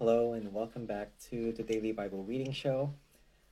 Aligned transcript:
Hello, 0.00 0.32
and 0.32 0.54
welcome 0.54 0.86
back 0.86 1.10
to 1.28 1.50
the 1.50 1.64
Daily 1.64 1.90
Bible 1.90 2.22
Reading 2.22 2.52
Show. 2.52 2.94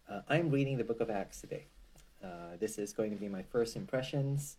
Uh, 0.09 0.21
I'm 0.29 0.49
reading 0.49 0.77
the 0.77 0.85
book 0.85 1.01
of 1.01 1.11
Acts 1.11 1.41
today. 1.41 1.67
Uh, 2.23 2.55
this 2.61 2.79
is 2.79 2.93
going 2.93 3.11
to 3.11 3.17
be 3.17 3.27
my 3.27 3.43
first 3.43 3.75
impressions 3.75 4.57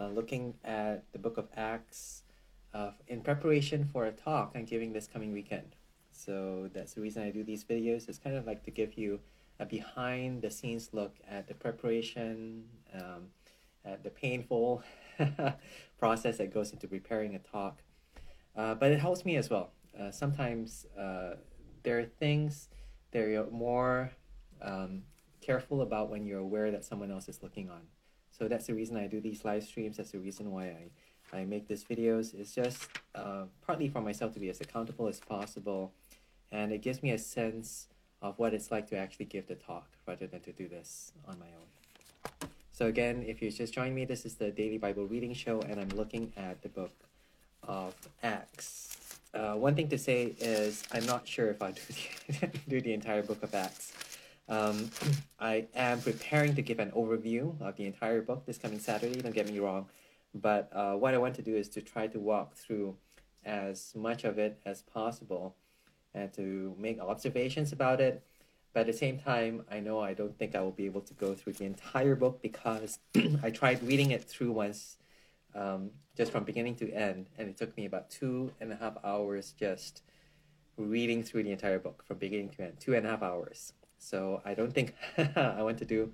uh, 0.00 0.08
looking 0.08 0.54
at 0.64 1.04
the 1.12 1.18
book 1.20 1.36
of 1.36 1.46
Acts 1.56 2.24
uh, 2.74 2.90
in 3.06 3.20
preparation 3.20 3.84
for 3.84 4.04
a 4.04 4.10
talk 4.10 4.50
I'm 4.56 4.64
giving 4.64 4.92
this 4.92 5.06
coming 5.06 5.32
weekend. 5.32 5.76
So 6.10 6.70
that's 6.74 6.94
the 6.94 7.02
reason 7.02 7.22
I 7.22 7.30
do 7.30 7.44
these 7.44 7.62
videos. 7.62 8.08
It's 8.08 8.18
kind 8.18 8.34
of 8.34 8.44
like 8.44 8.64
to 8.64 8.72
give 8.72 8.98
you 8.98 9.20
a 9.60 9.64
behind 9.64 10.42
the 10.42 10.50
scenes 10.50 10.90
look 10.92 11.14
at 11.30 11.46
the 11.46 11.54
preparation, 11.54 12.64
um, 12.92 13.28
at 13.84 14.02
the 14.02 14.10
painful 14.10 14.82
process 16.00 16.38
that 16.38 16.52
goes 16.52 16.72
into 16.72 16.88
preparing 16.88 17.36
a 17.36 17.38
talk. 17.38 17.78
Uh, 18.56 18.74
but 18.74 18.90
it 18.90 18.98
helps 18.98 19.24
me 19.24 19.36
as 19.36 19.48
well 19.48 19.70
uh, 20.00 20.10
sometimes 20.10 20.86
uh, 20.98 21.34
there 21.82 21.98
are 21.98 22.04
things 22.04 22.68
that 23.12 23.28
you're 23.28 23.50
more 23.50 24.10
um, 24.62 25.02
careful 25.40 25.82
about 25.82 26.10
when 26.10 26.26
you're 26.26 26.40
aware 26.40 26.70
that 26.70 26.84
someone 26.84 27.10
else 27.10 27.28
is 27.28 27.42
looking 27.42 27.70
on. 27.70 27.80
So 28.30 28.48
that's 28.48 28.66
the 28.66 28.74
reason 28.74 28.96
I 28.96 29.06
do 29.06 29.20
these 29.20 29.44
live 29.44 29.64
streams. 29.64 29.96
That's 29.96 30.12
the 30.12 30.18
reason 30.18 30.50
why 30.50 30.66
I, 31.32 31.38
I 31.38 31.44
make 31.44 31.66
these 31.66 31.84
videos. 31.84 32.34
It's 32.34 32.54
just 32.54 32.88
uh, 33.14 33.44
partly 33.66 33.88
for 33.88 34.00
myself 34.00 34.32
to 34.34 34.40
be 34.40 34.48
as 34.48 34.60
accountable 34.60 35.08
as 35.08 35.20
possible. 35.20 35.92
And 36.52 36.72
it 36.72 36.82
gives 36.82 37.02
me 37.02 37.10
a 37.10 37.18
sense 37.18 37.88
of 38.22 38.38
what 38.38 38.54
it's 38.54 38.70
like 38.70 38.88
to 38.88 38.96
actually 38.96 39.26
give 39.26 39.46
the 39.46 39.54
talk 39.54 39.88
rather 40.06 40.26
than 40.26 40.40
to 40.40 40.52
do 40.52 40.68
this 40.68 41.12
on 41.26 41.38
my 41.38 41.46
own. 41.46 42.48
So 42.72 42.86
again, 42.86 43.24
if 43.26 43.42
you're 43.42 43.50
just 43.50 43.74
joining 43.74 43.94
me, 43.94 44.04
this 44.04 44.24
is 44.24 44.34
the 44.34 44.50
Daily 44.50 44.78
Bible 44.78 45.06
Reading 45.06 45.34
Show, 45.34 45.60
and 45.62 45.80
I'm 45.80 45.88
looking 45.90 46.32
at 46.36 46.62
the 46.62 46.68
book 46.68 46.92
of 47.64 47.94
Acts. 48.22 48.97
Uh, 49.34 49.54
one 49.54 49.74
thing 49.74 49.88
to 49.88 49.98
say 49.98 50.34
is 50.40 50.82
I'm 50.92 51.06
not 51.06 51.28
sure 51.28 51.50
if 51.50 51.60
I'll 51.62 51.72
do 51.72 51.82
the, 52.40 52.50
do 52.68 52.80
the 52.80 52.92
entire 52.92 53.22
book 53.22 53.42
of 53.42 53.54
Acts. 53.54 53.92
Um, 54.48 54.90
I 55.40 55.66
am 55.74 56.00
preparing 56.00 56.54
to 56.54 56.62
give 56.62 56.78
an 56.78 56.90
overview 56.92 57.60
of 57.60 57.76
the 57.76 57.84
entire 57.84 58.22
book 58.22 58.46
this 58.46 58.58
coming 58.58 58.78
Saturday, 58.78 59.20
don't 59.20 59.34
get 59.34 59.48
me 59.48 59.58
wrong. 59.58 59.86
But 60.34 60.70
uh, 60.72 60.92
what 60.94 61.14
I 61.14 61.18
want 61.18 61.34
to 61.36 61.42
do 61.42 61.56
is 61.56 61.68
to 61.70 61.82
try 61.82 62.06
to 62.08 62.18
walk 62.18 62.54
through 62.54 62.96
as 63.44 63.92
much 63.94 64.24
of 64.24 64.38
it 64.38 64.60
as 64.64 64.82
possible 64.82 65.56
and 66.14 66.32
to 66.34 66.74
make 66.78 67.00
observations 67.00 67.72
about 67.72 68.00
it. 68.00 68.22
But 68.72 68.80
at 68.80 68.86
the 68.86 68.92
same 68.92 69.18
time, 69.18 69.64
I 69.70 69.80
know 69.80 70.00
I 70.00 70.14
don't 70.14 70.38
think 70.38 70.54
I 70.54 70.60
will 70.60 70.72
be 70.72 70.86
able 70.86 71.00
to 71.02 71.14
go 71.14 71.34
through 71.34 71.54
the 71.54 71.64
entire 71.64 72.14
book 72.14 72.40
because 72.42 72.98
I 73.42 73.50
tried 73.50 73.82
reading 73.82 74.10
it 74.10 74.24
through 74.24 74.52
once 74.52 74.96
um, 75.54 75.90
just 76.16 76.32
from 76.32 76.44
beginning 76.44 76.74
to 76.76 76.92
end, 76.92 77.26
and 77.38 77.48
it 77.48 77.56
took 77.56 77.76
me 77.76 77.84
about 77.84 78.10
two 78.10 78.52
and 78.60 78.72
a 78.72 78.76
half 78.76 78.96
hours 79.04 79.54
just 79.58 80.02
reading 80.76 81.22
through 81.22 81.42
the 81.42 81.52
entire 81.52 81.78
book 81.78 82.04
from 82.06 82.18
beginning 82.18 82.50
to 82.50 82.62
end. 82.62 82.80
Two 82.80 82.94
and 82.94 83.06
a 83.06 83.10
half 83.10 83.22
hours. 83.22 83.72
So 83.98 84.40
I 84.44 84.54
don't 84.54 84.72
think 84.72 84.94
I 85.36 85.62
want 85.62 85.78
to 85.78 85.84
do 85.84 86.12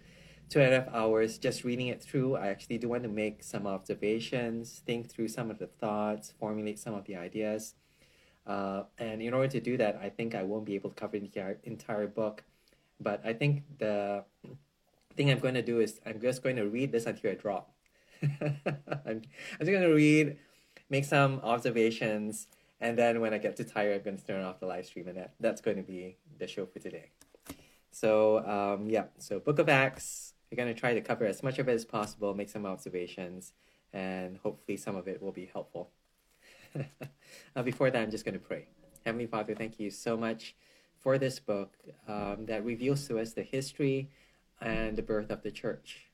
two 0.49 0.61
and 0.61 0.73
a 0.73 0.81
half 0.81 0.95
hours 0.95 1.39
just 1.39 1.65
reading 1.65 1.89
it 1.89 2.03
through. 2.03 2.37
I 2.37 2.49
actually 2.49 2.79
do 2.79 2.89
want 2.89 3.03
to 3.03 3.09
make 3.09 3.43
some 3.43 3.67
observations, 3.67 4.83
think 4.87 5.11
through 5.11 5.29
some 5.29 5.51
of 5.51 5.59
the 5.59 5.67
thoughts, 5.67 6.33
formulate 6.39 6.79
some 6.79 6.95
of 6.95 7.05
the 7.05 7.17
ideas. 7.17 7.75
Uh, 8.47 8.85
and 8.99 9.23
in 9.23 9.33
order 9.33 9.49
to 9.49 9.61
do 9.61 9.77
that, 9.79 9.99
I 10.03 10.11
think 10.11 10.35
I 10.35 10.43
won't 10.43 10.67
be 10.67 10.75
able 10.75 10.91
to 10.91 10.97
cover 10.97 11.19
the 11.19 11.57
entire, 11.65 12.07
book. 12.07 12.45
But 13.01 13.21
I 13.25 13.33
think 13.33 13.63
the 13.79 14.25
thing 15.17 15.31
I'm 15.31 15.39
going 15.39 15.55
to 15.55 15.63
do 15.63 15.81
is 15.81 16.01
I'm 16.05 16.21
just 16.21 16.43
going 16.43 16.57
to 16.57 16.69
read 16.69 16.93
this 16.93 17.07
until 17.07 17.31
I 17.31 17.35
drop. 17.35 17.71
I'm, 18.41 19.03
I'm 19.07 19.23
just 19.61 19.73
gonna 19.73 19.93
read, 19.93 20.37
make 20.91 21.05
some 21.05 21.41
observations, 21.43 22.47
and 22.81 22.99
then 22.99 23.21
when 23.21 23.35
I 23.35 23.39
get 23.39 23.57
too 23.57 23.65
tired, 23.65 23.97
I'm 23.99 24.03
gonna 24.03 24.19
turn 24.19 24.45
off 24.45 24.61
the 24.61 24.67
live 24.67 24.87
stream, 24.87 25.09
and 25.09 25.19
that, 25.19 25.35
that's 25.41 25.61
going 25.61 25.77
to 25.77 25.83
be 25.83 26.17
the 26.39 26.47
show 26.47 26.67
for 26.67 26.79
today. 26.79 27.11
So 27.91 28.45
um, 28.47 28.89
yeah, 28.89 29.05
so 29.19 29.39
Book 29.39 29.59
of 29.59 29.69
Acts, 29.69 30.35
we're 30.51 30.57
gonna 30.57 30.75
try 30.75 30.95
to 30.95 31.01
cover 31.01 31.25
as 31.27 31.43
much 31.43 31.59
of 31.59 31.69
it 31.69 31.73
as 31.73 31.85
possible, 31.85 32.35
make 32.35 32.49
some 32.49 32.67
observations, 32.67 33.53
and 33.93 34.39
hopefully 34.39 34.77
some 34.77 34.97
of 34.97 35.09
it 35.09 35.23
will 35.23 35.33
be 35.33 35.51
helpful. 35.53 35.91
uh, 37.57 37.63
before 37.63 37.91
that, 37.91 38.03
I'm 38.03 38.11
just 38.11 38.25
gonna 38.25 38.39
pray. 38.39 38.67
Heavenly 39.05 39.27
Father, 39.27 39.55
thank 39.55 39.79
you 39.79 39.91
so 39.91 40.17
much 40.17 40.55
for 41.01 41.19
this 41.19 41.39
book 41.39 41.77
um, 42.09 42.47
that 42.47 42.65
reveals 42.65 43.07
to 43.09 43.19
us 43.19 43.35
the 43.35 43.43
history 43.43 44.11
and 44.61 44.97
the 44.97 45.03
birth 45.03 45.31
of 45.31 45.43
the 45.43 45.51
church 45.51 46.07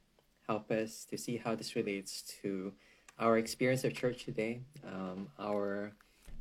help 0.50 0.72
us 0.72 1.04
to 1.04 1.16
see 1.16 1.36
how 1.36 1.54
this 1.54 1.76
relates 1.76 2.22
to 2.42 2.72
our 3.20 3.38
experience 3.38 3.84
of 3.84 3.94
church 3.94 4.24
today, 4.24 4.58
um, 4.84 5.28
our, 5.38 5.92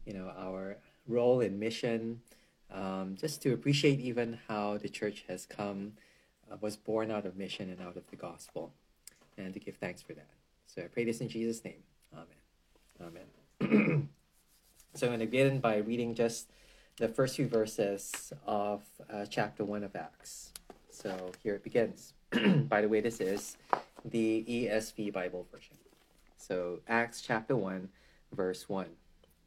you 0.03 0.13
know, 0.13 0.31
our 0.35 0.77
role 1.07 1.41
in 1.41 1.59
mission, 1.59 2.19
um, 2.73 3.15
just 3.21 3.39
to 3.39 3.53
appreciate 3.53 3.99
even 3.99 4.39
how 4.47 4.79
the 4.79 4.89
church 4.89 5.25
has 5.27 5.45
come, 5.45 5.91
uh, 6.51 6.55
was 6.59 6.75
born 6.75 7.11
out 7.11 7.27
of 7.27 7.37
mission 7.37 7.69
and 7.69 7.79
out 7.87 7.95
of 7.97 8.09
the 8.09 8.15
gospel, 8.15 8.73
and 9.37 9.53
to 9.53 9.59
give 9.59 9.75
thanks 9.75 10.01
for 10.01 10.13
that. 10.13 10.31
So 10.65 10.81
I 10.81 10.87
pray 10.87 11.03
this 11.03 11.21
in 11.21 11.29
Jesus' 11.29 11.63
name. 11.63 11.83
Amen. 12.11 13.27
Amen. 13.61 14.09
so 14.95 15.05
I'm 15.05 15.11
going 15.11 15.19
to 15.19 15.27
begin 15.27 15.59
by 15.59 15.77
reading 15.77 16.15
just 16.15 16.49
the 16.97 17.09
first 17.09 17.35
few 17.35 17.47
verses 17.47 18.33
of 18.47 18.81
uh, 19.13 19.25
chapter 19.29 19.63
1 19.63 19.83
of 19.83 19.95
Acts. 19.95 20.51
So 20.89 21.31
here 21.43 21.53
it 21.53 21.63
begins. 21.63 22.13
by 22.69 22.81
the 22.81 22.89
way, 22.89 23.01
this 23.01 23.21
is 23.21 23.57
the 24.05 24.45
ESV 24.47 25.11
Bible 25.11 25.47
version. 25.51 25.77
So, 26.37 26.79
Acts 26.87 27.21
chapter 27.21 27.55
1, 27.55 27.89
verse 28.31 28.69
1. 28.69 28.87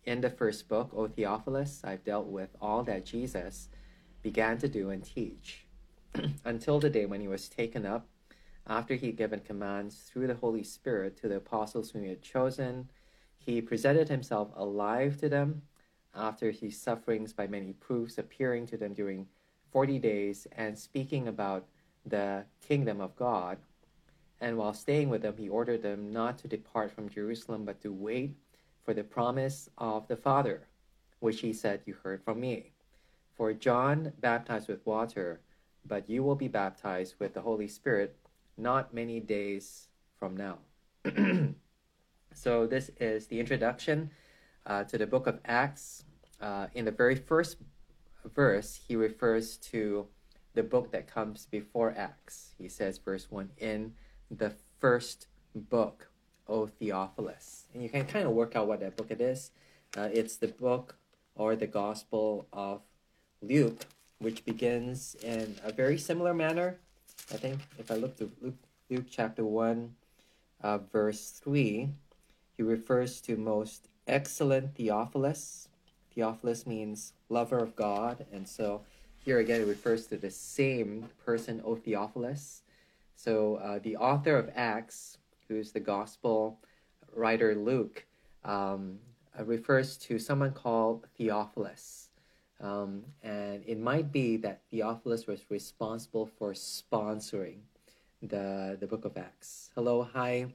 In 0.04 0.20
the 0.20 0.30
first 0.30 0.68
book, 0.68 0.90
O 0.94 1.06
Theophilus, 1.06 1.80
I've 1.84 2.04
dealt 2.04 2.26
with 2.26 2.50
all 2.60 2.82
that 2.84 3.06
Jesus 3.06 3.68
began 4.22 4.58
to 4.58 4.68
do 4.68 4.90
and 4.90 5.04
teach 5.04 5.66
until 6.44 6.80
the 6.80 6.90
day 6.90 7.06
when 7.06 7.20
he 7.20 7.28
was 7.28 7.48
taken 7.48 7.86
up, 7.86 8.06
after 8.66 8.94
he 8.94 9.06
had 9.06 9.16
given 9.16 9.40
commands 9.40 9.96
through 9.96 10.26
the 10.26 10.34
Holy 10.34 10.62
Spirit 10.62 11.16
to 11.18 11.28
the 11.28 11.36
apostles 11.36 11.90
whom 11.90 12.02
he 12.02 12.10
had 12.10 12.22
chosen. 12.22 12.90
He 13.38 13.60
presented 13.60 14.08
himself 14.08 14.50
alive 14.54 15.18
to 15.18 15.28
them 15.28 15.62
after 16.14 16.50
his 16.50 16.80
sufferings 16.80 17.32
by 17.32 17.46
many 17.46 17.72
proofs, 17.72 18.18
appearing 18.18 18.66
to 18.66 18.76
them 18.76 18.92
during 18.92 19.26
40 19.72 19.98
days 19.98 20.46
and 20.52 20.78
speaking 20.78 21.26
about 21.26 21.66
the 22.04 22.44
kingdom 22.60 23.00
of 23.00 23.16
God 23.16 23.58
and 24.42 24.58
while 24.58 24.74
staying 24.74 25.08
with 25.08 25.22
them, 25.22 25.36
he 25.38 25.48
ordered 25.48 25.82
them 25.82 26.12
not 26.12 26.36
to 26.38 26.48
depart 26.48 26.90
from 26.90 27.08
Jerusalem, 27.08 27.64
but 27.64 27.80
to 27.82 27.92
wait 27.92 28.34
for 28.84 28.92
the 28.92 29.04
promise 29.04 29.70
of 29.78 30.08
the 30.08 30.16
Father, 30.16 30.66
which 31.20 31.40
he 31.40 31.52
said, 31.52 31.82
You 31.86 31.94
heard 32.02 32.24
from 32.24 32.40
me. 32.40 32.72
For 33.36 33.52
John 33.52 34.12
baptized 34.20 34.66
with 34.66 34.84
water, 34.84 35.40
but 35.86 36.10
you 36.10 36.24
will 36.24 36.34
be 36.34 36.48
baptized 36.48 37.14
with 37.20 37.34
the 37.34 37.42
Holy 37.42 37.68
Spirit 37.68 38.16
not 38.58 38.92
many 38.92 39.20
days 39.20 39.86
from 40.18 40.36
now. 40.36 40.58
so, 42.34 42.66
this 42.66 42.90
is 42.98 43.28
the 43.28 43.38
introduction 43.38 44.10
uh, 44.66 44.82
to 44.84 44.98
the 44.98 45.06
book 45.06 45.28
of 45.28 45.38
Acts. 45.44 46.04
Uh, 46.40 46.66
in 46.74 46.84
the 46.84 46.90
very 46.90 47.14
first 47.14 47.58
verse, 48.34 48.80
he 48.88 48.96
refers 48.96 49.56
to 49.58 50.08
the 50.54 50.64
book 50.64 50.90
that 50.90 51.06
comes 51.06 51.46
before 51.46 51.94
Acts. 51.96 52.54
He 52.58 52.68
says, 52.68 52.98
verse 52.98 53.30
1 53.30 53.50
In 53.58 53.92
the 54.36 54.52
first 54.80 55.26
book, 55.54 56.08
O 56.48 56.66
Theophilus. 56.66 57.66
And 57.74 57.82
you 57.82 57.88
can 57.88 58.06
kind 58.06 58.26
of 58.26 58.32
work 58.32 58.56
out 58.56 58.66
what 58.66 58.80
that 58.80 58.96
book 58.96 59.10
it 59.10 59.20
is. 59.20 59.50
Uh, 59.96 60.08
it's 60.12 60.36
the 60.36 60.48
book 60.48 60.96
or 61.34 61.54
the 61.54 61.66
Gospel 61.66 62.46
of 62.52 62.80
Luke, 63.42 63.86
which 64.18 64.44
begins 64.44 65.16
in 65.22 65.56
a 65.62 65.72
very 65.72 65.98
similar 65.98 66.32
manner. 66.32 66.78
I 67.32 67.36
think 67.36 67.60
if 67.78 67.90
I 67.90 67.96
look 67.96 68.16
to 68.16 68.30
Luke, 68.40 68.54
Luke 68.90 69.06
chapter 69.10 69.44
1, 69.44 69.94
uh, 70.62 70.78
verse 70.78 71.30
3, 71.42 71.90
he 72.56 72.62
refers 72.62 73.20
to 73.22 73.36
most 73.36 73.88
excellent 74.06 74.74
Theophilus. 74.74 75.68
Theophilus 76.14 76.66
means 76.66 77.12
lover 77.28 77.58
of 77.58 77.74
God, 77.74 78.26
and 78.32 78.46
so 78.46 78.82
here 79.24 79.38
again 79.38 79.60
it 79.60 79.66
refers 79.66 80.06
to 80.06 80.16
the 80.16 80.30
same 80.30 81.08
person, 81.24 81.62
O 81.64 81.76
Theophilus. 81.76 82.61
So 83.16 83.56
uh, 83.56 83.78
the 83.82 83.96
author 83.96 84.36
of 84.36 84.50
Acts, 84.54 85.18
who's 85.48 85.72
the 85.72 85.80
gospel 85.80 86.58
writer 87.14 87.54
Luke, 87.54 88.04
um, 88.44 88.98
uh, 89.38 89.44
refers 89.44 89.96
to 89.98 90.18
someone 90.18 90.52
called 90.52 91.06
Theophilus. 91.16 92.08
Um, 92.60 93.02
and 93.22 93.62
it 93.66 93.78
might 93.78 94.12
be 94.12 94.36
that 94.38 94.62
Theophilus 94.70 95.26
was 95.26 95.42
responsible 95.50 96.26
for 96.26 96.52
sponsoring 96.52 97.58
the, 98.22 98.76
the 98.78 98.86
book 98.86 99.04
of 99.04 99.16
Acts. 99.16 99.70
Hello, 99.74 100.08
hi, 100.12 100.46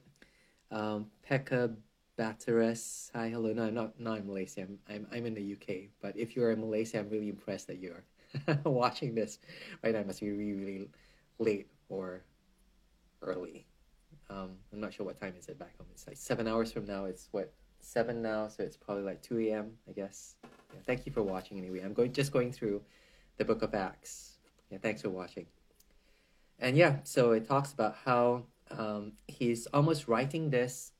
um, 0.70 1.06
Pekka. 1.28 1.74
Hi, 2.20 3.28
hello. 3.28 3.52
No, 3.52 3.62
I'm 3.62 3.74
not, 3.74 4.00
not 4.00 4.18
in 4.18 4.26
Malaysia. 4.26 4.62
I'm, 4.62 4.78
I'm, 4.88 5.06
I'm 5.12 5.26
in 5.26 5.34
the 5.34 5.52
UK. 5.52 5.88
But 6.02 6.16
if 6.16 6.34
you're 6.34 6.50
in 6.50 6.58
Malaysia, 6.58 6.98
I'm 6.98 7.08
really 7.10 7.28
impressed 7.28 7.68
that 7.68 7.78
you're 7.78 8.02
watching 8.64 9.14
this 9.14 9.38
right 9.84 9.92
now. 9.92 10.00
It 10.00 10.06
must 10.08 10.20
be 10.20 10.30
really, 10.30 10.54
really 10.54 10.88
late 11.38 11.68
or 11.88 12.24
early. 13.22 13.66
Um, 14.30 14.50
I'm 14.72 14.80
not 14.80 14.92
sure 14.92 15.06
what 15.06 15.20
time 15.20 15.34
is 15.38 15.48
it 15.48 15.58
back 15.58 15.76
home. 15.78 15.86
It's 15.92 16.06
like 16.06 16.16
seven 16.16 16.46
hours 16.46 16.72
from 16.72 16.84
now. 16.84 17.06
It's 17.06 17.28
what 17.32 17.52
seven 17.80 18.20
now, 18.20 18.48
so 18.48 18.62
it's 18.62 18.76
probably 18.76 19.04
like 19.04 19.22
two 19.22 19.38
a.m. 19.40 19.72
I 19.88 19.92
guess. 19.92 20.36
thank 20.86 21.06
you 21.06 21.12
for 21.12 21.22
watching 21.22 21.58
anyway. 21.58 21.80
I'm 21.80 21.94
going 21.94 22.12
just 22.12 22.32
going 22.32 22.52
through 22.52 22.82
the 23.38 23.44
book 23.44 23.62
of 23.62 23.74
Acts. 23.74 24.38
Yeah, 24.70 24.78
thanks 24.78 25.02
for 25.02 25.10
watching. 25.10 25.46
And 26.58 26.76
yeah, 26.76 26.96
so 27.04 27.32
it 27.32 27.48
talks 27.48 27.72
about 27.72 27.96
how 28.04 28.44
um, 28.70 29.12
he's 29.28 29.66
almost 29.68 30.08
writing 30.08 30.50
this, 30.50 30.92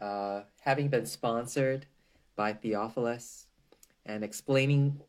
uh, 0.00 0.42
having 0.60 0.88
been 0.88 1.06
sponsored 1.06 1.86
by 2.36 2.52
Theophilus, 2.52 3.46
and 4.06 4.22
explaining 4.22 5.00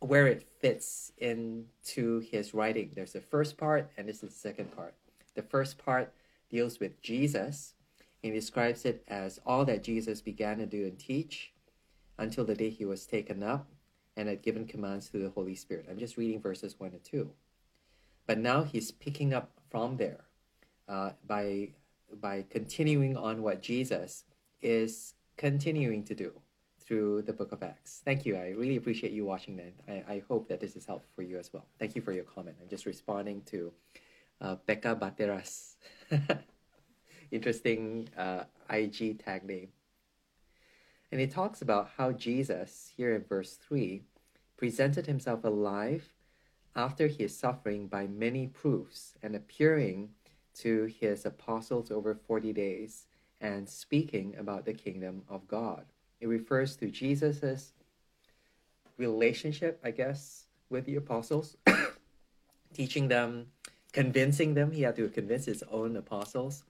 where 0.00 0.26
it 0.26 0.48
fits 0.60 1.12
into 1.18 2.20
his 2.20 2.54
writing. 2.54 2.90
There's 2.94 3.12
the 3.12 3.20
first 3.20 3.58
part, 3.58 3.90
and 3.96 4.08
this 4.08 4.22
is 4.22 4.30
the 4.30 4.38
second 4.38 4.74
part. 4.74 4.94
The 5.34 5.42
first 5.42 5.78
part 5.78 6.12
deals 6.50 6.80
with 6.80 7.00
Jesus. 7.00 7.74
He 8.22 8.30
describes 8.30 8.84
it 8.84 9.04
as 9.08 9.40
all 9.46 9.64
that 9.64 9.82
Jesus 9.82 10.20
began 10.20 10.58
to 10.58 10.66
do 10.66 10.84
and 10.84 10.98
teach 10.98 11.52
until 12.18 12.44
the 12.44 12.54
day 12.54 12.70
he 12.70 12.84
was 12.84 13.06
taken 13.06 13.42
up 13.42 13.68
and 14.16 14.28
had 14.28 14.42
given 14.42 14.66
commands 14.66 15.08
to 15.10 15.18
the 15.18 15.30
Holy 15.30 15.54
Spirit. 15.54 15.86
I'm 15.90 15.98
just 15.98 16.16
reading 16.16 16.40
verses 16.40 16.74
1 16.78 16.90
and 16.90 17.04
2. 17.04 17.30
But 18.26 18.38
now 18.38 18.64
he's 18.64 18.90
picking 18.90 19.32
up 19.32 19.50
from 19.70 19.96
there 19.96 20.24
uh, 20.88 21.12
by, 21.26 21.70
by 22.20 22.44
continuing 22.50 23.16
on 23.16 23.42
what 23.42 23.62
Jesus 23.62 24.24
is 24.60 25.14
continuing 25.36 26.04
to 26.04 26.14
do 26.14 26.32
through 26.78 27.22
the 27.22 27.32
book 27.32 27.52
of 27.52 27.62
Acts. 27.62 28.02
Thank 28.04 28.26
you. 28.26 28.36
I 28.36 28.50
really 28.50 28.76
appreciate 28.76 29.12
you 29.12 29.24
watching 29.24 29.56
that. 29.56 29.72
I, 29.88 30.14
I 30.14 30.22
hope 30.28 30.48
that 30.48 30.60
this 30.60 30.76
is 30.76 30.84
helpful 30.84 31.08
for 31.14 31.22
you 31.22 31.38
as 31.38 31.52
well. 31.52 31.64
Thank 31.78 31.94
you 31.94 32.02
for 32.02 32.12
your 32.12 32.24
comment. 32.24 32.56
I'm 32.60 32.68
just 32.68 32.84
responding 32.84 33.42
to 33.46 33.72
uh, 34.40 34.56
Bateras. 34.66 35.76
Interesting 37.30 38.08
uh, 38.16 38.44
IG 38.68 39.22
tag 39.24 39.44
name. 39.44 39.68
And 41.12 41.20
he 41.20 41.26
talks 41.26 41.62
about 41.62 41.90
how 41.96 42.12
Jesus, 42.12 42.92
here 42.96 43.14
in 43.14 43.24
verse 43.24 43.54
3, 43.54 44.02
presented 44.56 45.06
himself 45.06 45.44
alive 45.44 46.12
after 46.76 47.08
his 47.08 47.36
suffering 47.36 47.88
by 47.88 48.06
many 48.06 48.46
proofs 48.46 49.14
and 49.22 49.34
appearing 49.34 50.10
to 50.54 50.84
his 50.84 51.24
apostles 51.24 51.90
over 51.90 52.14
40 52.14 52.52
days 52.52 53.06
and 53.40 53.68
speaking 53.68 54.34
about 54.38 54.64
the 54.64 54.74
kingdom 54.74 55.22
of 55.28 55.48
God. 55.48 55.86
It 56.20 56.28
refers 56.28 56.76
to 56.76 56.90
Jesus' 56.90 57.72
relationship, 58.98 59.80
I 59.82 59.90
guess, 59.90 60.44
with 60.68 60.84
the 60.84 60.96
apostles, 60.96 61.56
teaching 62.74 63.08
them, 63.08 63.46
convincing 63.90 64.54
them. 64.54 64.70
He 64.70 64.82
had 64.82 64.96
to 64.96 65.08
convince 65.08 65.44
his 65.44 65.62
own 65.70 65.96
apostles, 65.96 66.64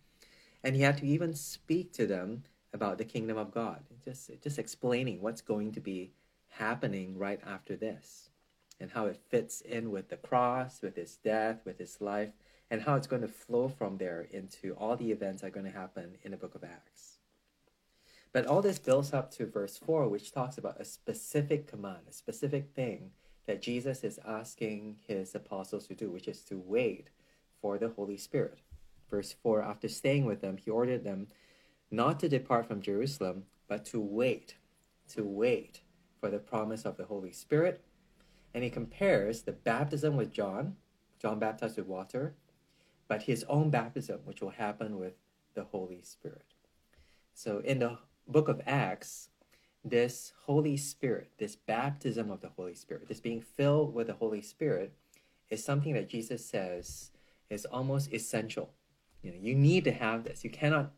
and 0.63 0.75
he 0.75 0.83
had 0.83 0.99
to 0.99 1.07
even 1.07 1.35
speak 1.35 1.93
to 1.95 2.07
them 2.07 2.45
about 2.73 2.99
the 2.99 3.05
kingdom 3.05 3.37
of 3.37 3.53
God, 3.53 3.83
just 4.05 4.31
just 4.43 4.59
explaining 4.59 5.21
what's 5.21 5.41
going 5.41 5.73
to 5.73 5.81
be 5.81 6.13
happening 6.49 7.17
right 7.19 7.41
after 7.47 7.77
this, 7.77 8.31
and 8.79 8.91
how 8.91 9.07
it 9.07 9.21
fits 9.29 9.61
in 9.61 9.91
with 9.91 10.09
the 10.09 10.17
cross, 10.17 10.83
with 10.83 10.97
his 10.97 11.17
death, 11.17 11.61
with 11.65 11.79
his 11.79 12.01
life, 12.01 12.31
and 12.71 12.83
how 12.83 12.95
it's 12.95 13.07
going 13.07 13.23
to 13.23 13.29
flow 13.29 13.69
from 13.69 13.99
there 13.99 14.27
into 14.31 14.75
all 14.75 14.97
the 14.97 15.11
events 15.11 15.43
that 15.43 15.49
are 15.49 15.51
going 15.51 15.67
to 15.67 15.79
happen 15.79 16.17
in 16.23 16.31
the 16.31 16.37
book 16.37 16.55
of 16.55 16.65
Acts. 16.65 17.19
But 18.33 18.47
all 18.47 18.63
this 18.63 18.79
builds 18.79 19.13
up 19.13 19.33
to 19.33 19.47
verse 19.47 19.77
4, 19.77 20.09
which 20.09 20.33
talks 20.33 20.57
about 20.57 20.81
a 20.81 20.85
specific 20.85 21.67
command, 21.67 22.03
a 22.09 22.13
specific 22.13 22.71
thing 22.75 23.11
that 23.47 23.63
Jesus 23.63 24.05
is 24.05 24.21
asking 24.27 24.97
his 25.07 25.35
apostles 25.35 25.87
to 25.89 25.95
do, 25.95 26.11
which 26.11 26.29
is 26.29 26.43
to 26.43 26.59
wait 26.59 27.09
for 27.61 27.79
the 27.79 27.89
Holy 27.91 28.17
Spirit. 28.17 28.59
Verse 29.09 29.35
4 29.43 29.63
After 29.63 29.89
staying 29.89 30.25
with 30.25 30.41
them, 30.41 30.57
he 30.57 30.71
ordered 30.71 31.05
them 31.05 31.29
not 31.91 32.21
to 32.21 32.29
depart 32.29 32.67
from 32.67 32.81
Jerusalem, 32.81 33.45
but 33.69 33.85
to 33.87 34.01
wait, 34.01 34.57
to 35.15 35.25
wait 35.25 35.81
for 36.21 36.31
the 36.31 36.39
promise 36.39 36.85
of 36.85 36.97
the 36.97 37.07
Holy 37.07 37.33
Spirit. 37.33 37.83
And 38.55 38.63
he 38.63 38.71
compares 38.71 39.43
the 39.43 39.53
baptism 39.53 40.17
with 40.17 40.33
John, 40.33 40.77
John 41.21 41.39
baptized 41.39 41.77
with 41.77 41.87
water, 41.87 42.35
but 43.09 43.25
his 43.25 43.45
own 43.49 43.71
baptism, 43.71 44.21
which 44.25 44.41
will 44.41 44.51
happen 44.51 44.99
with 44.99 45.15
the 45.55 45.65
Holy 45.65 46.01
Spirit. 46.03 46.55
So 47.35 47.59
in 47.65 47.81
the 47.81 47.99
book 48.29 48.49
of 48.49 48.61
Acts, 48.67 49.29
this 49.85 50.33
Holy 50.45 50.77
Spirit, 50.77 51.31
this 51.39 51.57
baptism 51.57 52.31
of 52.31 52.41
the 52.41 52.51
Holy 52.51 52.75
Spirit, 52.75 53.09
this 53.09 53.21
being 53.21 53.41
filled 53.41 53.95
with 53.95 54.09
the 54.09 54.15
Holy 54.15 54.43
Spirit, 54.43 54.93
is 55.49 55.65
something 55.65 55.95
that 55.95 56.09
Jesus 56.09 56.45
says 56.45 57.11
is 57.49 57.65
almost 57.65 58.13
essential. 58.13 58.71
You 59.23 59.33
know, 59.33 59.39
you 59.41 59.55
need 59.55 59.85
to 59.85 59.93
have 59.93 60.25
this. 60.25 60.45
You 60.45 60.51
cannot 60.51 60.93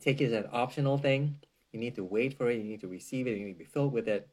take 0.00 0.20
it 0.20 0.26
as 0.26 0.32
an 0.32 0.48
optional 0.52 0.98
thing. 0.98 1.36
You 1.72 1.80
need 1.80 1.94
to 1.96 2.04
wait 2.04 2.36
for 2.36 2.50
it. 2.50 2.58
You 2.58 2.64
need 2.64 2.80
to 2.80 2.88
receive 2.88 3.26
it. 3.26 3.36
You 3.36 3.46
need 3.46 3.54
to 3.54 3.58
be 3.58 3.64
filled 3.64 3.92
with 3.92 4.08
it 4.08 4.28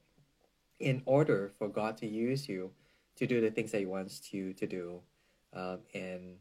in 0.79 1.01
order 1.05 1.51
for 1.57 1.67
God 1.67 1.97
to 1.97 2.07
use 2.07 2.47
you 2.47 2.71
to 3.15 3.27
do 3.27 3.41
the 3.41 3.51
things 3.51 3.71
that 3.71 3.79
He 3.79 3.85
wants 3.85 4.33
you 4.33 4.53
to 4.53 4.67
do 4.67 5.01
um, 5.53 5.79
in 5.93 6.35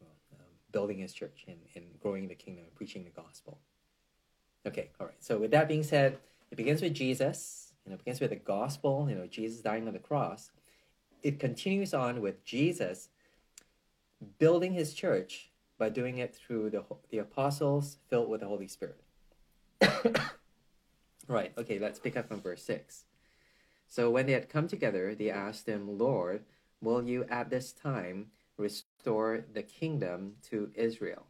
um, 0.00 0.38
building 0.70 0.98
His 0.98 1.12
church 1.12 1.44
and 1.46 1.58
in 1.74 1.84
growing 2.00 2.28
the 2.28 2.34
kingdom 2.34 2.64
and 2.64 2.74
preaching 2.74 3.04
the 3.04 3.10
gospel. 3.10 3.58
Okay, 4.66 4.90
all 5.00 5.06
right. 5.06 5.22
So 5.22 5.38
with 5.38 5.50
that 5.50 5.68
being 5.68 5.82
said, 5.82 6.18
it 6.50 6.56
begins 6.56 6.82
with 6.82 6.94
Jesus. 6.94 7.72
Know, 7.86 7.94
it 7.94 7.98
begins 7.98 8.20
with 8.20 8.30
the 8.30 8.36
gospel. 8.36 9.06
You 9.08 9.16
know, 9.16 9.26
Jesus 9.26 9.60
dying 9.60 9.86
on 9.86 9.94
the 9.94 9.98
cross. 9.98 10.50
It 11.22 11.40
continues 11.40 11.94
on 11.94 12.20
with 12.20 12.44
Jesus 12.44 13.08
building 14.38 14.74
his 14.74 14.94
church 14.94 15.50
by 15.78 15.88
doing 15.88 16.18
it 16.18 16.34
through 16.34 16.70
the 16.70 16.84
the 17.10 17.18
apostles 17.18 17.98
filled 18.08 18.28
with 18.28 18.40
the 18.40 18.46
Holy 18.46 18.68
Spirit. 18.68 19.00
right. 21.28 21.52
Okay. 21.56 21.78
Let's 21.78 21.98
pick 21.98 22.16
up 22.16 22.28
from 22.28 22.40
verse 22.40 22.62
six. 22.62 23.04
So 23.88 24.10
when 24.10 24.26
they 24.26 24.32
had 24.32 24.50
come 24.50 24.68
together, 24.68 25.14
they 25.14 25.30
asked 25.30 25.66
him, 25.66 25.98
Lord, 25.98 26.44
will 26.82 27.02
you 27.02 27.24
at 27.30 27.48
this 27.48 27.72
time 27.72 28.26
restore 28.58 29.44
the 29.54 29.62
kingdom 29.62 30.34
to 30.50 30.70
Israel? 30.74 31.24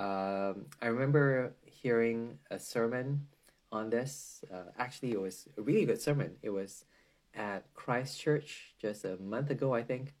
Um, 0.00 0.66
I 0.82 0.86
remember 0.86 1.54
hearing 1.64 2.38
a 2.50 2.58
sermon 2.58 3.28
on 3.74 3.90
this. 3.90 4.44
Uh, 4.52 4.70
actually, 4.78 5.12
it 5.12 5.20
was 5.20 5.48
a 5.58 5.62
really 5.62 5.84
good 5.84 6.00
sermon. 6.00 6.36
It 6.42 6.50
was 6.50 6.84
at 7.34 7.72
Christ 7.74 8.20
Church 8.20 8.74
just 8.80 9.04
a 9.04 9.16
month 9.16 9.50
ago, 9.50 9.74
I 9.74 9.82
think. 9.82 10.14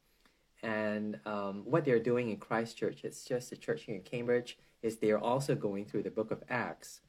And 0.62 1.20
um, 1.24 1.62
what 1.64 1.84
they're 1.84 2.00
doing 2.00 2.30
in 2.30 2.38
Christ 2.38 2.76
Church, 2.76 3.04
it's 3.04 3.24
just 3.24 3.52
a 3.52 3.56
church 3.56 3.82
here 3.82 3.94
in 3.94 4.02
Cambridge, 4.02 4.58
is 4.82 4.96
they're 4.96 5.18
also 5.18 5.54
going 5.54 5.84
through 5.84 6.02
the 6.02 6.10
book 6.10 6.30
of 6.30 6.42
Acts. 6.48 7.00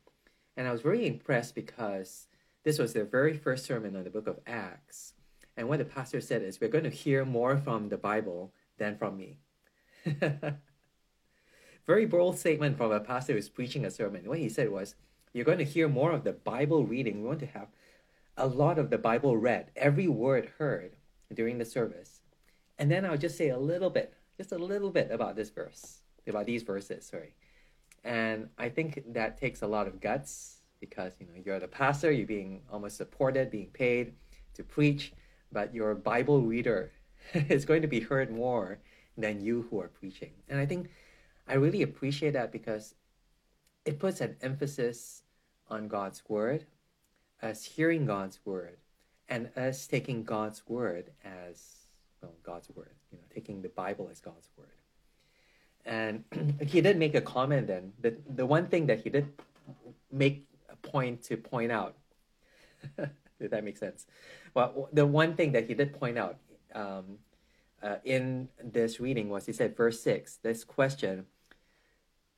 And 0.56 0.68
I 0.68 0.71
was 0.71 0.81
very 0.81 1.07
impressed 1.07 1.56
because 1.56 2.27
this 2.63 2.80
was 2.80 2.94
their 2.94 3.06
very 3.06 3.38
first 3.38 3.65
sermon 3.65 3.95
on 3.95 4.03
the 4.03 4.09
book 4.09 4.27
of 4.27 4.39
Acts. 4.45 5.13
And 5.57 5.67
what 5.67 5.79
the 5.79 5.86
pastor 5.86 6.22
said 6.22 6.41
is, 6.41 6.60
we're 6.60 6.67
going 6.67 6.84
to 6.84 6.89
hear 6.89 7.25
more 7.25 7.58
from 7.58 7.89
the 7.89 7.98
Bible 7.98 8.53
than 8.77 8.98
from 8.98 9.17
me. 9.17 9.39
very 11.88 12.05
bold 12.05 12.38
statement 12.38 12.77
from 12.77 12.91
a 12.91 13.00
pastor 13.00 13.34
who's 13.34 13.50
preaching 13.50 13.86
a 13.86 13.91
sermon. 13.91 14.27
What 14.27 14.39
he 14.39 14.50
said 14.50 14.69
was, 14.69 14.96
You're 15.36 15.44
going 15.44 15.58
to 15.58 15.65
hear 15.65 15.89
more 15.89 16.13
of 16.13 16.24
the 16.24 16.32
Bible 16.32 16.86
reading. 16.86 17.22
We 17.22 17.27
want 17.27 17.42
to 17.42 17.46
have 17.48 17.68
a 18.38 18.48
lot 18.48 18.80
of 18.80 18.89
the 18.89 18.98
Bible 18.98 19.36
read, 19.36 19.70
every 19.75 20.08
word 20.08 20.50
heard 20.58 20.96
during 21.34 21.58
the 21.58 21.65
service. 21.65 22.22
And 22.80 22.89
then 22.89 23.04
I'll 23.04 23.18
just 23.18 23.38
say 23.38 23.50
a 23.50 23.60
little 23.60 23.89
bit, 23.89 24.13
just 24.38 24.54
a 24.54 24.58
little 24.58 24.89
bit 24.89 25.12
about 25.12 25.36
this 25.36 25.50
verse, 25.50 26.04
about 26.25 26.46
these 26.46 26.63
verses, 26.63 27.06
sorry. 27.06 27.34
And 28.06 28.48
I 28.58 28.70
think 28.70 29.04
that 29.12 29.38
takes 29.38 29.62
a 29.62 29.68
lot 29.68 29.88
of 29.88 30.00
guts 30.00 30.62
because 30.80 31.12
you 31.20 31.25
know 31.25 31.34
you're 31.46 31.60
the 31.60 31.68
pastor, 31.68 32.13
you're 32.13 32.25
being 32.25 32.62
almost 32.72 32.96
supported, 32.96 33.51
being 33.51 33.72
paid 33.72 34.13
to 34.54 34.63
preach, 34.63 35.12
but 35.51 35.75
your 35.75 35.96
Bible 35.96 36.44
reader 36.44 36.94
is 37.34 37.65
going 37.65 37.82
to 37.82 37.89
be 37.89 38.00
heard 38.00 38.32
more 38.32 38.80
than 39.18 39.42
you 39.42 39.68
who 39.70 39.82
are 39.82 39.89
preaching. 39.89 40.32
And 40.48 40.62
I 40.62 40.65
think 40.65 40.92
I 41.46 41.56
really 41.56 41.82
appreciate 41.82 42.32
that 42.32 42.54
because 42.54 42.96
it 43.84 44.00
puts 44.00 44.22
an 44.22 44.38
emphasis 44.42 45.24
on 45.69 45.88
God's 45.88 46.24
word, 46.27 46.65
us 47.41 47.63
hearing 47.63 48.05
God's 48.05 48.39
word, 48.45 48.77
and 49.27 49.50
us 49.57 49.88
taking 49.88 50.24
God's 50.24 50.67
word 50.67 51.12
as 51.24 51.88
well, 52.22 52.34
God's 52.43 52.69
word, 52.69 52.91
you 53.12 53.17
know, 53.17 53.24
taking 53.34 53.62
the 53.62 53.69
Bible 53.69 54.10
as 54.12 54.19
God's 54.19 54.50
word. 54.57 54.67
And 55.86 56.24
he 56.67 56.81
did 56.81 56.98
make 56.98 57.15
a 57.15 57.22
comment 57.22 57.67
then. 57.67 57.93
The, 58.01 58.15
the 58.27 58.45
one 58.45 58.67
thing 58.67 58.88
that 58.88 59.01
he 59.01 59.10
did 59.10 59.31
make 60.12 60.48
a 60.69 60.75
point 60.75 61.24
to 61.24 61.38
point 61.38 61.72
out, 61.72 61.95
did 62.98 63.51
that 63.51 63.63
make 63.63 63.77
sense? 63.77 64.05
Well, 64.53 64.89
the 64.93 65.05
one 65.05 65.36
thing 65.36 65.51
that 65.53 65.67
he 65.67 65.74
did 65.74 66.00
point 66.00 66.17
out 66.17 66.38
um, 66.74 67.19
uh, 67.81 67.98
in 68.03 68.50
this 68.63 69.00
reading 69.00 69.29
was 69.29 69.45
he 69.45 69.53
said, 69.53 69.75
verse 69.75 70.01
6, 70.01 70.38
this 70.38 70.63
question 70.63 71.25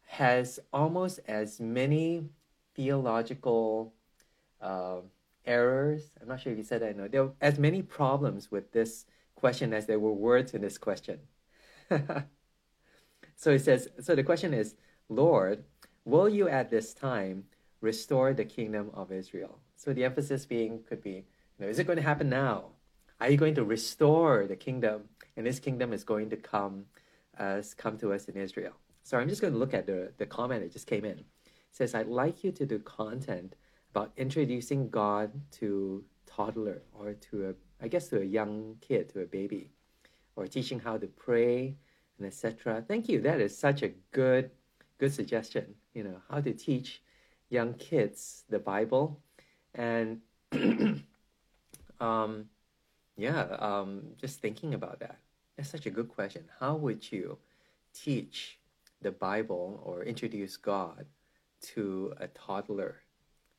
has 0.08 0.60
almost 0.72 1.20
as 1.28 1.60
many 1.60 2.30
theological 2.78 3.94
uh, 4.62 5.00
errors. 5.46 6.12
I'm 6.22 6.30
not 6.30 6.40
sure 6.40 6.54
if 6.54 6.58
you 6.58 6.64
said 6.64 6.82
that. 6.82 6.96
No, 6.96 7.10
there 7.10 7.26
were 7.26 7.34
as 7.42 7.60
many 7.60 7.82
problems 7.82 8.50
with 8.50 8.72
this 8.72 9.06
question 9.36 9.74
as 9.74 9.86
there 9.86 10.00
were 10.00 10.14
words 10.14 10.54
in 10.54 10.62
this 10.62 10.78
question. 10.78 11.20
so 13.36 13.52
it 13.52 13.60
says. 13.60 13.90
So 14.00 14.16
the 14.16 14.24
question 14.24 14.54
is, 14.54 14.76
Lord, 15.10 15.66
will 16.06 16.30
you 16.30 16.48
at 16.48 16.70
this 16.70 16.94
time 16.94 17.46
restore 17.82 18.34
the 18.34 18.46
kingdom 18.46 18.92
of 18.94 19.12
Israel? 19.12 19.60
So 19.76 19.94
the 19.94 20.06
emphasis 20.06 20.46
being 20.46 20.84
could 20.88 21.04
be 21.04 21.26
You 21.58 21.66
know, 21.66 21.68
is 21.68 21.80
it 21.80 21.88
going 21.88 21.98
to 21.98 22.04
happen 22.04 22.30
now? 22.30 22.72
Are 23.20 23.30
you 23.30 23.38
going 23.38 23.56
to 23.56 23.64
restore 23.64 24.46
the 24.48 24.56
kingdom? 24.56 25.10
And 25.36 25.46
this 25.46 25.60
kingdom 25.60 25.92
is 25.94 26.04
going 26.04 26.30
to 26.30 26.38
come 26.38 26.86
as 27.38 27.74
come 27.74 27.98
to 28.00 28.14
us 28.14 28.26
in 28.26 28.36
Israel. 28.36 28.74
So 29.04 29.18
I'm 29.18 29.30
just 29.30 29.42
going 29.42 29.54
to 29.54 29.60
look 29.60 29.74
at 29.74 29.86
the, 29.86 30.12
the 30.18 30.26
comment 30.26 30.64
that 30.64 30.74
just 30.74 30.88
came 30.88 31.06
in. 31.06 31.24
Says, 31.78 31.94
I'd 31.94 32.08
like 32.08 32.44
you 32.44 32.52
to 32.54 32.66
do 32.66 32.80
content 32.80 33.56
about 33.92 34.12
introducing 34.18 34.90
God 34.90 35.30
to 35.60 36.04
toddler 36.26 36.82
or 36.92 37.14
to 37.14 37.50
a 37.50 37.54
I 37.80 37.88
guess 37.88 38.08
to 38.08 38.20
a 38.20 38.26
young 38.26 38.78
kid, 38.82 39.10
to 39.10 39.22
a 39.22 39.28
baby, 39.28 39.70
or 40.36 40.48
teaching 40.48 40.80
how 40.80 40.98
to 40.98 41.06
pray 41.06 41.76
and 42.18 42.26
etc. 42.26 42.84
Thank 42.88 43.08
you. 43.08 43.22
That 43.22 43.40
is 43.40 43.56
such 43.56 43.84
a 43.84 43.90
good 44.12 44.50
good 44.98 45.14
suggestion. 45.14 45.76
You 45.94 46.06
know, 46.06 46.20
how 46.32 46.42
to 46.42 46.52
teach 46.52 47.04
young 47.50 47.76
kids 47.76 48.44
the 48.50 48.58
Bible 48.58 49.20
and 49.76 50.22
um 52.00 52.50
yeah, 53.16 53.42
um, 53.60 54.02
just 54.20 54.40
thinking 54.40 54.74
about 54.74 55.00
that. 55.02 55.20
That's 55.56 55.70
such 55.70 55.86
a 55.86 55.92
good 55.92 56.10
question. 56.10 56.46
How 56.60 56.74
would 56.76 57.12
you 57.12 57.38
teach 57.94 58.58
the 59.04 59.12
Bible 59.12 59.80
or 59.86 60.04
introduce 60.04 60.58
God 60.58 61.06
to 61.74 62.14
a 62.18 62.28
toddler, 62.28 63.02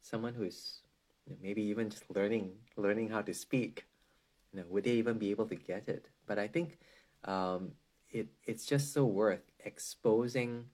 someone 0.02 0.34
who's 0.34 0.80
you 1.26 1.32
know, 1.32 1.38
maybe 1.42 1.62
even 1.62 1.90
just 1.90 2.04
learning 2.14 2.52
learning 2.76 3.10
how 3.10 3.22
to 3.22 3.34
speak? 3.34 3.86
You 4.52 4.60
know, 4.60 4.66
would 4.68 4.84
they 4.84 4.92
even 4.92 5.18
be 5.18 5.30
able 5.30 5.46
to 5.46 5.54
get 5.54 5.88
it? 5.88 6.06
But 6.26 6.38
I 6.38 6.48
think 6.48 6.78
um, 7.24 7.72
it 8.10 8.28
it's 8.44 8.66
just 8.66 8.92
so 8.92 9.04
worth 9.04 9.50
exposing 9.64 10.66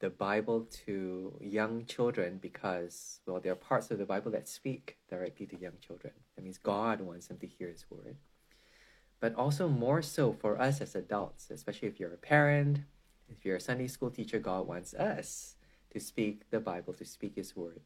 the 0.00 0.10
Bible 0.10 0.68
to 0.86 1.36
young 1.40 1.84
children 1.84 2.38
because, 2.40 3.20
well, 3.26 3.40
there 3.40 3.52
are 3.52 3.56
parts 3.56 3.90
of 3.90 3.98
the 3.98 4.04
Bible 4.04 4.30
that 4.30 4.48
speak 4.48 4.96
directly 5.10 5.46
to 5.46 5.58
young 5.58 5.78
children. 5.84 6.12
That 6.36 6.42
means 6.42 6.58
God 6.58 7.00
wants 7.00 7.26
them 7.26 7.38
to 7.38 7.46
hear 7.46 7.68
His 7.68 7.84
word. 7.90 8.16
But 9.20 9.34
also, 9.34 9.68
more 9.68 10.00
so 10.00 10.32
for 10.32 10.60
us 10.60 10.80
as 10.80 10.94
adults, 10.94 11.50
especially 11.50 11.88
if 11.88 11.98
you're 11.98 12.14
a 12.14 12.18
parent, 12.18 12.80
if 13.28 13.44
you're 13.44 13.56
a 13.56 13.60
Sunday 13.60 13.88
school 13.88 14.10
teacher, 14.10 14.38
God 14.38 14.68
wants 14.68 14.94
us 14.94 15.56
to 15.90 16.00
speak 16.00 16.50
the 16.50 16.60
Bible, 16.60 16.92
to 16.94 17.04
speak 17.04 17.36
His 17.36 17.56
word 17.56 17.80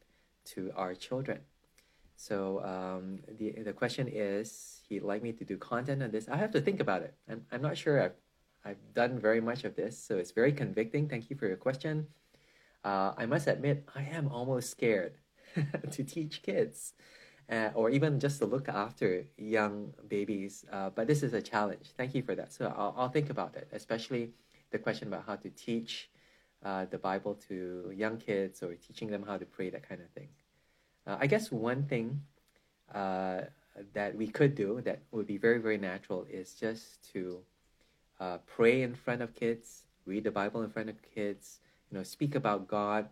to 0.45 0.71
our 0.75 0.93
children. 0.95 1.39
So 2.15 2.63
um, 2.63 3.19
the 3.39 3.51
the 3.63 3.73
question 3.73 4.07
is, 4.07 4.81
he'd 4.87 5.03
like 5.03 5.23
me 5.23 5.31
to 5.33 5.43
do 5.43 5.57
content 5.57 6.03
on 6.03 6.11
this. 6.11 6.29
I 6.29 6.37
have 6.37 6.51
to 6.51 6.61
think 6.61 6.79
about 6.79 7.01
it. 7.01 7.13
I'm, 7.29 7.45
I'm 7.51 7.61
not 7.61 7.77
sure 7.77 8.01
I've 8.01 8.15
I've 8.65 8.93
done 8.93 9.19
very 9.19 9.41
much 9.41 9.63
of 9.63 9.75
this, 9.75 9.97
so 9.97 10.17
it's 10.17 10.31
very 10.31 10.53
convicting. 10.53 11.09
Thank 11.09 11.29
you 11.29 11.35
for 11.35 11.47
your 11.47 11.57
question. 11.57 12.07
Uh, 12.83 13.13
I 13.17 13.25
must 13.25 13.47
admit, 13.47 13.87
I 13.95 14.03
am 14.03 14.27
almost 14.29 14.69
scared 14.69 15.13
to 15.91 16.03
teach 16.03 16.41
kids, 16.41 16.93
uh, 17.49 17.69
or 17.75 17.89
even 17.89 18.19
just 18.19 18.39
to 18.39 18.45
look 18.45 18.67
after 18.69 19.25
young 19.37 19.93
babies. 20.07 20.65
Uh, 20.71 20.89
but 20.89 21.07
this 21.07 21.23
is 21.23 21.33
a 21.33 21.41
challenge. 21.41 21.91
Thank 21.97 22.13
you 22.15 22.23
for 22.23 22.35
that. 22.35 22.53
So 22.53 22.73
I'll, 22.75 22.93
I'll 22.97 23.09
think 23.09 23.29
about 23.29 23.55
it, 23.55 23.67
especially 23.71 24.31
the 24.71 24.79
question 24.79 25.07
about 25.07 25.25
how 25.25 25.35
to 25.37 25.49
teach 25.49 26.09
uh, 26.63 26.85
the 26.89 26.97
Bible 26.97 27.35
to 27.47 27.91
young 27.95 28.17
kids 28.17 28.63
or 28.63 28.75
teaching 28.75 29.09
them 29.09 29.23
how 29.23 29.37
to 29.37 29.45
pray, 29.45 29.69
that 29.69 29.87
kind 29.87 30.01
of 30.01 30.09
thing. 30.09 30.29
Uh, 31.05 31.17
I 31.19 31.27
guess 31.27 31.51
one 31.51 31.83
thing 31.83 32.21
uh, 32.93 33.41
that 33.93 34.15
we 34.15 34.27
could 34.27 34.55
do 34.55 34.81
that 34.81 35.01
would 35.11 35.27
be 35.27 35.37
very, 35.37 35.59
very 35.59 35.77
natural 35.77 36.25
is 36.29 36.53
just 36.53 37.11
to 37.13 37.39
uh, 38.19 38.37
pray 38.45 38.81
in 38.81 38.95
front 38.95 39.21
of 39.21 39.35
kids, 39.35 39.83
read 40.05 40.23
the 40.23 40.31
Bible 40.31 40.61
in 40.63 40.69
front 40.69 40.89
of 40.89 40.95
kids, 41.13 41.59
you 41.91 41.97
know, 41.97 42.03
speak 42.03 42.35
about 42.35 42.67
God 42.67 43.09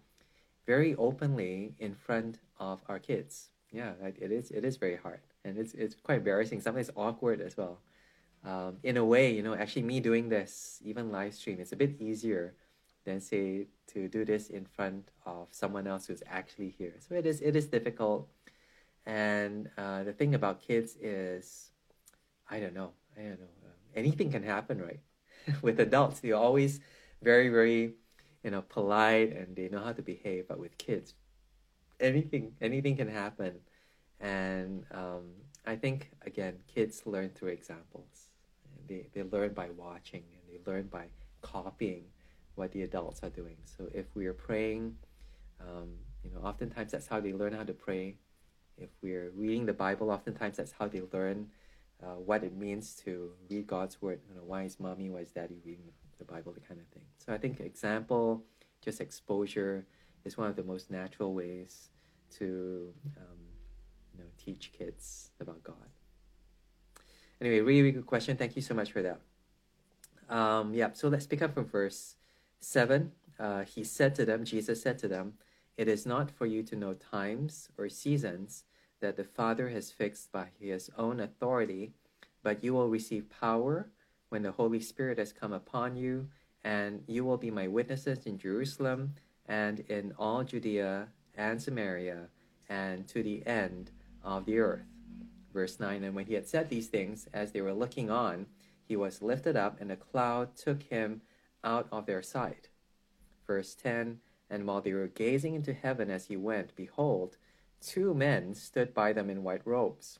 very 0.65 0.95
openly 0.95 1.73
in 1.79 1.93
front 1.93 2.39
of 2.59 2.79
our 2.87 2.99
kids. 2.99 3.49
Yeah, 3.71 3.91
it 4.03 4.31
is. 4.31 4.51
It 4.51 4.63
is 4.65 4.77
very 4.77 4.97
hard, 4.97 5.21
and 5.45 5.57
it's 5.57 5.73
it's 5.73 5.95
quite 5.95 6.17
embarrassing. 6.17 6.59
Sometimes 6.59 6.89
awkward 6.95 7.39
as 7.39 7.55
well. 7.55 7.79
Um, 8.43 8.77
in 8.83 8.97
a 8.97 9.05
way, 9.05 9.33
you 9.33 9.43
know, 9.43 9.55
actually 9.55 9.83
me 9.83 9.99
doing 9.99 10.27
this, 10.27 10.79
even 10.83 11.11
live 11.11 11.33
stream, 11.33 11.59
it's 11.59 11.71
a 11.71 11.75
bit 11.75 11.95
easier 11.99 12.53
than 13.05 13.19
say 13.19 13.67
to 13.87 14.07
do 14.07 14.25
this 14.25 14.49
in 14.49 14.65
front 14.65 15.09
of 15.25 15.47
someone 15.51 15.87
else 15.87 16.07
who's 16.07 16.23
actually 16.27 16.69
here. 16.77 16.95
So 16.99 17.15
it 17.15 17.25
is 17.25 17.41
it 17.41 17.55
is 17.55 17.67
difficult. 17.67 18.29
And 19.05 19.69
uh, 19.77 20.03
the 20.03 20.13
thing 20.13 20.35
about 20.35 20.61
kids 20.61 20.95
is, 21.01 21.71
I 22.47 22.59
don't 22.59 22.75
know, 22.75 22.91
I 23.17 23.21
don't 23.21 23.39
know 23.39 23.47
anything 23.95 24.31
can 24.31 24.43
happen, 24.43 24.81
right? 24.81 24.99
with 25.61 25.79
adults, 25.79 26.19
they're 26.19 26.35
always 26.35 26.79
very, 27.21 27.49
very, 27.49 27.93
you 28.43 28.51
know, 28.51 28.61
polite 28.61 29.35
and 29.35 29.55
they 29.55 29.69
know 29.69 29.79
how 29.79 29.93
to 29.93 30.01
behave. 30.01 30.47
But 30.47 30.59
with 30.59 30.77
kids, 30.77 31.13
anything, 31.99 32.53
anything 32.61 32.97
can 32.97 33.09
happen. 33.09 33.59
And 34.19 34.85
um, 34.91 35.31
I 35.65 35.75
think 35.75 36.11
again, 36.25 36.57
kids 36.73 37.03
learn 37.05 37.29
through 37.29 37.49
examples. 37.49 38.27
They 38.87 39.07
they 39.13 39.23
learn 39.23 39.53
by 39.53 39.69
watching 39.75 40.23
and 40.33 40.41
they 40.49 40.71
learn 40.71 40.87
by 40.87 41.05
copying 41.41 42.05
what 42.61 42.71
the 42.71 42.83
adults 42.83 43.21
are 43.23 43.29
doing. 43.29 43.57
So 43.65 43.89
if 43.91 44.05
we 44.15 44.27
are 44.27 44.33
praying, 44.33 44.95
um, 45.59 45.89
you 46.23 46.29
know, 46.31 46.41
oftentimes 46.41 46.91
that's 46.91 47.07
how 47.07 47.19
they 47.19 47.33
learn 47.33 47.53
how 47.53 47.63
to 47.63 47.73
pray. 47.73 48.17
If 48.77 48.89
we're 49.01 49.31
reading 49.35 49.65
the 49.65 49.73
Bible, 49.73 50.11
oftentimes 50.11 50.57
that's 50.57 50.71
how 50.71 50.87
they 50.87 51.01
learn 51.11 51.47
uh, 52.03 52.17
what 52.29 52.43
it 52.43 52.55
means 52.55 52.95
to 53.03 53.31
read 53.49 53.65
God's 53.65 53.99
word. 53.99 54.19
You 54.29 54.35
know, 54.35 54.43
why 54.45 54.63
is 54.63 54.79
mommy, 54.79 55.09
why 55.09 55.21
is 55.21 55.31
daddy 55.31 55.59
reading 55.65 55.89
the 56.19 56.23
Bible, 56.23 56.51
the 56.53 56.59
kind 56.59 56.79
of 56.79 56.87
thing. 56.93 57.03
So 57.17 57.33
I 57.33 57.39
think 57.39 57.59
example, 57.59 58.43
just 58.79 59.01
exposure, 59.01 59.87
is 60.23 60.37
one 60.37 60.47
of 60.47 60.55
the 60.55 60.63
most 60.63 60.91
natural 60.91 61.33
ways 61.33 61.89
to 62.37 62.93
um, 63.17 63.41
you 64.13 64.19
know 64.19 64.29
teach 64.37 64.71
kids 64.77 65.31
about 65.39 65.63
God. 65.63 65.89
Anyway, 67.41 67.59
really, 67.59 67.81
really 67.81 67.91
good 67.91 68.05
question. 68.05 68.37
Thank 68.37 68.55
you 68.55 68.61
so 68.61 68.75
much 68.75 68.91
for 68.91 69.01
that. 69.01 69.19
Um, 70.29 70.75
yeah, 70.75 70.91
so 70.93 71.07
let's 71.07 71.25
pick 71.25 71.41
up 71.41 71.55
from 71.55 71.65
verse 71.65 72.15
seven. 72.61 73.11
Uh, 73.37 73.63
he 73.63 73.83
said 73.83 74.15
to 74.15 74.25
them, 74.25 74.45
Jesus 74.45 74.81
said 74.81 74.97
to 74.99 75.07
them, 75.07 75.33
"It 75.77 75.87
is 75.87 76.05
not 76.05 76.31
for 76.31 76.45
you 76.45 76.63
to 76.63 76.75
know 76.75 76.93
times 76.93 77.69
or 77.77 77.89
seasons." 77.89 78.63
that 79.01 79.17
the 79.17 79.23
Father 79.23 79.69
has 79.69 79.91
fixed 79.91 80.31
by 80.31 80.47
his 80.59 80.89
own 80.97 81.19
authority, 81.19 81.91
but 82.43 82.63
you 82.63 82.73
will 82.73 82.87
receive 82.87 83.29
power 83.29 83.89
when 84.29 84.43
the 84.43 84.51
Holy 84.53 84.79
Spirit 84.79 85.17
has 85.17 85.33
come 85.33 85.51
upon 85.51 85.97
you, 85.97 86.29
and 86.63 87.03
you 87.07 87.25
will 87.25 87.37
be 87.37 87.51
my 87.51 87.67
witnesses 87.67 88.25
in 88.25 88.37
Jerusalem 88.37 89.15
and 89.47 89.81
in 89.81 90.13
all 90.17 90.43
Judea 90.43 91.07
and 91.35 91.61
Samaria 91.61 92.29
and 92.69 93.07
to 93.09 93.21
the 93.21 93.45
end 93.45 93.91
of 94.23 94.45
the 94.45 94.59
earth. 94.59 94.85
Verse 95.53 95.79
9 95.79 96.03
And 96.03 96.15
when 96.15 96.27
he 96.27 96.35
had 96.35 96.47
said 96.47 96.69
these 96.69 96.87
things, 96.87 97.27
as 97.33 97.51
they 97.51 97.61
were 97.61 97.73
looking 97.73 98.09
on, 98.09 98.45
he 98.87 98.95
was 98.95 99.21
lifted 99.21 99.55
up, 99.55 99.81
and 99.81 99.91
a 99.91 99.95
cloud 99.95 100.55
took 100.55 100.83
him 100.83 101.21
out 101.63 101.87
of 101.91 102.05
their 102.05 102.21
sight. 102.21 102.69
Verse 103.47 103.75
10 103.75 104.19
And 104.49 104.65
while 104.65 104.81
they 104.81 104.93
were 104.93 105.07
gazing 105.07 105.55
into 105.55 105.73
heaven 105.73 106.09
as 106.09 106.25
he 106.25 106.37
went, 106.37 106.75
behold, 106.75 107.37
two 107.81 108.13
men 108.13 108.53
stood 108.53 108.93
by 108.93 109.13
them 109.13 109.29
in 109.29 109.43
white 109.43 109.65
robes 109.65 110.19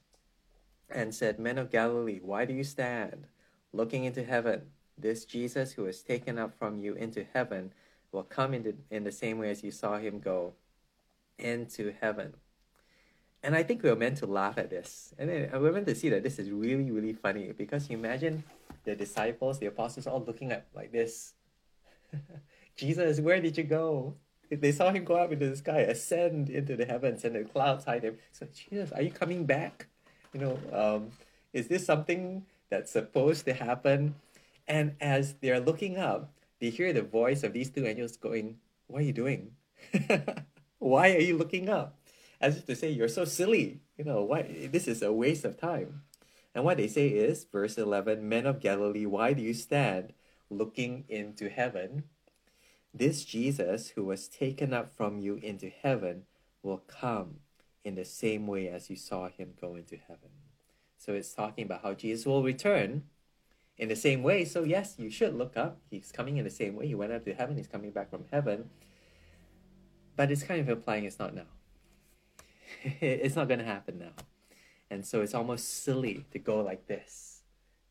and 0.89 1.13
said, 1.13 1.39
Men 1.39 1.57
of 1.57 1.71
Galilee, 1.71 2.19
why 2.21 2.45
do 2.45 2.53
you 2.53 2.63
stand 2.63 3.27
looking 3.73 4.03
into 4.03 4.23
heaven? 4.23 4.63
This 4.97 5.25
Jesus 5.25 5.73
who 5.73 5.83
was 5.83 6.01
taken 6.01 6.37
up 6.37 6.57
from 6.57 6.79
you 6.79 6.93
into 6.93 7.25
heaven 7.33 7.73
will 8.11 8.23
come 8.23 8.53
into, 8.53 8.75
in 8.89 9.03
the 9.03 9.11
same 9.11 9.39
way 9.39 9.49
as 9.49 9.63
you 9.63 9.71
saw 9.71 9.97
him 9.97 10.19
go 10.19 10.53
into 11.39 11.93
heaven. 12.01 12.33
And 13.43 13.55
I 13.55 13.63
think 13.63 13.81
we 13.81 13.89
are 13.89 13.95
meant 13.95 14.17
to 14.17 14.27
laugh 14.27 14.57
at 14.57 14.69
this. 14.69 15.13
And 15.17 15.29
then 15.29 15.49
we're 15.53 15.71
meant 15.71 15.87
to 15.87 15.95
see 15.95 16.09
that 16.09 16.21
this 16.21 16.37
is 16.37 16.51
really, 16.51 16.91
really 16.91 17.13
funny 17.13 17.51
because 17.57 17.89
you 17.89 17.97
imagine 17.97 18.43
the 18.83 18.95
disciples, 18.95 19.59
the 19.59 19.67
apostles, 19.67 20.05
all 20.05 20.23
looking 20.23 20.51
at 20.51 20.67
like 20.75 20.91
this. 20.91 21.33
Jesus, 22.75 23.19
where 23.19 23.41
did 23.41 23.57
you 23.57 23.63
go? 23.63 24.15
they 24.59 24.71
saw 24.71 24.91
him 24.91 25.05
go 25.05 25.15
up 25.15 25.31
into 25.31 25.49
the 25.49 25.55
sky, 25.55 25.79
ascend 25.79 26.49
into 26.49 26.75
the 26.75 26.85
heavens, 26.85 27.23
and 27.23 27.35
the 27.35 27.43
clouds 27.45 27.85
hide 27.85 28.03
him. 28.03 28.17
So, 28.33 28.47
Jesus, 28.53 28.91
are 28.91 29.01
you 29.01 29.11
coming 29.11 29.45
back? 29.45 29.87
You 30.33 30.41
know, 30.41 30.59
um, 30.73 31.11
is 31.53 31.67
this 31.67 31.85
something 31.85 32.45
that's 32.69 32.91
supposed 32.91 33.45
to 33.45 33.53
happen? 33.53 34.15
And 34.67 34.95
as 34.99 35.35
they're 35.35 35.59
looking 35.59 35.97
up, 35.97 36.33
they 36.59 36.69
hear 36.69 36.91
the 36.91 37.01
voice 37.01 37.43
of 37.43 37.53
these 37.53 37.69
two 37.69 37.85
angels 37.85 38.17
going, 38.17 38.57
What 38.87 39.01
are 39.01 39.05
you 39.05 39.13
doing? 39.13 39.51
why 40.79 41.15
are 41.15 41.19
you 41.19 41.37
looking 41.37 41.69
up? 41.69 41.97
As 42.41 42.57
if 42.57 42.65
to 42.65 42.75
say, 42.75 42.91
You're 42.91 43.07
so 43.07 43.23
silly. 43.23 43.81
You 43.97 44.05
know, 44.05 44.23
why 44.23 44.67
this 44.71 44.87
is 44.87 45.01
a 45.01 45.13
waste 45.13 45.45
of 45.45 45.57
time. 45.57 46.01
And 46.53 46.65
what 46.65 46.77
they 46.77 46.87
say 46.87 47.07
is, 47.07 47.45
verse 47.45 47.77
11, 47.77 48.27
Men 48.27 48.45
of 48.45 48.59
Galilee, 48.59 49.05
why 49.05 49.33
do 49.33 49.41
you 49.41 49.53
stand 49.53 50.13
looking 50.49 51.05
into 51.07 51.49
heaven? 51.49 52.03
This 52.93 53.23
Jesus, 53.23 53.89
who 53.89 54.03
was 54.03 54.27
taken 54.27 54.73
up 54.73 54.93
from 54.93 55.19
you 55.19 55.35
into 55.35 55.69
heaven, 55.69 56.23
will 56.61 56.83
come 56.87 57.35
in 57.85 57.95
the 57.95 58.03
same 58.03 58.47
way 58.47 58.67
as 58.67 58.89
you 58.89 58.97
saw 58.97 59.29
him 59.29 59.53
go 59.59 59.75
into 59.75 59.95
heaven. 59.95 60.29
So 60.97 61.13
it's 61.13 61.33
talking 61.33 61.65
about 61.65 61.83
how 61.83 61.93
Jesus 61.93 62.25
will 62.25 62.43
return 62.43 63.03
in 63.77 63.89
the 63.89 63.95
same 63.95 64.21
way. 64.21 64.45
So, 64.45 64.63
yes, 64.63 64.95
you 64.97 65.09
should 65.09 65.33
look 65.33 65.57
up. 65.57 65.79
He's 65.89 66.11
coming 66.11 66.37
in 66.37 66.43
the 66.43 66.51
same 66.51 66.75
way. 66.75 66.87
He 66.87 66.95
went 66.95 67.13
up 67.13 67.23
to 67.25 67.33
heaven, 67.33 67.57
he's 67.57 67.67
coming 67.67 67.91
back 67.91 68.09
from 68.09 68.25
heaven. 68.31 68.69
But 70.15 70.29
it's 70.29 70.43
kind 70.43 70.59
of 70.59 70.69
implying 70.69 71.05
it's 71.05 71.17
not 71.17 71.33
now. 71.33 71.47
it's 73.01 73.35
not 73.35 73.47
going 73.47 73.59
to 73.59 73.65
happen 73.65 73.99
now. 73.99 74.13
And 74.89 75.05
so 75.05 75.21
it's 75.21 75.33
almost 75.33 75.83
silly 75.83 76.25
to 76.31 76.39
go 76.39 76.61
like 76.61 76.87
this 76.87 77.43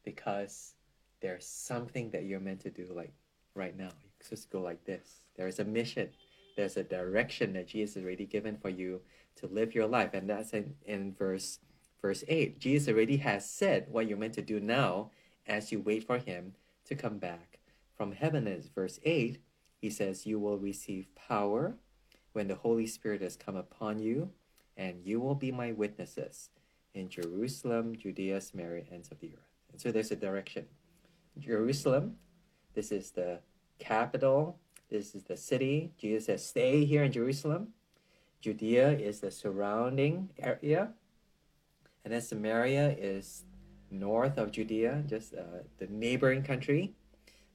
because 0.05 0.75
there's 1.21 1.47
something 1.47 2.11
that 2.11 2.25
you're 2.25 2.41
meant 2.41 2.61
to 2.61 2.71
do 2.71 2.87
like 2.95 3.13
right 3.55 3.77
now. 3.77 3.89
You 4.03 4.11
just 4.29 4.51
go 4.51 4.61
like 4.61 4.85
this. 4.85 5.23
There's 5.37 5.59
a 5.59 5.65
mission, 5.65 6.11
there's 6.57 6.77
a 6.77 6.85
direction 6.85 7.55
that 7.55 7.69
Jesus 7.69 7.95
has 7.95 8.05
already 8.05 8.27
given 8.27 8.59
for 8.59 8.69
you 8.69 9.01
to 9.37 9.47
live 9.47 9.75
your 9.75 9.87
life. 9.87 10.11
And 10.13 10.29
that's 10.29 10.53
in, 10.53 10.75
in 10.85 11.15
verse 11.15 11.59
verse 12.01 12.25
8. 12.29 12.59
Jesus 12.59 12.89
already 12.89 13.19
has 13.19 13.49
said 13.49 13.87
what 13.91 14.09
you're 14.09 14.19
meant 14.19 14.35
to 14.35 14.43
do 14.43 14.61
now 14.61 15.11
as 15.47 15.73
you 15.73 15.81
wait 15.81 16.05
for 16.07 16.19
him 16.19 16.55
to 16.87 16.95
come 16.95 17.19
back 17.19 17.59
from 17.97 18.13
heaven. 18.13 18.47
Is 18.47 18.69
verse 18.69 18.99
8, 19.05 19.39
he 19.81 19.91
says, 19.91 20.27
You 20.27 20.39
will 20.39 20.59
receive 20.59 21.15
power 21.15 21.77
when 22.33 22.49
the 22.49 22.55
Holy 22.57 22.87
Spirit 22.87 23.23
has 23.23 23.37
come 23.37 23.57
upon 23.57 23.99
you, 23.99 24.31
and 24.81 25.05
you 25.05 25.21
will 25.21 25.35
be 25.35 25.53
my 25.53 25.73
witnesses 25.73 26.49
in 26.95 27.11
Jerusalem, 27.11 27.95
Judea, 27.95 28.41
Samaria, 28.41 28.85
ends 28.91 29.11
of 29.11 29.21
the 29.21 29.29
earth. 29.35 29.53
And 29.71 29.79
so 29.79 29.93
there's 29.93 30.11
a 30.11 30.17
direction. 30.17 30.65
Jerusalem, 31.39 32.17
this 32.75 32.91
is 32.91 33.11
the 33.11 33.41
capital, 33.79 34.59
this 34.89 35.15
is 35.15 35.25
the 35.25 35.37
city. 35.37 35.93
Jesus 35.99 36.25
says, 36.25 36.45
Stay 36.45 36.87
here 36.87 37.05
in 37.05 37.13
Jerusalem. 37.13 37.69
Judea 38.41 38.93
is 38.93 39.21
the 39.21 39.31
surrounding 39.31 40.31
area. 40.39 40.89
And 42.03 42.15
then 42.15 42.23
Samaria 42.23 42.97
is 42.99 43.45
north 43.91 44.39
of 44.39 44.51
Judea, 44.51 45.05
just 45.07 45.35
uh, 45.35 45.61
the 45.77 45.89
neighboring 45.89 46.43
country. 46.43 46.95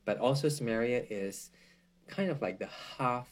But 0.05 0.19
also, 0.19 0.47
Samaria 0.47 1.05
is 1.09 1.49
kind 2.07 2.29
of 2.29 2.39
like 2.43 2.59
the 2.59 2.69
half 2.99 3.27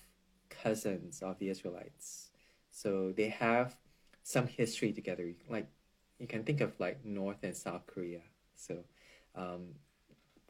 cousins 0.50 1.22
of 1.22 1.38
the 1.38 1.50
Israelites. 1.50 2.32
So 2.72 3.14
they 3.16 3.30
have 3.30 3.78
some 4.24 4.48
history 4.48 4.92
together. 4.92 5.32
Like 5.50 5.68
you 6.20 6.28
can 6.28 6.44
think 6.44 6.62
of 6.62 6.80
like 6.80 7.06
North 7.06 7.44
and 7.44 7.56
South 7.56 7.86
Korea. 7.86 8.22
So 8.56 8.80
um, 9.36 9.76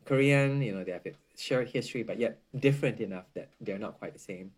Korean, 0.06 0.62
you 0.62 0.74
know, 0.74 0.84
they 0.84 0.92
have 0.92 1.06
a 1.06 1.14
shared 1.36 1.70
history, 1.70 2.04
but 2.04 2.20
yet 2.20 2.40
different 2.58 3.00
enough 3.00 3.26
that 3.34 3.50
they're 3.60 3.80
not 3.80 4.00
quite 4.00 4.14
the 4.14 4.20
same. 4.20 4.52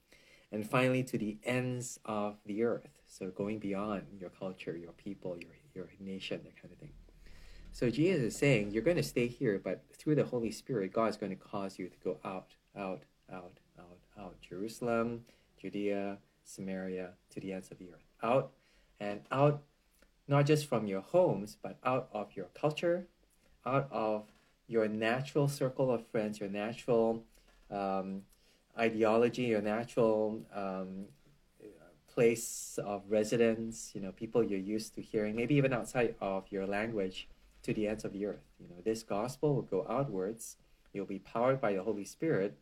And 0.51 0.69
finally, 0.69 1.03
to 1.03 1.17
the 1.17 1.37
ends 1.43 1.99
of 2.05 2.37
the 2.45 2.63
earth. 2.63 2.87
So 3.07 3.29
going 3.29 3.59
beyond 3.59 4.03
your 4.19 4.29
culture, 4.29 4.77
your 4.77 4.91
people, 4.93 5.37
your, 5.37 5.51
your 5.73 5.89
nation, 5.99 6.41
that 6.43 6.61
kind 6.61 6.71
of 6.71 6.79
thing. 6.79 6.93
So 7.71 7.89
Jesus 7.89 8.21
is 8.23 8.35
saying, 8.37 8.71
you're 8.71 8.83
going 8.83 8.97
to 8.97 9.03
stay 9.03 9.27
here, 9.27 9.59
but 9.61 9.83
through 9.93 10.15
the 10.15 10.23
Holy 10.23 10.51
Spirit, 10.51 10.93
God 10.93 11.09
is 11.09 11.17
going 11.17 11.31
to 11.31 11.35
cause 11.35 11.77
you 11.77 11.89
to 11.89 11.97
go 12.03 12.17
out, 12.23 12.53
out, 12.77 13.03
out, 13.31 13.59
out, 13.77 13.99
out. 14.17 14.35
Jerusalem, 14.41 15.25
Judea, 15.57 16.19
Samaria, 16.45 17.09
to 17.31 17.39
the 17.41 17.51
ends 17.51 17.71
of 17.71 17.77
the 17.79 17.89
earth. 17.93 18.05
Out 18.23 18.51
and 18.99 19.21
out, 19.31 19.63
not 20.27 20.45
just 20.45 20.65
from 20.65 20.87
your 20.87 21.01
homes, 21.01 21.57
but 21.61 21.77
out 21.83 22.09
of 22.13 22.35
your 22.35 22.47
culture, 22.53 23.07
out 23.65 23.87
of 23.91 24.25
your 24.67 24.87
natural 24.87 25.47
circle 25.47 25.91
of 25.91 26.05
friends, 26.07 26.39
your 26.39 26.49
natural 26.49 27.23
um, 27.69 28.21
ideology, 28.77 29.43
your 29.43 29.61
natural 29.61 30.41
um, 30.53 31.05
place 32.15 32.79
of 32.83 33.03
residence, 33.09 33.91
you 33.93 34.01
know, 34.01 34.11
people 34.13 34.41
you're 34.41 34.57
used 34.57 34.95
to 34.95 35.01
hearing, 35.01 35.35
maybe 35.35 35.55
even 35.55 35.73
outside 35.73 36.15
of 36.21 36.45
your 36.49 36.65
language 36.65 37.27
to 37.61 37.73
the 37.73 37.87
ends 37.87 38.05
of 38.05 38.13
the 38.13 38.25
earth. 38.25 38.45
You 38.59 38.67
know, 38.69 38.81
this 38.83 39.03
gospel 39.03 39.53
will 39.53 39.63
go 39.63 39.85
outwards. 39.89 40.55
You'll 40.93 41.05
be 41.05 41.19
powered 41.19 41.59
by 41.59 41.73
the 41.73 41.83
Holy 41.83 42.05
Spirit. 42.05 42.57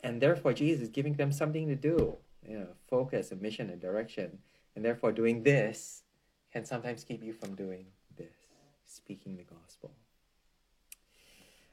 And 0.00 0.20
therefore, 0.20 0.52
Jesus 0.52 0.82
is 0.82 0.88
giving 0.88 1.14
them 1.14 1.32
something 1.32 1.66
to 1.66 1.74
do, 1.74 2.16
you 2.48 2.58
know, 2.60 2.68
focus, 2.88 3.32
a 3.32 3.36
mission, 3.36 3.70
and 3.70 3.80
direction. 3.80 4.38
And 4.76 4.84
therefore, 4.84 5.10
doing 5.10 5.42
this 5.42 6.04
can 6.52 6.64
sometimes 6.64 7.02
keep 7.02 7.24
you 7.24 7.32
from 7.32 7.56
doing 7.56 7.86
this, 8.16 8.36
speaking 8.86 9.36
the 9.36 9.42
gospel. 9.42 9.90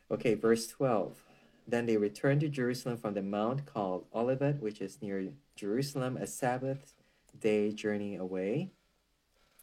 Okay, 0.09 0.33
verse 0.33 0.67
12. 0.67 1.21
Then 1.67 1.85
they 1.85 1.97
returned 1.97 2.41
to 2.41 2.49
Jerusalem 2.49 2.97
from 2.97 3.13
the 3.13 3.21
mount 3.21 3.65
called 3.65 4.05
Olivet, 4.15 4.61
which 4.61 4.81
is 4.81 5.01
near 5.01 5.27
Jerusalem, 5.55 6.17
a 6.17 6.25
Sabbath 6.25 6.93
day 7.39 7.71
journey 7.71 8.15
away. 8.15 8.71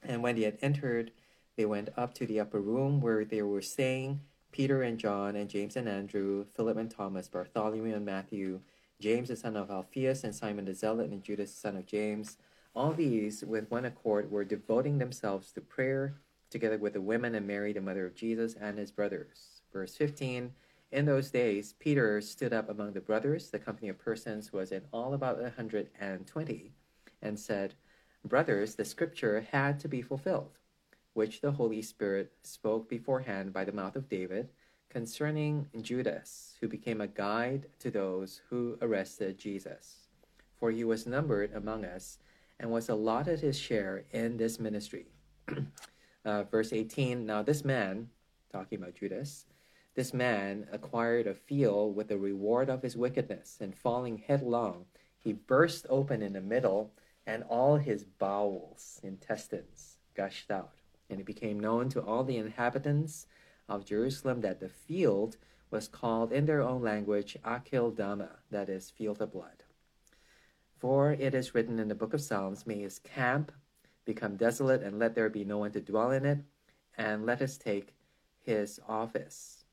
And 0.03 0.23
when 0.23 0.37
they 0.37 0.43
had 0.43 0.59
entered, 0.63 1.11
they 1.57 1.65
went 1.65 1.91
up 1.97 2.15
to 2.15 2.27
the 2.27 2.41
upper 2.41 2.61
room 2.61 3.01
where 3.01 3.25
they 3.25 3.43
were 3.43 3.63
staying 3.63 4.21
Peter 4.53 4.83
and 4.83 4.99
John, 4.99 5.37
and 5.37 5.49
James 5.49 5.77
and 5.77 5.89
Andrew, 5.89 6.45
Philip 6.57 6.77
and 6.77 6.91
Thomas, 6.91 7.29
Bartholomew 7.29 7.95
and 7.95 8.05
Matthew, 8.05 8.61
James 9.01 9.29
the 9.29 9.37
son 9.37 9.57
of 9.57 9.71
Alphaeus, 9.71 10.25
and 10.25 10.35
Simon 10.35 10.65
the 10.65 10.75
Zealot, 10.75 11.11
and 11.11 11.23
Judas 11.23 11.53
the 11.53 11.61
son 11.61 11.77
of 11.77 11.87
James. 11.87 12.37
All 12.75 12.93
these, 12.93 13.45
with 13.45 13.71
one 13.71 13.85
accord, 13.85 14.31
were 14.31 14.45
devoting 14.45 14.99
themselves 14.99 15.51
to 15.53 15.61
prayer, 15.61 16.15
together 16.51 16.79
with 16.79 16.93
the 16.93 17.01
women 17.01 17.35
and 17.35 17.47
Mary, 17.47 17.73
the 17.73 17.81
mother 17.81 18.07
of 18.07 18.15
Jesus, 18.15 18.55
and 18.55 18.79
his 18.79 18.93
brothers. 18.93 19.63
Verse 19.73 19.97
15 19.97 20.53
In 20.93 21.05
those 21.05 21.31
days, 21.31 21.75
Peter 21.81 22.21
stood 22.21 22.53
up 22.53 22.69
among 22.69 22.93
the 22.93 23.01
brothers, 23.01 23.51
the 23.51 23.59
company 23.59 23.89
of 23.89 23.99
persons 23.99 24.53
was 24.53 24.71
in 24.71 24.83
all 24.93 25.15
about 25.15 25.43
a 25.43 25.51
hundred 25.51 25.91
and 25.99 26.27
twenty, 26.29 26.73
and 27.21 27.39
said, 27.39 27.75
Brothers, 28.25 28.77
the 28.77 28.85
scripture 28.85 29.47
had 29.51 29.81
to 29.81 29.89
be 29.89 30.03
fulfilled, 30.03 30.59
which 31.15 31.41
the 31.41 31.53
Holy 31.53 31.83
Spirit 31.83 32.33
spoke 32.43 32.89
beforehand 32.89 33.53
by 33.53 33.65
the 33.65 33.73
mouth 33.73 33.97
of 33.97 34.09
David 34.09 34.51
concerning 34.91 35.69
Judas, 35.81 36.57
who 36.61 36.69
became 36.69 37.01
a 37.01 37.07
guide 37.07 37.67
to 37.79 37.91
those 37.91 38.43
who 38.49 38.77
arrested 38.83 39.39
Jesus. 39.39 40.09
For 40.57 40.71
he 40.71 40.85
was 40.85 41.07
numbered 41.07 41.53
among 41.55 41.85
us 41.85 42.19
and 42.61 42.71
was 42.71 42.91
allotted 42.91 43.41
his 43.41 43.59
share 43.59 44.05
in 44.13 44.37
this 44.37 44.61
ministry. 44.61 45.07
uh, 46.25 46.43
verse 46.45 46.73
18 46.73 47.25
Now, 47.25 47.43
this 47.43 47.65
man, 47.65 48.11
talking 48.53 48.81
about 48.81 48.95
Judas, 48.95 49.47
this 49.95 50.13
man 50.13 50.69
acquired 50.71 51.27
a 51.27 51.35
field 51.35 51.97
with 51.97 52.09
the 52.09 52.19
reward 52.19 52.69
of 52.69 52.83
his 52.83 52.97
wickedness, 52.97 53.57
and 53.61 53.75
falling 53.75 54.19
headlong, 54.19 54.85
he 55.19 55.33
burst 55.33 55.87
open 55.89 56.23
in 56.23 56.35
the 56.35 56.41
middle, 56.41 56.93
and 57.27 57.43
all 57.45 57.77
his 57.77 58.05
bowels, 58.05 59.01
intestines, 59.03 59.97
gushed 60.15 60.51
out. 60.51 60.75
And 61.09 61.19
it 61.19 61.27
became 61.27 61.59
known 61.59 61.89
to 61.91 62.01
all 62.01 62.25
the 62.25 62.37
inhabitants 62.37 63.27
of 63.69 63.87
Jerusalem 63.87 64.43
that 64.43 64.61
the 64.61 64.69
field 64.69 65.39
was 65.71 65.89
called 65.89 66.31
in 66.31 66.45
their 66.45 66.61
own 66.61 66.83
language 66.83 67.37
Akeldama, 67.45 68.29
that 68.51 68.69
is, 68.69 68.91
field 68.91 69.23
of 69.23 69.33
blood. 69.33 69.65
For 70.81 71.13
it 71.13 71.35
is 71.35 71.55
written 71.55 71.79
in 71.79 71.89
the 71.89 71.95
book 71.95 72.15
of 72.15 72.23
Psalms, 72.23 72.67
May 72.67 72.81
his 72.81 72.99
camp 73.01 73.53
become 74.07 74.37
desolate, 74.37 74.83
and 74.83 74.99
let 74.99 75.15
there 75.15 75.29
be 75.29 75.45
no 75.45 75.59
one 75.59 75.73
to 75.73 75.81
dwell 75.81 76.11
in 76.11 76.25
it, 76.25 76.39
and 76.97 77.27
let 77.27 77.43
us 77.43 77.59
take 77.59 77.95
his 78.43 78.81
office. 78.89 79.67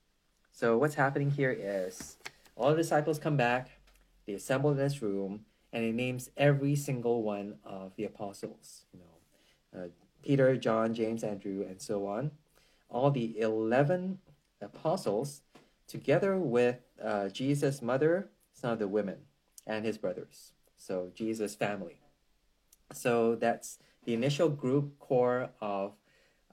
So, 0.52 0.78
what's 0.78 0.96
happening 0.96 1.32
here 1.32 1.56
is 1.58 2.18
all 2.58 2.72
the 2.72 2.76
disciples 2.76 3.20
come 3.20 3.38
back, 3.38 3.70
they 4.26 4.34
assemble 4.34 4.72
in 4.72 4.78
this 4.78 5.02
room, 5.02 5.46
and 5.72 5.86
he 5.86 5.94
names 5.94 6.30
every 6.36 6.76
single 6.76 7.24
one 7.24 7.56
of 7.64 7.96
the 7.96 8.04
apostles. 8.04 8.84
You 8.92 9.00
know, 9.00 9.80
uh, 9.80 9.88
Peter, 10.24 10.58
John, 10.58 10.94
James, 10.94 11.24
Andrew, 11.24 11.66
and 11.66 11.82
so 11.82 12.06
on. 12.06 12.32
All 12.90 13.12
the 13.12 13.40
11 13.40 14.20
apostles, 14.62 15.42
together 15.88 16.38
with 16.38 16.80
uh, 17.02 17.30
Jesus' 17.30 17.82
mother, 17.82 18.30
some 18.52 18.72
of 18.72 18.80
the 18.80 18.90
women, 18.90 19.20
and 19.66 19.86
his 19.86 19.98
brothers. 19.98 20.52
So 20.88 21.12
Jesus' 21.14 21.54
family. 21.54 22.00
So 22.94 23.36
that's 23.36 23.78
the 24.06 24.14
initial 24.14 24.48
group 24.48 24.98
core 25.00 25.50
of 25.60 25.98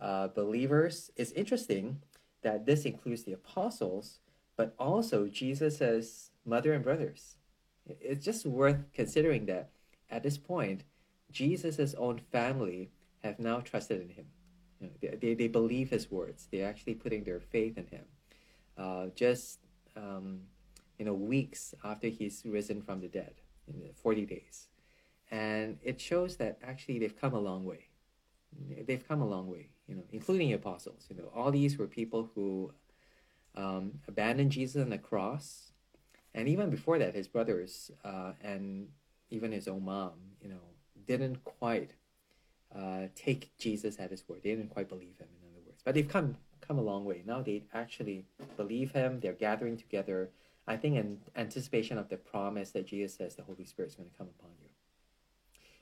uh, 0.01 0.27
believers. 0.27 1.13
It's 1.15 1.31
interesting 1.33 2.01
that 2.43 2.67
this 2.67 2.85
includes 2.85 3.23
the 3.23 3.33
apostles, 3.33 4.19
but 4.57 4.75
also 4.77 5.29
Jesus' 5.29 6.33
mother 6.45 6.73
and 6.73 6.83
brothers. 6.83 7.37
It's 7.87 8.25
just 8.25 8.45
worth 8.45 8.93
considering 8.93 9.47
that 9.47 9.71
at 10.11 10.25
this 10.25 10.37
point, 10.37 10.83
Jesus' 11.31 11.95
own 11.95 12.19
family 12.19 12.91
have 13.23 13.39
now 13.39 13.61
trusted 13.61 14.03
in 14.03 14.09
him. 14.09 14.27
You 14.81 14.89
know, 14.89 15.17
they, 15.21 15.35
they, 15.35 15.49
believe 15.49 15.91
his 15.91 16.11
words. 16.11 16.49
They're 16.51 16.69
actually 16.69 16.95
putting 16.95 17.23
their 17.23 17.39
faith 17.39 17.79
in 17.79 17.87
him. 17.87 18.05
Uh, 18.77 19.07
just 19.15 19.61
um, 19.97 20.41
you 20.99 21.05
know, 21.05 21.15
weeks 21.15 21.73
after 21.85 22.09
he's 22.09 22.43
risen 22.45 22.83
from 22.83 23.01
the 23.01 23.09
dead 23.09 23.35
in 23.69 23.93
40 23.95 24.27
days. 24.27 24.69
And 25.31 25.79
it 25.83 26.01
shows 26.01 26.37
that 26.37 26.59
actually 26.63 26.99
they've 26.99 27.19
come 27.19 27.35
a 27.35 27.41
long 27.41 27.65
way. 27.65 27.89
They've 28.87 29.07
come 29.07 29.21
a 29.21 29.27
long 29.27 29.51
way, 29.51 29.71
you 29.89 29.97
know, 29.97 30.05
including 30.13 30.49
the 30.49 30.55
apostles. 30.55 31.07
You 31.11 31.17
know, 31.17 31.31
all 31.35 31.51
these 31.51 31.77
were 31.77 31.89
people 31.89 32.31
who 32.35 32.73
um, 33.57 34.01
abandoned 34.07 34.53
Jesus 34.53 34.81
on 34.81 34.91
the 34.91 34.99
cross, 34.99 35.73
and 36.35 36.49
even 36.49 36.71
before 36.71 36.99
that, 36.99 37.15
his 37.15 37.27
brothers 37.27 37.91
uh, 38.05 38.33
and 38.43 38.89
even 39.31 39.51
his 39.51 39.67
own 39.67 39.85
mom, 39.85 40.13
you 40.41 40.49
know, 40.49 40.61
didn't 41.07 41.43
quite 41.45 41.93
uh, 42.75 43.07
take 43.15 43.57
Jesus 43.59 43.99
at 43.99 44.11
his 44.11 44.29
word. 44.29 44.41
They 44.43 44.51
didn't 44.51 44.71
quite 44.71 44.89
believe 44.89 45.19
him, 45.19 45.29
in 45.43 45.51
other 45.51 45.65
words. 45.67 45.83
But 45.85 45.95
they've 45.95 46.09
come 46.09 46.37
come 46.61 46.79
a 46.79 46.83
long 46.83 47.05
way. 47.05 47.23
Now 47.27 47.43
they 47.43 47.65
actually 47.75 48.27
believe 48.57 48.93
him. 48.93 49.21
They're 49.21 49.33
gathering 49.33 49.77
together 49.77 50.31
I 50.67 50.77
think 50.77 50.97
in 50.97 51.19
anticipation 51.37 51.99
of 51.99 52.09
the 52.09 52.17
promise 52.17 52.71
that 52.71 52.87
Jesus 52.87 53.15
says 53.15 53.35
the 53.35 53.43
Holy 53.43 53.65
Spirit 53.65 53.91
is 53.91 53.97
going 53.97 54.09
to 54.09 54.17
come 54.17 54.29
upon 54.39 54.51
you. 54.63 54.69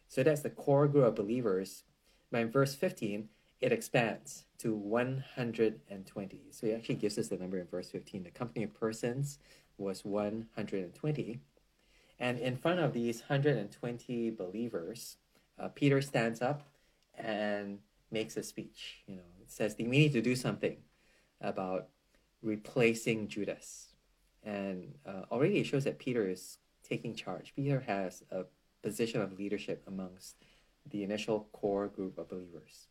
So 0.09 0.23
that's 0.23 0.43
the 0.43 0.51
core 0.51 0.89
group 0.89 1.05
of 1.05 1.15
believers. 1.15 1.85
But 2.31 2.43
in 2.43 2.51
verse 2.51 2.75
15, 2.75 3.29
it 3.61 3.73
expands 3.73 4.45
to 4.59 4.75
120. 4.75 6.41
So 6.51 6.67
he 6.67 6.73
actually 6.73 6.97
gives 6.97 7.17
us 7.17 7.29
the 7.29 7.37
number 7.37 7.59
in 7.59 7.67
verse 7.67 7.91
15. 7.91 8.25
The 8.25 8.31
company 8.31 8.65
of 8.65 8.75
persons 8.75 9.39
was 9.79 10.05
120. 10.05 11.41
And 12.19 12.39
in 12.39 12.57
front 12.57 12.81
of 12.81 12.93
these 12.93 13.21
120 13.21 14.31
believers, 14.31 15.17
uh, 15.59 15.69
Peter 15.69 16.01
stands 16.03 16.43
up 16.43 16.69
and 17.17 17.79
makes 18.11 18.37
a 18.37 18.43
speech. 18.43 19.03
You 19.07 19.17
know, 19.17 19.23
it 19.41 19.51
says 19.51 19.77
we 19.79 19.87
need 19.87 20.13
to 20.13 20.23
do 20.23 20.37
something 20.37 20.77
about 21.41 21.89
replacing 22.43 23.29
Judas. 23.29 23.92
And 24.45 24.95
uh, 25.07 25.23
already 25.31 25.59
it 25.59 25.65
shows 25.65 25.85
that 25.85 25.99
Peter 25.99 26.29
is 26.29 26.59
taking 26.83 27.15
charge. 27.15 27.53
Peter 27.55 27.81
has 27.81 28.23
a 28.31 28.45
position 28.83 29.21
of 29.21 29.39
leadership 29.39 29.83
amongst 29.87 30.37
the 30.91 31.05
initial 31.05 31.49
core 31.53 31.89
group 31.89 32.19
of 32.19 32.29
believers. 32.29 32.89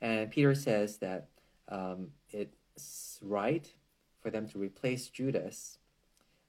And 0.00 0.30
Peter 0.30 0.54
says 0.54 0.98
that 0.98 1.28
um, 1.68 2.08
it's 2.30 3.18
right 3.22 3.68
for 4.20 4.30
them 4.30 4.48
to 4.48 4.58
replace 4.58 5.08
Judas 5.08 5.78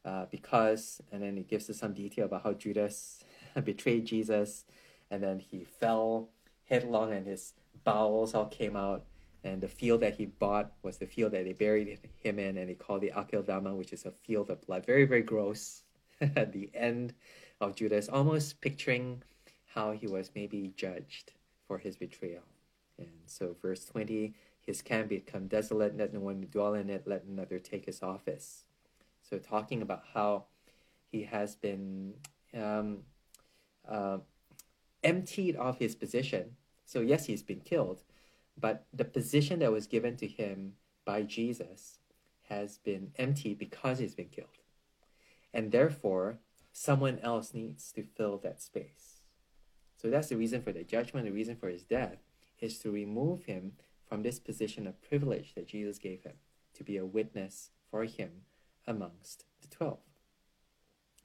uh, 0.06 0.26
because, 0.30 1.02
and 1.12 1.23
then 1.23 1.38
he 1.38 1.43
gives 1.43 1.69
us 1.69 1.78
some 1.78 1.93
detail 1.93 2.26
about 2.26 2.43
how 2.43 2.54
Judas 2.54 3.23
betrayed 3.63 4.06
Jesus 4.06 4.65
and 5.13 5.21
then 5.21 5.39
he 5.39 5.63
fell 5.63 6.30
headlong 6.65 7.13
and 7.13 7.28
his 7.28 7.54
bowels 7.84 8.34
all 8.34 8.47
came 8.47 8.76
out. 8.76 9.06
And 9.43 9.62
the 9.62 9.67
field 9.67 10.01
that 10.01 10.15
he 10.15 10.25
bought 10.25 10.71
was 10.84 10.97
the 10.97 11.06
field 11.06 11.34
that 11.34 11.43
they 11.43 11.53
buried 11.53 11.99
him 12.21 12.39
in, 12.39 12.58
and 12.58 12.69
they 12.69 12.75
called 12.75 13.03
it 13.03 13.13
Akeldama, 13.13 13.75
which 13.75 13.91
is 13.91 14.06
a 14.06 14.12
field 14.12 14.49
of 14.49 14.62
blood. 14.65 14.86
Very, 14.86 15.06
very 15.06 15.21
gross. 15.21 15.84
At 16.21 16.53
the 16.53 16.69
end 16.73 17.13
of 17.60 17.75
Judas, 17.75 18.08
almost 18.08 18.62
picturing 18.62 19.23
how 19.73 19.91
he 19.91 20.08
was 20.08 20.32
maybe 20.34 20.71
judged 20.77 21.34
for 21.67 21.77
his 21.77 21.97
betrayal. 21.97 22.43
And 22.97 23.10
so, 23.25 23.56
verse 23.62 23.86
20 23.86 24.34
his 24.65 24.82
camp 24.82 25.10
become 25.10 25.47
desolate, 25.47 25.97
let 25.97 26.13
no 26.13 26.21
one 26.21 26.47
dwell 26.49 26.73
in 26.73 26.89
it, 26.89 27.03
let 27.06 27.25
another 27.25 27.60
take 27.60 27.86
his 27.86 28.01
office. 28.01 28.63
So, 29.21 29.38
talking 29.38 29.82
about 29.82 30.03
how 30.13 30.45
he 31.12 31.23
has 31.23 31.56
been 31.56 32.13
um, 32.53 32.99
uh, 33.88 34.19
emptied 35.03 35.58
of 35.58 35.79
his 35.79 35.95
position. 35.95 36.56
So, 36.86 37.01
yes, 37.01 37.25
he's 37.25 37.43
been 37.43 37.60
killed, 37.60 38.03
but 38.60 38.86
the 38.94 39.06
position 39.06 39.60
that 39.60 39.72
was 39.72 39.88
given 39.88 40.16
to 40.18 40.28
him 40.28 40.74
by 41.06 41.24
Jesus 41.24 42.00
has 42.50 42.78
been 42.78 43.12
empty 43.18 43.54
because 43.54 44.00
he's 44.00 44.16
been 44.16 44.30
killed. 44.30 44.48
And 45.54 45.72
therefore, 45.72 46.39
someone 46.72 47.20
else 47.20 47.54
needs 47.54 47.92
to 47.94 48.04
fill 48.04 48.38
that 48.39 48.62
space. 48.62 49.22
So 49.96 50.10
that's 50.10 50.30
the 50.30 50.38
reason 50.38 50.62
for 50.62 50.72
the 50.72 50.84
judgment, 50.84 51.26
the 51.26 51.32
reason 51.32 51.56
for 51.56 51.70
his 51.70 51.84
death 51.84 52.18
is 52.60 52.80
to 52.80 52.92
remove 52.92 53.46
him 53.46 53.74
from 54.08 54.24
this 54.24 54.39
position 54.39 54.86
of 54.88 55.02
privilege 55.02 55.54
that 55.56 55.68
Jesus 55.68 55.98
gave 55.98 56.24
him 56.24 56.34
to 56.76 56.84
be 56.84 56.98
a 56.98 57.06
witness 57.06 57.70
for 57.89 58.04
him 58.04 58.32
amongst 58.86 59.46
the 59.62 59.68
12. 59.68 59.98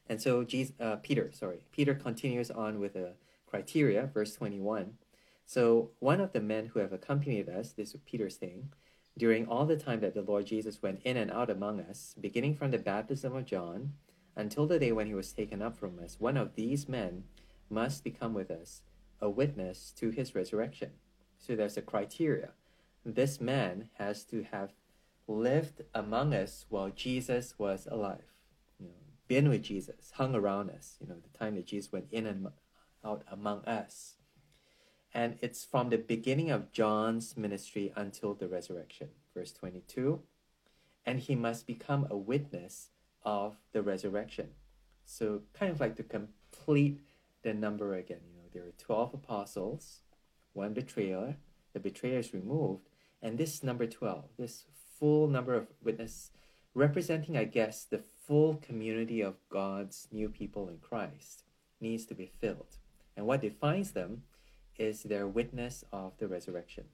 And 0.08 0.22
so 0.22 0.44
Jesus, 0.44 0.74
uh, 0.80 0.96
Peter, 0.96 1.30
sorry, 1.32 1.64
Peter 1.72 1.94
continues 1.94 2.50
on 2.50 2.78
with 2.78 2.96
a 2.96 3.12
criteria, 3.46 4.06
verse 4.06 4.34
21. 4.34 4.94
So 5.48 5.92
one 5.98 6.20
of 6.20 6.32
the 6.32 6.42
men 6.42 6.66
who 6.66 6.80
have 6.80 6.92
accompanied 6.92 7.48
us, 7.48 7.72
this 7.72 7.94
is 7.94 8.02
Peter's 8.04 8.36
saying, 8.36 8.68
during 9.16 9.48
all 9.48 9.64
the 9.64 9.78
time 9.78 10.00
that 10.00 10.12
the 10.12 10.20
Lord 10.20 10.44
Jesus 10.44 10.82
went 10.82 11.00
in 11.04 11.16
and 11.16 11.30
out 11.30 11.48
among 11.48 11.80
us, 11.80 12.14
beginning 12.20 12.54
from 12.54 12.70
the 12.70 12.76
baptism 12.76 13.34
of 13.34 13.46
John 13.46 13.94
until 14.36 14.66
the 14.66 14.78
day 14.78 14.92
when 14.92 15.06
he 15.06 15.14
was 15.14 15.32
taken 15.32 15.62
up 15.62 15.78
from 15.78 15.98
us, 16.04 16.20
one 16.20 16.36
of 16.36 16.54
these 16.54 16.86
men 16.86 17.24
must 17.70 18.04
become 18.04 18.34
with 18.34 18.50
us 18.50 18.82
a 19.22 19.30
witness 19.30 19.90
to 19.96 20.10
his 20.10 20.34
resurrection. 20.34 20.90
So 21.38 21.56
there's 21.56 21.78
a 21.78 21.82
criteria. 21.82 22.50
This 23.02 23.40
man 23.40 23.88
has 23.94 24.24
to 24.24 24.44
have 24.52 24.74
lived 25.26 25.80
among 25.94 26.34
us 26.34 26.66
while 26.68 26.90
Jesus 26.90 27.54
was 27.56 27.88
alive, 27.90 28.34
you 28.78 28.88
know, 28.88 28.92
been 29.28 29.48
with 29.48 29.62
Jesus, 29.62 30.12
hung 30.14 30.34
around 30.34 30.68
us, 30.68 30.98
you 31.00 31.06
know, 31.06 31.16
the 31.16 31.38
time 31.38 31.54
that 31.54 31.66
Jesus 31.66 31.90
went 31.90 32.08
in 32.12 32.26
and 32.26 32.48
out 33.02 33.24
among 33.32 33.64
us. 33.64 34.17
And 35.14 35.36
it's 35.40 35.64
from 35.64 35.88
the 35.88 35.98
beginning 35.98 36.50
of 36.50 36.72
John's 36.72 37.36
ministry 37.36 37.92
until 37.96 38.34
the 38.34 38.48
resurrection. 38.48 39.08
Verse 39.34 39.52
22 39.52 40.20
and 41.08 41.20
he 41.20 41.34
must 41.34 41.66
become 41.66 42.06
a 42.10 42.16
witness 42.18 42.90
of 43.24 43.56
the 43.72 43.80
resurrection. 43.80 44.50
So, 45.06 45.40
kind 45.54 45.72
of 45.72 45.80
like 45.80 45.96
to 45.96 46.02
complete 46.02 47.00
the 47.40 47.54
number 47.54 47.94
again. 47.94 48.20
You 48.28 48.36
know, 48.36 48.48
there 48.52 48.64
are 48.64 48.74
12 48.76 49.14
apostles, 49.14 50.02
one 50.52 50.74
betrayer, 50.74 51.36
the 51.72 51.80
betrayer 51.80 52.18
is 52.18 52.34
removed, 52.34 52.90
and 53.22 53.38
this 53.38 53.62
number 53.62 53.86
12, 53.86 54.24
this 54.38 54.66
full 55.00 55.28
number 55.28 55.54
of 55.54 55.68
witness 55.82 56.30
representing, 56.74 57.38
I 57.38 57.44
guess, 57.44 57.84
the 57.84 58.02
full 58.26 58.56
community 58.56 59.22
of 59.22 59.36
God's 59.48 60.08
new 60.12 60.28
people 60.28 60.68
in 60.68 60.76
Christ 60.76 61.44
needs 61.80 62.04
to 62.04 62.14
be 62.14 62.30
filled. 62.38 62.76
And 63.16 63.24
what 63.24 63.40
defines 63.40 63.92
them 63.92 64.24
is 64.78 65.02
their 65.02 65.26
witness 65.26 65.84
of 65.92 66.16
the 66.18 66.28
resurrection. 66.28 66.84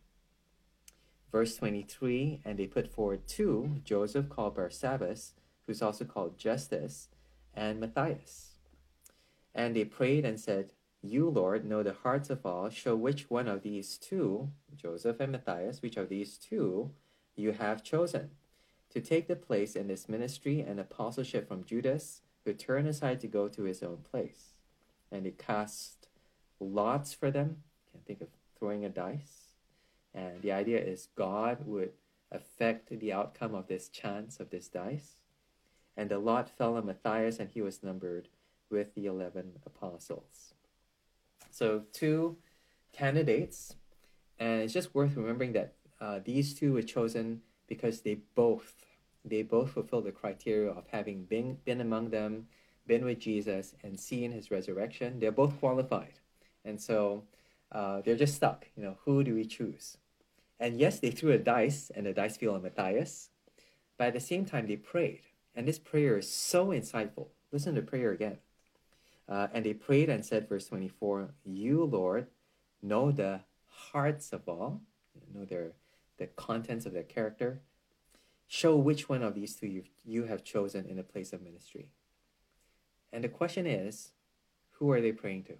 Verse 1.30 1.56
23 1.56 2.40
And 2.44 2.58
they 2.58 2.66
put 2.66 2.92
forward 2.92 3.26
two 3.26 3.80
Joseph 3.84 4.28
called 4.28 4.56
Barsabbas, 4.56 5.32
who's 5.66 5.82
also 5.82 6.04
called 6.04 6.38
Justus, 6.38 7.08
and 7.54 7.80
Matthias. 7.80 8.52
And 9.54 9.74
they 9.76 9.84
prayed 9.84 10.24
and 10.24 10.38
said, 10.38 10.72
You, 11.02 11.28
Lord, 11.28 11.64
know 11.64 11.82
the 11.82 11.96
hearts 12.02 12.30
of 12.30 12.44
all. 12.44 12.68
Show 12.70 12.96
which 12.96 13.30
one 13.30 13.48
of 13.48 13.62
these 13.62 13.98
two, 13.98 14.50
Joseph 14.76 15.20
and 15.20 15.32
Matthias, 15.32 15.82
which 15.82 15.96
of 15.96 16.08
these 16.08 16.36
two 16.38 16.90
you 17.36 17.52
have 17.52 17.82
chosen 17.82 18.30
to 18.90 19.00
take 19.00 19.26
the 19.26 19.36
place 19.36 19.74
in 19.74 19.88
this 19.88 20.08
ministry 20.08 20.60
and 20.60 20.78
apostleship 20.78 21.48
from 21.48 21.64
Judas, 21.64 22.22
who 22.44 22.52
turned 22.52 22.86
aside 22.86 23.20
to 23.20 23.26
go 23.26 23.48
to 23.48 23.64
his 23.64 23.82
own 23.82 23.98
place. 24.08 24.54
And 25.10 25.26
they 25.26 25.32
cast 25.32 26.08
lots 26.60 27.12
for 27.12 27.30
them. 27.30 27.58
Think 28.06 28.20
of 28.20 28.28
throwing 28.58 28.84
a 28.84 28.88
dice. 28.88 29.54
And 30.14 30.40
the 30.42 30.52
idea 30.52 30.78
is 30.78 31.08
God 31.16 31.66
would 31.66 31.92
affect 32.30 32.98
the 32.98 33.12
outcome 33.12 33.54
of 33.54 33.66
this 33.66 33.88
chance 33.88 34.38
of 34.40 34.50
this 34.50 34.68
dice. 34.68 35.16
And 35.96 36.10
the 36.10 36.18
lot 36.18 36.48
fell 36.48 36.76
on 36.76 36.86
Matthias, 36.86 37.38
and 37.38 37.50
he 37.50 37.62
was 37.62 37.82
numbered 37.82 38.28
with 38.70 38.94
the 38.94 39.06
11 39.06 39.60
apostles. 39.64 40.54
So, 41.50 41.82
two 41.92 42.36
candidates, 42.92 43.76
and 44.38 44.62
it's 44.62 44.72
just 44.72 44.94
worth 44.94 45.16
remembering 45.16 45.52
that 45.52 45.74
uh, 46.00 46.18
these 46.24 46.54
two 46.54 46.72
were 46.72 46.82
chosen 46.82 47.42
because 47.68 48.00
they 48.00 48.18
both 48.34 48.74
they 49.24 49.42
both 49.42 49.70
fulfill 49.70 50.02
the 50.02 50.12
criteria 50.12 50.70
of 50.70 50.84
having 50.88 51.24
been 51.24 51.58
been 51.64 51.80
among 51.80 52.10
them, 52.10 52.48
been 52.86 53.04
with 53.04 53.20
Jesus, 53.20 53.74
and 53.82 53.98
seen 53.98 54.32
his 54.32 54.50
resurrection. 54.50 55.20
They're 55.20 55.32
both 55.32 55.58
qualified, 55.60 56.14
and 56.64 56.80
so 56.80 57.22
uh, 57.74 58.00
they're 58.02 58.16
just 58.16 58.36
stuck. 58.36 58.66
You 58.76 58.84
know, 58.84 58.96
who 59.04 59.24
do 59.24 59.34
we 59.34 59.44
choose? 59.44 59.98
And 60.60 60.78
yes, 60.78 61.00
they 61.00 61.10
threw 61.10 61.32
a 61.32 61.38
dice, 61.38 61.90
and 61.94 62.06
the 62.06 62.12
dice 62.12 62.36
fell 62.36 62.54
on 62.54 62.62
Matthias, 62.62 63.30
but 63.98 64.08
at 64.08 64.14
the 64.14 64.20
same 64.20 64.44
time 64.44 64.66
they 64.66 64.76
prayed, 64.76 65.22
and 65.54 65.66
this 65.66 65.78
prayer 65.78 66.16
is 66.18 66.30
so 66.30 66.68
insightful. 66.68 67.28
Listen 67.52 67.74
to 67.74 67.80
the 67.80 67.86
prayer 67.86 68.12
again. 68.12 68.38
Uh, 69.28 69.48
and 69.52 69.64
they 69.64 69.74
prayed 69.74 70.08
and 70.08 70.24
said, 70.24 70.48
verse 70.48 70.68
24, 70.68 71.30
You, 71.44 71.84
Lord, 71.84 72.28
know 72.82 73.10
the 73.10 73.40
hearts 73.68 74.32
of 74.32 74.48
all, 74.48 74.82
you 75.14 75.38
know 75.38 75.44
their, 75.44 75.72
the 76.18 76.26
contents 76.26 76.86
of 76.86 76.92
their 76.92 77.02
character. 77.02 77.60
Show 78.46 78.76
which 78.76 79.08
one 79.08 79.22
of 79.22 79.34
these 79.34 79.56
two 79.56 79.66
you, 79.66 79.84
you 80.04 80.24
have 80.24 80.44
chosen 80.44 80.84
in 80.86 80.96
the 80.96 81.02
place 81.02 81.32
of 81.32 81.42
ministry. 81.42 81.88
And 83.12 83.24
the 83.24 83.28
question 83.28 83.66
is, 83.66 84.12
who 84.72 84.90
are 84.92 85.00
they 85.00 85.12
praying 85.12 85.44
to? 85.44 85.54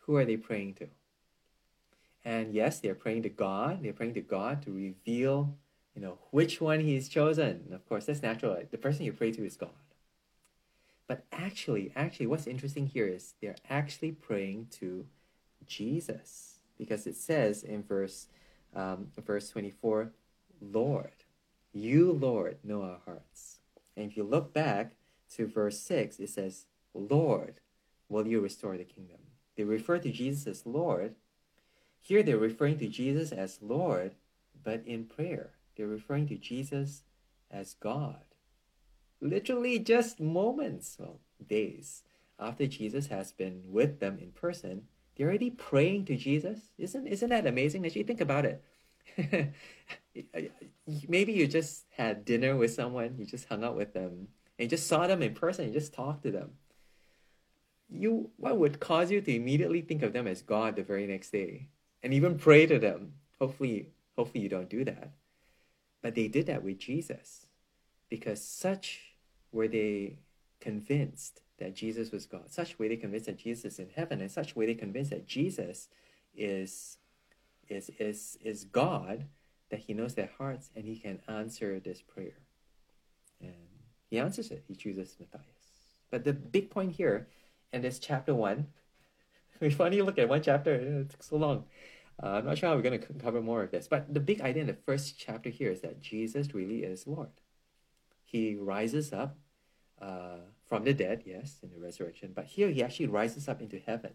Who 0.00 0.16
are 0.16 0.24
they 0.24 0.36
praying 0.36 0.74
to? 0.74 0.88
And 2.24 2.54
yes, 2.54 2.80
they're 2.80 2.94
praying 2.94 3.22
to 3.24 3.28
God. 3.28 3.82
They're 3.82 3.92
praying 3.92 4.14
to 4.14 4.20
God 4.20 4.62
to 4.62 4.72
reveal, 4.72 5.56
you 5.94 6.00
know, 6.00 6.18
which 6.30 6.60
one 6.60 6.80
He's 6.80 7.08
chosen. 7.08 7.62
And 7.66 7.74
of 7.74 7.86
course, 7.88 8.06
that's 8.06 8.22
natural. 8.22 8.56
The 8.70 8.78
person 8.78 9.04
you 9.04 9.12
pray 9.12 9.30
to 9.32 9.44
is 9.44 9.56
God. 9.56 9.70
But 11.06 11.24
actually, 11.32 11.92
actually, 11.94 12.26
what's 12.26 12.46
interesting 12.46 12.86
here 12.86 13.06
is 13.06 13.34
they're 13.42 13.56
actually 13.68 14.12
praying 14.12 14.68
to 14.78 15.06
Jesus 15.66 16.58
because 16.78 17.06
it 17.06 17.16
says 17.16 17.62
in 17.62 17.82
verse 17.82 18.26
um, 18.74 19.08
verse 19.24 19.50
24, 19.50 20.10
Lord, 20.60 21.12
you, 21.72 22.12
Lord, 22.12 22.58
know 22.64 22.82
our 22.82 22.98
hearts. 23.04 23.58
And 23.96 24.10
if 24.10 24.16
you 24.16 24.24
look 24.24 24.52
back 24.52 24.96
to 25.34 25.46
verse 25.46 25.78
6, 25.80 26.18
it 26.18 26.30
says, 26.30 26.66
Lord, 26.92 27.60
will 28.08 28.26
you 28.26 28.40
restore 28.40 28.76
the 28.76 28.84
kingdom? 28.84 29.18
They 29.56 29.64
refer 29.64 29.98
to 29.98 30.10
Jesus 30.10 30.46
as 30.46 30.66
Lord. 30.66 31.14
Here 32.04 32.22
they're 32.22 32.38
referring 32.38 32.78
to 32.78 32.88
Jesus 32.88 33.32
as 33.32 33.58
Lord, 33.60 34.14
but 34.62 34.86
in 34.86 35.06
prayer. 35.06 35.50
They're 35.76 35.88
referring 35.88 36.28
to 36.28 36.36
Jesus 36.36 37.02
as 37.50 37.74
God 37.74 38.20
literally 39.24 39.78
just 39.78 40.20
moments, 40.20 40.96
well, 41.00 41.18
days 41.48 42.02
after 42.38 42.66
Jesus 42.66 43.06
has 43.08 43.32
been 43.32 43.62
with 43.66 43.98
them 44.00 44.18
in 44.20 44.30
person, 44.32 44.82
They're 45.16 45.28
already 45.28 45.50
praying 45.50 46.06
to 46.06 46.16
Jesus. 46.16 46.58
Isn't 46.76 47.06
isn't 47.06 47.30
that 47.30 47.46
amazing? 47.46 47.86
Actually, 47.86 48.02
think 48.02 48.20
about 48.20 48.44
it. 48.44 48.62
Maybe 51.08 51.32
you 51.32 51.46
just 51.46 51.86
had 51.96 52.24
dinner 52.24 52.56
with 52.56 52.74
someone, 52.74 53.16
you 53.18 53.24
just 53.24 53.48
hung 53.48 53.62
out 53.64 53.76
with 53.76 53.94
them, 53.94 54.28
and 54.58 54.64
you 54.64 54.68
just 54.68 54.88
saw 54.88 55.06
them 55.06 55.22
in 55.22 55.34
person, 55.34 55.68
you 55.68 55.72
just 55.72 55.94
talked 55.94 56.24
to 56.24 56.32
them. 56.32 56.50
You 57.88 58.30
what 58.36 58.58
would 58.58 58.80
cause 58.80 59.10
you 59.10 59.20
to 59.20 59.34
immediately 59.34 59.82
think 59.82 60.02
of 60.02 60.12
them 60.12 60.26
as 60.26 60.42
God 60.42 60.74
the 60.76 60.82
very 60.82 61.06
next 61.06 61.30
day 61.30 61.68
and 62.04 62.14
even 62.14 62.38
pray 62.38 62.66
to 62.66 62.78
them? 62.78 63.14
Hopefully, 63.40 63.88
hopefully 64.16 64.44
you 64.44 64.48
don't 64.48 64.70
do 64.70 64.84
that. 64.84 65.10
But 66.02 66.14
they 66.14 66.28
did 66.28 66.46
that 66.46 66.62
with 66.62 66.78
Jesus 66.78 67.46
because 68.08 68.40
such 68.40 69.00
were 69.50 69.66
they 69.66 70.18
convinced 70.60 71.40
that 71.58 71.74
Jesus 71.74 72.12
was 72.12 72.26
God. 72.26 72.52
Such 72.52 72.78
were 72.78 72.88
they 72.88 72.96
convinced 72.96 73.26
that 73.26 73.38
Jesus 73.38 73.74
is 73.74 73.78
in 73.78 73.88
heaven, 73.94 74.20
and 74.20 74.30
such 74.30 74.54
were 74.54 74.66
they 74.66 74.74
convinced 74.74 75.10
that 75.10 75.26
Jesus 75.26 75.88
is 76.36 76.98
is 77.68 77.90
is 77.98 78.36
is 78.42 78.64
God, 78.64 79.24
that 79.70 79.80
He 79.80 79.94
knows 79.94 80.14
their 80.14 80.30
hearts 80.36 80.70
and 80.76 80.84
He 80.84 80.96
can 80.96 81.20
answer 81.26 81.80
this 81.80 82.02
prayer. 82.02 82.38
And 83.40 83.54
He 84.10 84.18
answers 84.18 84.50
it. 84.50 84.64
He 84.68 84.74
chooses 84.74 85.16
Matthias. 85.18 85.48
But 86.10 86.24
the 86.24 86.32
big 86.32 86.70
point 86.70 86.92
here, 86.92 87.28
and 87.72 87.82
this 87.82 87.98
chapter 87.98 88.34
one, 88.34 88.66
we 89.60 89.70
finally 89.70 90.02
look 90.02 90.18
at 90.18 90.28
one 90.28 90.42
chapter. 90.42 90.74
It 90.74 91.10
took 91.10 91.22
so 91.22 91.36
long. 91.36 91.64
Uh, 92.22 92.28
I'm 92.28 92.46
not 92.46 92.58
sure 92.58 92.68
how 92.68 92.76
we're 92.76 92.82
going 92.82 93.00
to 93.00 93.06
cover 93.14 93.40
more 93.40 93.62
of 93.62 93.70
this, 93.70 93.88
but 93.88 94.12
the 94.12 94.20
big 94.20 94.40
idea 94.40 94.62
in 94.62 94.68
the 94.68 94.74
first 94.74 95.18
chapter 95.18 95.50
here 95.50 95.70
is 95.70 95.80
that 95.80 96.00
Jesus 96.00 96.54
really 96.54 96.84
is 96.84 97.06
Lord. 97.06 97.30
He 98.24 98.54
rises 98.54 99.12
up 99.12 99.36
uh, 100.00 100.38
from 100.68 100.84
the 100.84 100.94
dead, 100.94 101.22
yes, 101.26 101.58
in 101.62 101.70
the 101.70 101.78
resurrection, 101.78 102.32
but 102.34 102.46
here 102.46 102.70
he 102.70 102.82
actually 102.82 103.08
rises 103.08 103.48
up 103.48 103.60
into 103.60 103.78
heaven. 103.78 104.12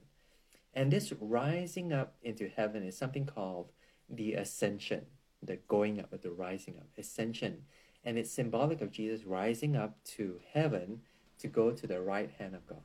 And 0.74 0.92
this 0.92 1.12
rising 1.20 1.92
up 1.92 2.16
into 2.22 2.48
heaven 2.48 2.84
is 2.84 2.98
something 2.98 3.26
called 3.26 3.72
the 4.10 4.34
ascension, 4.34 5.06
the 5.42 5.58
going 5.68 6.00
up, 6.00 6.14
or 6.14 6.18
the 6.18 6.32
rising 6.32 6.76
up, 6.78 6.88
ascension. 6.98 7.64
And 8.04 8.18
it's 8.18 8.32
symbolic 8.32 8.82
of 8.82 8.92
Jesus 8.92 9.26
rising 9.26 9.76
up 9.76 10.02
to 10.16 10.40
heaven 10.54 11.02
to 11.40 11.48
go 11.48 11.72
to 11.72 11.88
the 11.88 12.02
right 12.02 12.30
hand 12.38 12.56
of 12.56 12.66
God. 12.68 12.84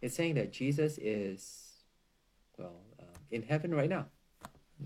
It's 0.00 0.16
saying 0.16 0.34
that 0.34 0.52
Jesus 0.52 0.98
is, 0.98 1.84
well, 2.58 2.80
in 3.32 3.42
heaven 3.42 3.74
right 3.74 3.90
now. 3.90 4.06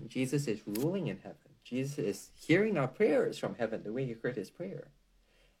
Jesus 0.07 0.47
is 0.47 0.61
ruling 0.65 1.07
in 1.07 1.17
heaven. 1.17 1.37
Jesus 1.63 1.97
is 1.99 2.31
hearing 2.35 2.77
our 2.77 2.87
prayers 2.87 3.37
from 3.37 3.55
heaven 3.55 3.83
the 3.83 3.93
way 3.93 4.03
you 4.03 4.17
heard 4.23 4.35
his 4.35 4.49
prayer. 4.49 4.87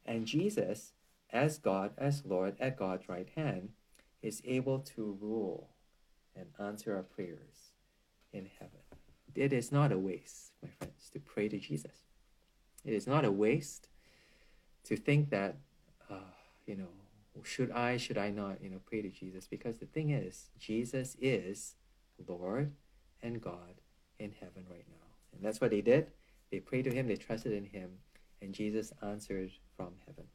And 0.05 0.25
Jesus 0.25 0.93
as 1.31 1.57
God, 1.57 1.91
as 1.97 2.23
Lord, 2.25 2.55
at 2.59 2.77
God's 2.77 3.09
right 3.09 3.27
hand, 3.35 3.69
is 4.21 4.41
able 4.45 4.79
to 4.79 5.17
rule 5.21 5.69
and 6.35 6.47
answer 6.59 6.95
our 6.95 7.03
prayers 7.03 7.73
in 8.31 8.49
heaven. 8.59 8.79
It 9.35 9.53
is 9.53 9.71
not 9.71 9.91
a 9.91 9.97
waste, 9.97 10.53
my 10.63 10.69
friends, 10.79 11.09
to 11.13 11.19
pray 11.19 11.49
to 11.49 11.59
Jesus. 11.59 12.03
It 12.85 12.93
is 12.93 13.05
not 13.05 13.25
a 13.25 13.31
waste 13.31 13.89
to 14.85 14.95
think 14.95 15.29
that, 15.29 15.57
uh, 16.09 16.15
you 16.65 16.75
know, 16.75 16.87
should 17.43 17.71
I, 17.71 17.97
should 17.97 18.17
I 18.17 18.31
not, 18.31 18.63
you 18.63 18.69
know, 18.69 18.79
pray 18.85 19.01
to 19.01 19.09
Jesus? 19.09 19.47
Because 19.47 19.77
the 19.77 19.85
thing 19.85 20.09
is, 20.09 20.49
Jesus 20.57 21.15
is 21.21 21.75
Lord 22.27 22.73
and 23.21 23.41
God 23.41 23.81
in 24.19 24.31
heaven 24.39 24.65
right 24.69 24.85
now. 24.89 25.07
And 25.33 25.43
that's 25.43 25.61
what 25.61 25.71
they 25.71 25.81
did. 25.81 26.07
They 26.51 26.59
prayed 26.59 26.85
to 26.85 26.91
Him, 26.91 27.07
they 27.07 27.15
trusted 27.15 27.51
in 27.51 27.65
Him, 27.65 27.91
and 28.41 28.53
Jesus 28.53 28.93
answered 29.01 29.51
from 29.75 29.93
heaven. 30.05 30.25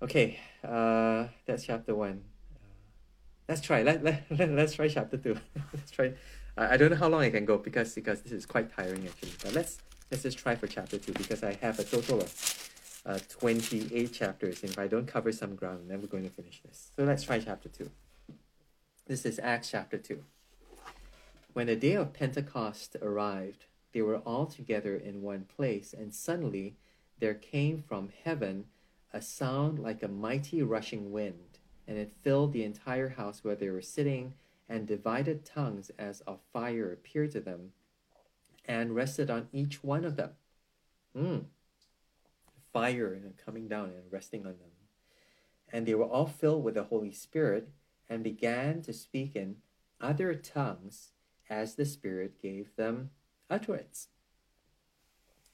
Okay, 0.00 0.38
uh, 0.64 1.28
that's 1.46 1.64
chapter 1.64 1.94
one. 1.94 2.22
Uh, 2.54 2.58
let's 3.48 3.60
try. 3.60 3.82
Let, 3.82 4.02
let, 4.02 4.24
let, 4.30 4.50
let's 4.50 4.74
try 4.74 4.88
chapter 4.88 5.16
two. 5.16 5.36
let's 5.72 5.90
try. 5.90 6.14
Uh, 6.56 6.68
I 6.70 6.76
don't 6.76 6.90
know 6.90 6.96
how 6.96 7.08
long 7.08 7.22
I 7.22 7.30
can 7.30 7.44
go 7.44 7.58
because 7.58 7.94
because 7.94 8.20
this 8.22 8.32
is 8.32 8.46
quite 8.46 8.74
tiring 8.74 9.06
actually. 9.06 9.32
But 9.42 9.54
let's 9.54 9.78
let's 10.10 10.24
just 10.24 10.38
try 10.38 10.56
for 10.56 10.66
chapter 10.66 10.98
two 10.98 11.12
because 11.12 11.44
I 11.44 11.54
have 11.54 11.78
a 11.78 11.84
total 11.84 12.20
of 12.20 12.62
uh, 13.04 13.18
28 13.28 14.12
chapters. 14.12 14.62
And 14.62 14.70
if 14.70 14.78
I 14.78 14.86
don't 14.86 15.06
cover 15.06 15.32
some 15.32 15.54
ground, 15.54 15.80
I'm 15.82 15.88
never 15.88 16.06
going 16.06 16.24
to 16.24 16.30
finish 16.30 16.60
this. 16.64 16.90
So 16.96 17.04
let's 17.04 17.22
try 17.22 17.38
chapter 17.38 17.68
2. 17.68 17.90
This 19.12 19.26
is 19.26 19.38
Acts 19.42 19.70
chapter 19.70 19.98
2. 19.98 20.24
When 21.52 21.66
the 21.66 21.76
day 21.76 21.96
of 21.96 22.14
Pentecost 22.14 22.96
arrived, 23.02 23.66
they 23.92 24.00
were 24.00 24.20
all 24.20 24.46
together 24.46 24.96
in 24.96 25.20
one 25.20 25.44
place, 25.54 25.92
and 25.92 26.14
suddenly 26.14 26.76
there 27.20 27.34
came 27.34 27.82
from 27.86 28.08
heaven 28.24 28.68
a 29.12 29.20
sound 29.20 29.78
like 29.78 30.02
a 30.02 30.08
mighty 30.08 30.62
rushing 30.62 31.12
wind, 31.12 31.58
and 31.86 31.98
it 31.98 32.14
filled 32.22 32.54
the 32.54 32.64
entire 32.64 33.10
house 33.10 33.44
where 33.44 33.54
they 33.54 33.68
were 33.68 33.82
sitting, 33.82 34.32
and 34.66 34.86
divided 34.86 35.44
tongues 35.44 35.90
as 35.98 36.22
of 36.22 36.40
fire 36.50 36.90
appeared 36.90 37.32
to 37.32 37.40
them 37.40 37.72
and 38.64 38.94
rested 38.94 39.28
on 39.28 39.46
each 39.52 39.84
one 39.84 40.06
of 40.06 40.16
them. 40.16 40.30
Mm. 41.14 41.44
Fire 42.72 43.20
coming 43.44 43.68
down 43.68 43.90
and 43.90 44.10
resting 44.10 44.46
on 44.46 44.52
them. 44.52 44.72
And 45.70 45.84
they 45.84 45.94
were 45.94 46.06
all 46.06 46.24
filled 46.24 46.64
with 46.64 46.76
the 46.76 46.84
Holy 46.84 47.12
Spirit 47.12 47.68
and 48.12 48.22
began 48.22 48.82
to 48.82 48.92
speak 48.92 49.34
in 49.34 49.56
other 49.98 50.34
tongues 50.34 51.12
as 51.48 51.76
the 51.76 51.86
Spirit 51.86 52.42
gave 52.42 52.76
them 52.76 53.08
utterance. 53.48 54.08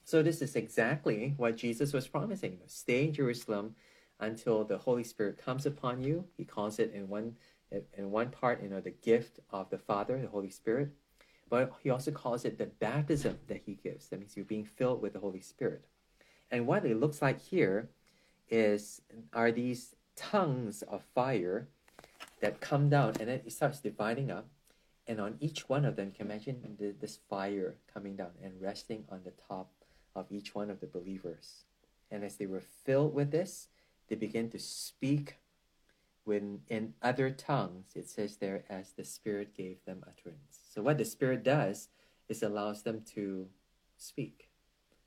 So 0.03 0.21
this 0.21 0.41
is 0.41 0.57
exactly 0.57 1.35
what 1.37 1.55
Jesus 1.55 1.93
was 1.93 2.09
promising. 2.09 2.59
Stay 2.67 3.05
in 3.05 3.13
Jerusalem 3.13 3.75
until 4.19 4.65
the 4.65 4.77
Holy 4.77 5.05
Spirit 5.05 5.37
comes 5.37 5.65
upon 5.65 6.01
you. 6.01 6.25
He 6.35 6.43
calls 6.43 6.79
it 6.79 6.91
in 6.93 7.07
one 7.07 7.37
in 7.97 8.11
one 8.11 8.29
part, 8.31 8.61
you 8.61 8.67
know, 8.67 8.81
the 8.81 8.89
gift 8.89 9.39
of 9.51 9.69
the 9.69 9.77
Father, 9.77 10.19
the 10.19 10.27
Holy 10.27 10.49
Spirit. 10.49 10.89
But 11.49 11.71
he 11.81 11.91
also 11.91 12.11
calls 12.11 12.43
it 12.43 12.57
the 12.57 12.65
baptism 12.65 13.37
that 13.47 13.61
he 13.65 13.75
gives. 13.75 14.09
That 14.09 14.19
means 14.19 14.35
you're 14.35 14.43
being 14.43 14.65
filled 14.65 15.01
with 15.01 15.13
the 15.13 15.19
Holy 15.19 15.39
Spirit. 15.39 15.85
And 16.51 16.67
what 16.67 16.83
it 16.83 16.99
looks 16.99 17.21
like 17.21 17.39
here 17.39 17.89
is 18.49 19.01
are 19.31 19.51
these 19.51 19.95
tongues 20.17 20.81
of 20.81 21.03
fire 21.15 21.69
that 22.41 22.61
come 22.61 22.89
down 22.89 23.13
and 23.19 23.29
then 23.29 23.41
it 23.45 23.51
starts 23.51 23.79
dividing 23.79 24.31
up. 24.31 24.47
And 25.07 25.19
on 25.19 25.37
each 25.39 25.67
one 25.67 25.85
of 25.85 25.95
them, 25.95 26.07
you 26.07 26.13
can 26.13 26.27
imagine 26.27 26.77
the, 26.79 26.93
this 26.99 27.19
fire 27.29 27.75
coming 27.91 28.15
down 28.15 28.31
and 28.43 28.61
resting 28.61 29.05
on 29.09 29.21
the 29.23 29.33
top 29.47 29.71
of 30.15 30.27
each 30.29 30.53
one 30.53 30.69
of 30.69 30.79
the 30.79 30.87
believers. 30.87 31.63
And 32.11 32.23
as 32.23 32.35
they 32.35 32.45
were 32.45 32.61
filled 32.85 33.13
with 33.13 33.31
this, 33.31 33.67
they 34.07 34.15
began 34.15 34.49
to 34.49 34.59
speak 34.59 35.37
when 36.25 36.61
in 36.67 36.93
other 37.01 37.31
tongues. 37.31 37.95
It 37.95 38.07
says 38.07 38.37
there, 38.37 38.63
as 38.69 38.91
the 38.91 39.03
Spirit 39.03 39.55
gave 39.55 39.83
them 39.85 40.03
utterance. 40.07 40.59
So 40.73 40.81
what 40.81 40.97
the 40.97 41.05
Spirit 41.05 41.43
does 41.43 41.89
is 42.27 42.43
allows 42.43 42.83
them 42.83 43.01
to 43.15 43.47
speak, 43.97 44.49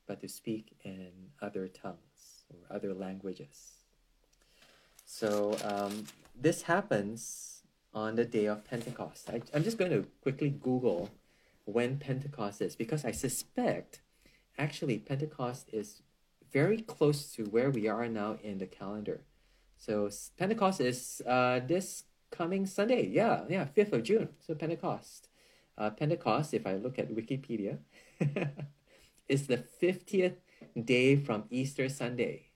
but 0.07 0.21
to 0.21 0.29
speak 0.29 0.77
in 0.85 1.11
other 1.41 1.69
tongues 1.69 2.45
or 2.51 2.75
other 2.75 2.93
languages. 2.93 3.82
So 5.13 5.59
um, 5.63 6.07
this 6.35 6.63
happens 6.63 7.65
on 7.93 8.17
the 8.17 8.25
day 8.25 8.47
of 8.47 8.65
Pentecost. 8.65 9.29
I, 9.29 9.43
I'm 9.53 9.63
just 9.63 9.77
going 9.77 9.91
to 9.91 10.07
quickly 10.23 10.49
Google 10.49 11.11
when 11.67 11.99
Pentecost 11.99 12.63
is 12.63 12.75
because 12.77 13.05
I 13.05 13.11
suspect 13.11 14.01
actually 14.57 14.99
Pentecost 14.99 15.69
is 15.71 16.01
very 16.51 16.81
close 16.81 17.31
to 17.35 17.45
where 17.45 17.71
we 17.71 17.89
are 17.89 18.09
now 18.09 18.39
in 18.43 18.57
the 18.57 18.65
calendar. 18.67 19.21
So 19.77 20.09
Pentecost 20.39 20.81
is 20.81 21.21
uh, 21.27 21.61
this 21.61 22.05
coming 22.31 22.65
Sunday. 22.65 23.07
Yeah, 23.07 23.43
yeah, 23.51 23.67
5th 23.67 23.93
of 23.93 24.05
June. 24.05 24.31
So 24.41 24.55
Pentecost. 24.55 25.29
Uh, 25.77 25.91
Pentecost, 25.91 26.55
if 26.55 26.67
I 26.67 26.77
look 26.77 26.99
at 26.99 27.15
Wikipedia, 27.15 27.81
is 29.29 29.47
the 29.47 29.59
50th 29.59 30.37
day 30.83 31.17
from 31.17 31.45
Easter 31.51 31.91
Sunday. 31.91 32.52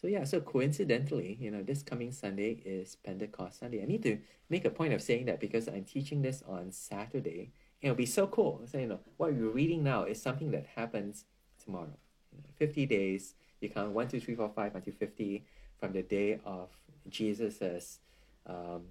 So 0.00 0.06
yeah, 0.06 0.24
so 0.24 0.40
coincidentally, 0.40 1.36
you 1.40 1.50
know, 1.50 1.62
this 1.62 1.82
coming 1.82 2.10
Sunday 2.10 2.62
is 2.64 2.96
Pentecost 3.04 3.60
Sunday. 3.60 3.82
I 3.82 3.86
need 3.86 4.02
to 4.04 4.18
make 4.48 4.64
a 4.64 4.70
point 4.70 4.94
of 4.94 5.02
saying 5.02 5.26
that 5.26 5.40
because 5.40 5.68
I'm 5.68 5.84
teaching 5.84 6.22
this 6.22 6.42
on 6.48 6.72
Saturday 6.72 7.52
it'll 7.82 7.96
be 7.96 8.06
so 8.06 8.26
cool. 8.26 8.62
So, 8.66 8.78
you 8.78 8.86
know, 8.86 9.00
what 9.16 9.34
you're 9.34 9.50
reading 9.50 9.82
now 9.82 10.04
is 10.04 10.20
something 10.20 10.50
that 10.50 10.66
happens 10.76 11.24
tomorrow. 11.62 11.96
You 12.32 12.42
know, 12.42 12.50
50 12.58 12.86
days, 12.86 13.34
you 13.60 13.68
count 13.68 13.90
1, 13.90 14.08
2, 14.08 14.20
3, 14.20 14.34
4, 14.34 14.52
5 14.54 14.74
until 14.74 14.94
50 14.94 15.44
from 15.78 15.92
the 15.92 16.02
day 16.02 16.38
of 16.44 16.70
Jesus' 17.08 18.00
um, 18.46 18.82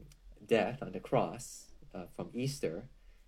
death 0.45 0.79
on 0.81 0.91
the 0.91 0.99
cross 0.99 1.67
uh, 1.93 2.05
from 2.15 2.29
Easter, 2.33 2.85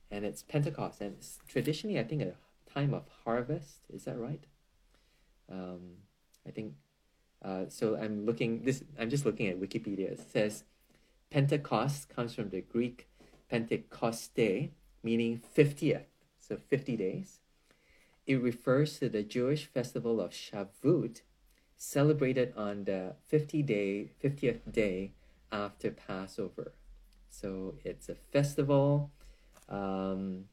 and 0.10 0.26
it's 0.26 0.42
Pentecost. 0.42 1.02
And 1.02 1.16
it's 1.18 1.40
traditionally, 1.48 2.00
I 2.00 2.04
think, 2.04 2.22
a 2.22 2.34
time 2.72 2.94
of 2.94 3.04
harvest. 3.24 3.86
Is 3.94 4.06
that 4.06 4.18
right? 4.18 4.44
Um, 5.52 5.98
I 6.48 6.52
think 6.52 6.74
uh, 7.44 7.66
so. 7.70 7.98
I'm 7.98 8.26
looking 8.26 8.64
this. 8.64 8.84
I'm 9.00 9.10
just 9.10 9.26
looking 9.26 9.48
at 9.48 9.60
Wikipedia. 9.60 10.12
It 10.12 10.20
says 10.32 10.64
Pentecost 11.30 12.10
comes 12.10 12.36
from 12.36 12.50
the 12.50 12.62
Greek 12.62 13.08
Pentecoste, 13.50 14.72
meaning 15.04 15.42
50th, 15.56 16.06
so 16.40 16.58
50 16.58 16.98
days. 16.98 17.40
It 18.28 18.42
refers 18.42 19.00
to 19.00 19.10
the 19.10 19.24
Jewish 19.24 19.66
festival 19.66 20.22
of 20.22 20.32
Shavuot, 20.32 21.22
celebrated 21.78 22.54
on 22.56 22.84
the 22.84 23.16
50 23.28 23.64
day, 23.64 24.12
50th 24.24 24.72
day 24.72 25.14
after 25.52 25.92
Passover. 25.92 26.74
So 27.30 27.76
it's 27.84 28.10
a 28.10 28.16
festival. 28.16 29.12
Um, 29.68 30.46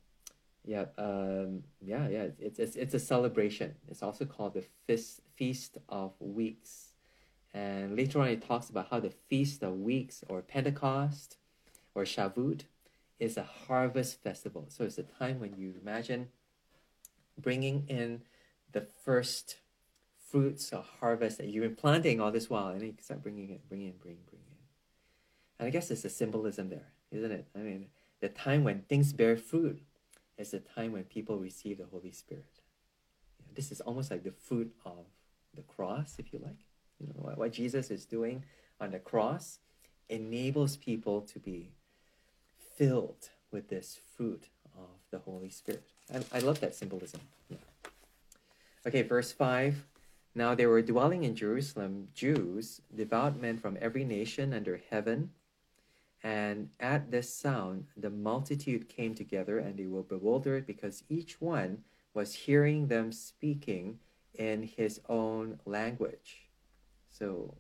yeah, 0.64 0.87
um, 0.96 1.64
yeah, 1.81 2.09
yeah. 2.09 2.27
It's, 2.38 2.59
it's 2.59 2.77
it's 2.77 2.94
a 2.94 2.98
celebration. 2.98 3.74
It's 3.88 4.03
also 4.03 4.24
called 4.24 4.55
the 4.55 4.64
feast 4.87 5.20
feast 5.38 5.79
of 5.88 6.12
weeks, 6.18 6.94
and 7.55 7.96
later 7.96 8.20
on 8.20 8.29
it 8.29 8.42
talks 8.42 8.68
about 8.68 8.88
how 8.90 8.98
the 8.98 9.12
feast 9.29 9.62
of 9.62 9.79
weeks 9.79 10.24
or 10.29 10.42
Pentecost 10.42 11.37
or 11.94 12.03
Shavuot 12.03 12.62
is 13.20 13.37
a 13.37 13.44
harvest 13.44 14.20
festival. 14.22 14.66
So 14.68 14.85
it's 14.85 14.98
a 14.98 15.05
time 15.05 15.38
when 15.38 15.55
you 15.57 15.74
imagine 15.81 16.29
bringing 17.40 17.85
in 17.88 18.22
the 18.72 18.81
first 18.81 19.57
fruits 20.31 20.72
of 20.72 20.87
harvest 21.01 21.38
that 21.38 21.46
you've 21.46 21.62
been 21.62 21.77
planting 21.77 22.20
all 22.20 22.33
this 22.33 22.51
while, 22.51 22.68
and 22.68 22.83
you 22.83 22.94
start 23.01 23.22
bringing 23.22 23.51
it, 23.51 23.66
bringing 23.68 23.88
it, 23.88 24.01
bringing, 24.01 24.22
bringing 24.29 24.46
it. 24.51 24.59
And 25.59 25.66
I 25.66 25.70
guess 25.70 25.88
there's 25.88 26.05
a 26.05 26.11
symbolism 26.11 26.68
there, 26.68 26.92
isn't 27.12 27.33
it? 27.33 27.46
I 27.55 27.61
mean, 27.61 27.87
the 28.20 28.29
time 28.29 28.64
when 28.64 28.83
things 28.83 29.12
bear 29.12 29.37
fruit 29.37 29.81
is 30.37 30.51
the 30.51 30.61
time 30.61 30.92
when 30.92 31.05
people 31.05 31.38
receive 31.38 31.79
the 31.79 31.87
Holy 31.87 32.12
Spirit. 32.12 32.61
This 33.55 33.72
is 33.72 33.81
almost 33.81 34.11
like 34.11 34.22
the 34.22 34.33
fruit 34.33 34.72
of 34.85 35.07
the 35.59 35.73
cross, 35.75 36.14
if 36.18 36.33
you 36.33 36.40
like. 36.42 36.64
You 37.01 37.09
know 37.09 37.14
what, 37.16 37.38
what 37.38 37.53
Jesus 37.53 37.90
is 37.90 38.07
doing 38.07 38.44
on 38.81 38.92
the 38.92 38.99
cross 38.99 39.59
enables 40.09 40.77
people 40.77 41.21
to 41.23 41.38
be 41.38 41.71
filled 42.77 43.31
with 43.51 43.68
this 43.68 43.99
fruit 44.16 44.49
of 44.77 44.88
the 45.11 45.18
Holy 45.18 45.51
Spirit. 45.51 45.83
I, 46.14 46.38
I 46.38 46.38
love 46.40 46.61
that 46.61 46.75
symbolism. 46.75 47.21
Yeah. 47.51 47.59
Okay, 48.87 49.03
verse 49.03 49.33
5. 49.33 49.85
Now 50.35 50.55
there 50.55 50.68
were 50.68 50.83
dwelling 50.83 51.25
in 51.25 51.35
Jerusalem 51.35 52.09
Jews, 52.14 52.81
devout 52.94 53.40
men 53.40 53.59
from 53.59 53.77
every 53.81 54.05
nation 54.05 54.55
under 54.55 54.81
heaven. 54.90 55.31
And 56.23 56.71
at 56.79 57.11
this 57.11 57.33
sound, 57.33 57.87
the 57.97 58.11
multitude 58.11 58.88
came 58.88 59.14
together, 59.14 59.59
and 59.59 59.77
they 59.77 59.87
were 59.87 60.03
bewildered 60.03 60.66
because 60.66 61.05
each 61.09 61.40
one 61.40 61.85
was 62.14 62.35
hearing 62.35 62.88
them 62.88 63.12
speaking 63.12 63.99
in 64.38 64.62
his 64.62 65.01
own 65.09 65.59
language. 65.66 66.48
So 67.11 67.55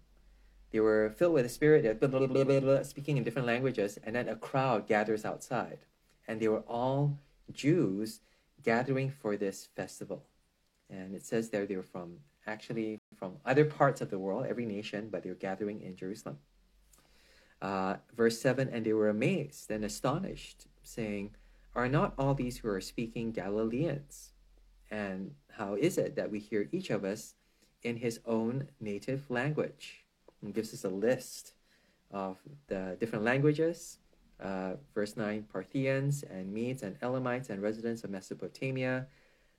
they 0.70 0.80
were 0.80 1.14
filled 1.16 1.34
with 1.34 1.44
the 1.44 1.50
Spirit, 1.50 2.00
blah, 2.00 2.08
blah, 2.08 2.26
blah, 2.26 2.82
speaking 2.82 3.16
in 3.16 3.24
different 3.24 3.46
languages, 3.46 3.98
and 4.04 4.16
then 4.16 4.28
a 4.28 4.36
crowd 4.36 4.86
gathers 4.86 5.24
outside. 5.24 5.78
And 6.26 6.40
they 6.40 6.48
were 6.48 6.64
all 6.68 7.18
Jews 7.52 8.20
gathering 8.62 9.10
for 9.10 9.36
this 9.36 9.68
festival. 9.74 10.24
And 10.90 11.14
it 11.14 11.24
says 11.24 11.50
there 11.50 11.66
they 11.66 11.76
were 11.76 11.82
from 11.82 12.18
actually 12.46 12.98
from 13.14 13.36
other 13.44 13.64
parts 13.64 14.00
of 14.00 14.10
the 14.10 14.18
world, 14.18 14.46
every 14.48 14.64
nation, 14.64 15.08
but 15.10 15.22
they 15.22 15.28
were 15.28 15.34
gathering 15.36 15.80
in 15.82 15.96
Jerusalem. 15.96 16.38
Uh, 17.60 17.96
verse 18.16 18.40
7 18.40 18.68
And 18.68 18.86
they 18.86 18.92
were 18.92 19.08
amazed 19.08 19.70
and 19.70 19.84
astonished, 19.84 20.66
saying, 20.82 21.34
Are 21.74 21.88
not 21.88 22.14
all 22.18 22.34
these 22.34 22.58
who 22.58 22.68
are 22.68 22.80
speaking 22.80 23.32
Galileans? 23.32 24.32
And 24.90 25.34
how 25.58 25.74
is 25.74 25.98
it 25.98 26.14
that 26.16 26.30
we 26.30 26.38
hear 26.38 26.68
each 26.70 26.90
of 26.90 27.04
us 27.04 27.34
in 27.82 27.96
his 27.96 28.20
own 28.24 28.68
native 28.80 29.28
language? 29.28 30.04
And 30.40 30.54
gives 30.54 30.72
us 30.72 30.84
a 30.84 30.88
list 30.88 31.54
of 32.12 32.38
the 32.68 32.96
different 33.00 33.24
languages. 33.24 33.98
Uh, 34.40 34.74
verse 34.94 35.16
9 35.16 35.46
Parthians 35.52 36.22
and 36.22 36.52
Medes 36.52 36.84
and 36.84 36.96
Elamites 37.02 37.50
and 37.50 37.60
residents 37.60 38.04
of 38.04 38.10
Mesopotamia, 38.10 39.08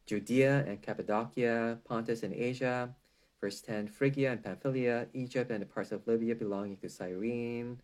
Judea 0.05 0.63
and 0.65 0.81
Cappadocia, 0.81 1.79
Pontus 1.83 2.23
and 2.23 2.33
Asia. 2.33 2.95
Verse 3.41 3.61
10 3.61 3.87
Phrygia 3.87 4.31
and 4.31 4.43
Pamphylia, 4.43 5.07
Egypt 5.13 5.51
and 5.51 5.61
the 5.61 5.65
parts 5.65 5.91
of 5.91 6.07
Libya 6.07 6.35
belonging 6.35 6.77
to 6.77 6.89
Cyrene, 6.89 7.79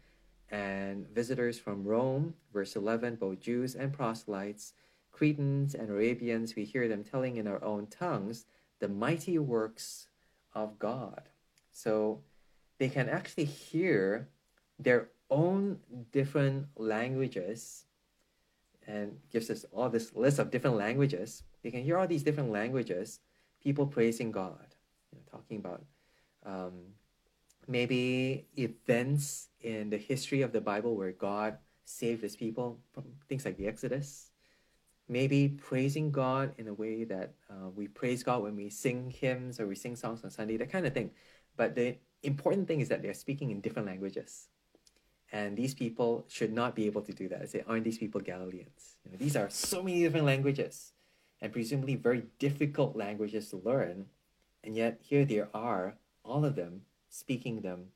and 0.50 1.08
visitors 1.10 1.60
from 1.60 1.84
Rome. 1.84 2.34
Verse 2.54 2.76
11 2.76 3.16
Both 3.16 3.42
Jews 3.42 3.76
and 3.76 3.92
proselytes, 3.92 4.74
Cretans 5.16 5.74
and 5.74 5.90
Arabians, 5.90 6.56
we 6.56 6.66
hear 6.66 6.90
them 6.90 7.04
telling 7.04 7.38
in 7.38 7.48
our 7.48 7.64
own 7.64 7.88
tongues 7.88 8.46
the 8.80 8.90
mighty 8.90 9.40
works 9.40 10.10
of 10.54 10.78
God. 10.78 11.30
So 11.72 12.20
they 12.80 12.90
can 12.90 13.08
actually 13.08 13.46
hear 13.46 14.28
their 14.78 15.08
own 15.30 15.80
different 16.12 16.68
languages 16.76 17.86
and 18.86 19.18
gives 19.32 19.50
us 19.50 19.66
all 19.72 19.90
this 19.90 20.14
list 20.16 20.38
of 20.38 20.52
different 20.52 20.76
languages. 20.76 21.44
They 21.64 21.72
can 21.72 21.82
hear 21.82 21.98
all 21.98 22.08
these 22.08 22.24
different 22.24 22.52
languages, 22.52 23.22
people 23.64 23.88
praising 23.88 24.32
God, 24.32 24.76
you 25.12 25.18
know, 25.18 25.24
talking 25.32 25.58
about 25.58 25.84
um, 26.46 26.74
maybe 27.70 28.48
events 28.58 29.48
in 29.62 29.90
the 29.90 29.98
history 29.98 30.42
of 30.42 30.52
the 30.52 30.62
Bible 30.62 30.98
where 30.98 31.14
God 31.14 31.58
saved 31.86 32.22
his 32.22 32.36
people 32.36 32.80
from 32.94 33.06
things 33.30 33.46
like 33.46 33.58
the 33.58 33.68
Exodus. 33.68 34.25
Maybe 35.08 35.50
praising 35.50 36.12
God 36.12 36.54
in 36.58 36.68
a 36.68 36.74
way 36.74 37.04
that 37.04 37.34
uh, 37.50 37.70
we 37.76 37.88
praise 37.88 38.24
God 38.24 38.42
when 38.42 38.56
we 38.56 38.70
sing 38.70 39.12
hymns 39.12 39.60
or 39.60 39.68
we 39.68 39.76
sing 39.76 39.96
songs 39.96 40.24
on 40.24 40.32
Sunday, 40.32 40.58
that 40.58 40.72
kind 40.72 40.86
of 40.86 40.94
thing. 40.94 41.12
But 41.56 41.76
the 41.76 41.98
important 42.24 42.68
thing 42.68 42.82
is 42.82 42.90
that 42.90 43.02
they're 43.02 43.14
speaking 43.14 43.52
in 43.52 43.62
different 43.62 43.88
languages. 43.88 44.48
And 45.32 45.58
these 45.58 45.74
people 45.74 46.26
should 46.28 46.54
not 46.54 46.76
be 46.76 46.86
able 46.86 47.02
to 47.04 47.14
do 47.14 47.28
that. 47.30 47.42
I 47.42 47.46
say, 47.46 47.64
aren't 47.68 47.84
these 47.84 47.98
people 47.98 48.22
Galileans? 48.22 48.98
You 49.04 49.12
know, 49.12 49.18
these 49.18 49.36
are 49.36 49.50
so 49.50 49.84
many 49.84 50.02
different 50.02 50.26
languages, 50.26 50.94
and 51.42 51.52
presumably 51.52 51.96
very 51.96 52.26
difficult 52.40 52.96
languages 52.96 53.50
to 53.50 53.58
learn. 53.58 54.06
And 54.64 54.76
yet 54.76 55.00
here 55.02 55.26
they 55.26 55.44
are, 55.54 55.96
all 56.24 56.46
of 56.46 56.56
them 56.56 56.82
speaking 57.10 57.62
them 57.62 57.88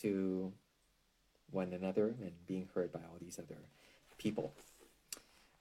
to 0.00 0.52
one 1.50 1.72
another 1.72 2.14
and 2.20 2.32
being 2.46 2.68
heard 2.74 2.92
by 2.92 3.00
all 3.00 3.16
these 3.20 3.38
other 3.38 3.58
people. 4.18 4.52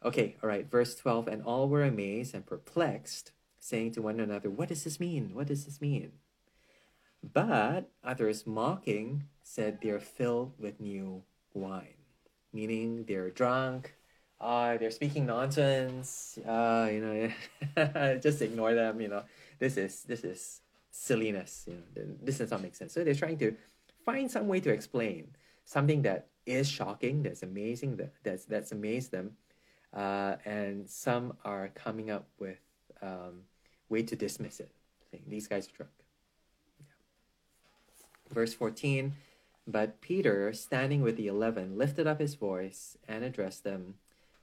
Okay, 0.04 0.38
all 0.42 0.50
right, 0.50 0.70
verse 0.70 0.96
12. 0.96 1.28
And 1.28 1.44
all 1.44 1.68
were 1.70 1.84
amazed 1.84 2.34
and 2.36 2.46
perplexed, 2.46 3.32
saying 3.60 3.94
to 3.94 4.02
one 4.02 4.20
another, 4.20 4.50
What 4.50 4.70
does 4.70 4.84
this 4.84 5.00
mean? 5.00 5.32
What 5.34 5.48
does 5.48 5.66
this 5.66 5.82
mean? 5.82 6.12
But 7.24 7.90
others 8.04 8.46
mocking 8.46 9.24
said 9.44 9.80
they're 9.82 10.00
filled 10.00 10.54
with 10.60 10.80
new 10.80 11.24
wine, 11.54 11.98
meaning 12.54 13.06
they're 13.08 13.32
drunk, 13.32 13.96
uh, 14.40 14.78
they're 14.78 14.92
speaking 14.92 15.26
nonsense, 15.26 16.38
uh, 16.46 16.90
you 16.92 17.02
know, 17.76 18.20
just 18.22 18.42
ignore 18.42 18.74
them, 18.74 19.02
you 19.02 19.08
know. 19.08 19.24
This 19.60 19.78
is 19.78 20.04
this 20.04 20.24
is 20.24 20.62
silliness, 20.92 21.66
you 21.68 21.74
know, 21.74 22.16
this 22.22 22.38
does 22.38 22.52
not 22.52 22.62
make 22.62 22.76
sense. 22.76 22.94
So 22.94 23.04
they're 23.04 23.16
trying 23.16 23.38
to 23.40 23.56
find 24.06 24.30
some 24.30 24.48
way 24.48 24.60
to 24.60 24.70
explain 24.70 25.30
something 25.66 26.04
that 26.04 26.28
is 26.46 26.70
shocking, 26.70 27.24
that's 27.24 27.42
amazing, 27.44 27.98
that 27.98 28.14
that's 28.24 28.46
that's 28.46 28.72
amazed 28.72 29.12
them. 29.12 29.32
Uh, 29.94 30.36
and 30.46 30.90
some 30.90 31.34
are 31.44 31.70
coming 31.70 32.12
up 32.12 32.28
with 32.40 32.60
um, 33.02 33.44
way 33.90 34.04
to 34.04 34.16
dismiss 34.16 34.60
it, 34.60 34.72
saying 35.12 35.24
these 35.28 35.48
guys 35.48 35.68
are 35.68 35.78
drunk. 35.78 35.92
Verse 38.32 38.54
14 38.54 39.14
But 39.66 40.02
Peter, 40.02 40.52
standing 40.54 41.02
with 41.02 41.16
the 41.18 41.28
eleven, 41.28 41.78
lifted 41.78 42.08
up 42.08 42.20
his 42.20 42.36
voice 42.36 42.98
and 43.08 43.24
addressed 43.24 43.64
them 43.64 43.96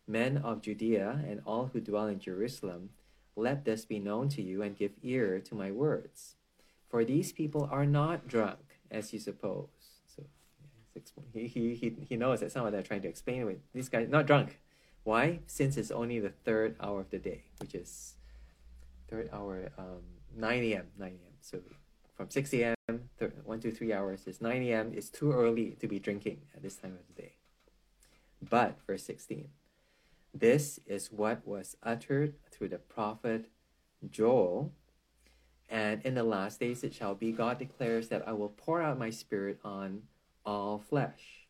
Men 0.07 0.39
of 0.39 0.61
Judea 0.61 1.25
and 1.27 1.41
all 1.47 1.71
who 1.73 1.81
dwell 1.81 2.07
in 2.07 2.19
Jerusalem, 2.19 2.91
let 3.37 3.65
this 3.65 3.85
be 3.85 3.99
known 3.99 4.29
to 4.31 4.43
you 4.43 4.63
and 4.63 4.77
give 4.77 4.93
ear 5.03 5.41
to 5.41 5.55
my 5.55 5.71
words. 5.71 6.37
For 6.89 7.05
these 7.05 7.33
people 7.33 7.69
are 7.73 7.87
not 7.87 8.29
drunk, 8.29 8.59
as 8.91 9.13
you 9.13 9.19
suppose. 9.19 9.69
So 10.15 10.25
he, 11.33 11.47
he, 11.47 11.75
he, 11.75 11.97
he 12.09 12.17
knows 12.17 12.41
that 12.41 12.53
some 12.53 12.67
of 12.67 12.73
them 12.73 12.81
are 12.81 12.87
trying 12.87 13.03
to 13.03 13.09
explain 13.09 13.49
it. 13.49 13.61
These 13.73 13.89
guys 13.89 14.09
not 14.09 14.27
drunk. 14.27 14.59
Why? 15.05 15.41
Since 15.47 15.77
it's 15.77 15.91
only 15.91 16.19
the 16.19 16.31
third 16.31 16.77
hour 16.81 17.01
of 17.01 17.11
the 17.11 17.19
day, 17.19 17.45
which 17.61 17.75
is 17.75 18.15
third 19.09 19.29
hour, 19.33 19.71
um, 19.79 20.03
9 20.37 20.63
a.m. 20.65 20.87
9 20.99 21.09
a.m. 21.09 21.35
So 21.41 21.61
from 22.17 22.31
6 22.31 22.53
a.m. 22.55 22.75
Th- 23.19 23.33
one 23.45 23.61
to 23.61 23.71
three 23.71 23.93
hours. 23.93 24.23
It's 24.27 24.41
9 24.41 24.63
a.m. 24.63 24.93
It's 24.95 25.11
too 25.11 25.33
early 25.33 25.77
to 25.81 25.89
be 25.89 25.99
drinking 25.99 26.43
at 26.55 26.63
this 26.63 26.77
time 26.77 26.93
of 26.93 27.07
the 27.15 27.23
day. 27.23 27.35
But, 28.43 28.79
verse 28.87 29.05
16, 29.05 29.49
this 30.33 30.81
is 30.87 31.11
what 31.11 31.47
was 31.47 31.77
uttered 31.83 32.35
through 32.51 32.69
the 32.69 32.79
prophet 32.79 33.47
Joel. 34.11 34.73
And 35.69 36.03
in 36.03 36.15
the 36.15 36.23
last 36.23 36.61
days 36.61 36.85
it 36.85 36.95
shall 36.95 37.15
be, 37.15 37.33
God 37.33 37.59
declares 37.59 38.09
that 38.09 38.27
I 38.29 38.33
will 38.33 38.51
pour 38.51 38.83
out 38.83 38.99
my 38.99 39.11
spirit 39.11 39.59
on 39.65 40.03
all 40.45 40.79
flesh. 40.79 41.44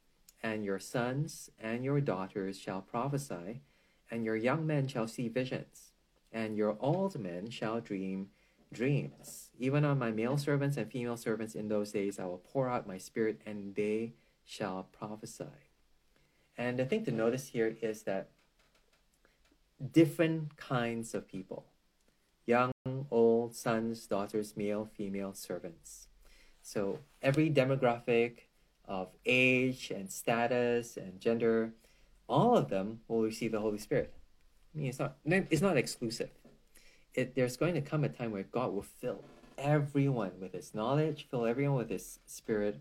And 0.45 0.63
your 0.63 0.79
sons 0.79 1.51
and 1.59 1.87
your 1.87 2.03
daughters 2.03 2.59
shall 2.59 2.83
prophesy, 2.83 3.63
and 4.11 4.27
your 4.27 4.37
young 4.37 4.67
men 4.67 4.87
shall 4.87 5.09
see 5.09 5.27
visions, 5.27 5.93
and 6.31 6.55
your 6.55 6.77
old 6.81 7.19
men 7.19 7.49
shall 7.49 7.81
dream 7.81 8.29
dreams. 8.71 9.49
Even 9.59 9.87
on 9.87 9.99
my 9.99 10.11
male 10.11 10.37
servants 10.37 10.77
and 10.77 10.93
female 10.93 11.17
servants 11.17 11.55
in 11.55 11.69
those 11.69 11.93
days, 11.93 12.19
I 12.19 12.27
will 12.27 12.43
pour 12.53 12.69
out 12.69 12.87
my 12.87 12.99
spirit 12.99 13.41
and 13.47 13.75
they 13.75 14.13
shall 14.45 14.87
prophesy. 14.93 15.71
And 16.59 16.79
the 16.79 16.85
thing 16.85 17.07
to 17.07 17.11
notice 17.11 17.49
here 17.49 17.75
is 17.81 18.03
that 18.03 18.29
different 19.93 20.59
kinds 20.59 21.15
of 21.15 21.27
people 21.27 21.65
young, 22.45 22.73
old, 23.11 23.57
sons, 23.57 24.07
daughters, 24.07 24.59
male, 24.59 24.91
female 24.95 25.33
servants. 25.33 26.09
So 26.61 26.99
every 27.23 27.49
demographic, 27.49 28.41
of 28.87 29.09
age 29.25 29.91
and 29.91 30.11
status 30.11 30.97
and 30.97 31.21
gender, 31.21 31.73
all 32.29 32.57
of 32.57 32.69
them 32.69 33.01
will 33.09 33.23
receive 33.23 33.53
the 33.53 33.61
Holy 33.61 33.79
Spirit. 33.79 34.13
I 34.75 34.79
mean, 34.79 34.89
it's 34.89 34.99
not 34.99 35.17
it's 35.25 35.63
not 35.63 35.77
exclusive. 35.77 36.31
It, 37.15 37.35
there's 37.35 37.57
going 37.57 37.75
to 37.75 37.81
come 37.81 38.03
a 38.03 38.09
time 38.09 38.33
where 38.33 38.43
God 38.43 38.73
will 38.73 38.83
fill 38.83 39.23
everyone 39.57 40.33
with 40.41 40.53
His 40.53 40.75
knowledge, 40.75 41.29
fill 41.31 41.47
everyone 41.47 41.79
with 41.79 41.91
His 41.91 42.19
Spirit, 42.27 42.81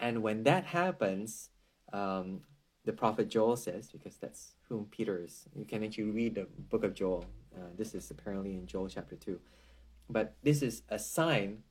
and 0.00 0.22
when 0.22 0.42
that 0.42 0.64
happens, 0.64 1.50
um, 1.92 2.40
the 2.84 2.92
prophet 2.92 3.28
Joel 3.28 3.56
says, 3.56 3.90
because 3.92 4.16
that's 4.16 4.54
whom 4.68 4.86
Peter 4.90 5.22
is. 5.22 5.44
You 5.54 5.64
can 5.64 5.84
actually 5.84 6.10
read 6.10 6.34
the 6.34 6.46
book 6.68 6.84
of 6.84 6.94
Joel. 6.94 7.24
Uh, 7.56 7.68
this 7.76 7.94
is 7.94 8.10
apparently 8.10 8.54
in 8.54 8.66
Joel 8.66 8.88
chapter 8.88 9.14
two, 9.14 9.38
but 10.10 10.34
this 10.42 10.62
is 10.62 10.82
a 10.88 10.98
sign 10.98 11.62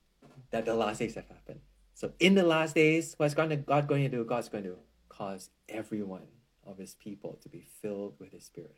that 0.51 0.65
the 0.65 0.73
last 0.73 0.99
days 0.99 1.15
have 1.15 1.27
happened. 1.27 1.59
So 1.93 2.11
in 2.19 2.35
the 2.35 2.43
last 2.43 2.75
days, 2.75 3.13
what's 3.17 3.33
God, 3.33 3.49
going 3.87 4.03
to 4.03 4.09
do? 4.09 4.23
God's 4.23 4.49
going 4.49 4.63
to 4.63 4.77
cause 5.09 5.49
everyone 5.69 6.27
of 6.65 6.77
his 6.77 6.95
people 6.95 7.37
to 7.41 7.49
be 7.49 7.61
filled 7.81 8.15
with 8.19 8.31
his 8.31 8.45
spirit. 8.45 8.77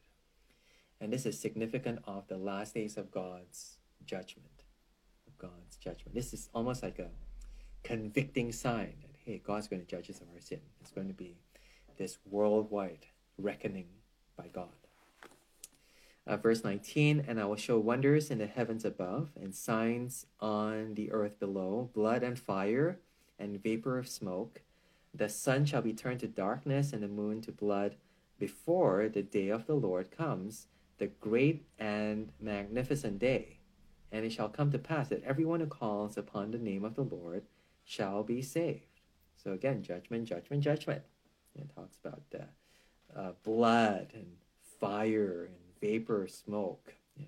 And 1.00 1.12
this 1.12 1.26
is 1.26 1.40
significant 1.40 2.00
of 2.06 2.28
the 2.28 2.38
last 2.38 2.74
days 2.74 2.98
of 2.98 3.12
God's 3.12 3.78
judgment. 4.06 4.64
Of 5.28 5.38
God's 5.38 5.78
judgment. 5.78 6.14
This 6.14 6.34
is 6.34 6.50
almost 6.54 6.84
like 6.84 7.00
a 7.00 7.10
convicting 7.84 8.52
sign 8.52 8.96
that 9.02 9.16
hey, 9.24 9.42
God's 9.46 9.68
going 9.68 9.82
to 9.82 9.88
judge 9.88 10.10
us 10.10 10.22
of 10.22 10.28
our 10.34 10.42
sin. 10.42 10.60
It's 10.82 10.92
going 10.92 11.08
to 11.08 11.14
be 11.14 11.38
this 11.98 12.18
worldwide 12.30 13.08
reckoning 13.38 13.88
by 14.36 14.48
God. 14.48 14.70
Uh, 16.28 16.38
verse 16.38 16.64
19, 16.64 17.24
and 17.28 17.40
I 17.40 17.46
will 17.46 17.56
show 17.56 17.78
wonders 17.78 18.32
in 18.32 18.40
the 18.40 18.48
heavens 18.48 18.84
above 18.84 19.30
and 19.40 19.54
signs 19.54 20.26
on 20.40 20.96
the 20.96 21.12
earth 21.12 21.40
below, 21.40 21.92
blood 21.94 22.24
and 22.24 22.38
fire 22.38 23.00
and 23.40 23.62
vapor 23.62 23.98
of 23.98 24.08
smoke. 24.08 24.62
The 25.14 25.30
sun 25.30 25.66
shall 25.66 25.82
be 25.82 25.94
turned 25.94 26.20
to 26.22 26.28
darkness 26.28 26.94
and 26.94 27.02
the 27.02 27.08
moon 27.08 27.42
to 27.42 27.52
blood 27.52 27.96
before 28.38 29.08
the 29.08 29.22
day 29.22 29.50
of 29.50 29.66
the 29.66 29.76
Lord 29.76 30.12
comes, 30.12 30.68
the 30.98 31.08
great 31.08 31.66
and 31.80 32.32
magnificent 32.40 33.20
day. 33.20 33.60
And 34.12 34.26
it 34.26 34.32
shall 34.32 34.50
come 34.50 34.72
to 34.72 34.80
pass 34.80 35.10
that 35.10 35.24
everyone 35.24 35.60
who 35.60 35.68
calls 35.68 36.18
upon 36.18 36.52
the 36.52 36.58
name 36.58 36.84
of 36.84 36.96
the 36.96 37.04
Lord 37.04 37.44
shall 37.84 38.24
be 38.24 38.42
saved. 38.42 39.02
So 39.36 39.52
again, 39.52 39.84
judgment, 39.84 40.26
judgment, 40.26 40.64
judgment. 40.64 41.02
It 41.56 41.74
talks 41.74 41.98
about 42.04 42.22
uh, 43.16 43.32
blood 43.44 44.12
and 44.14 44.28
fire 44.80 45.46
and 45.46 45.56
vapor, 45.82 46.28
smoke, 46.28 46.94
you 47.16 47.26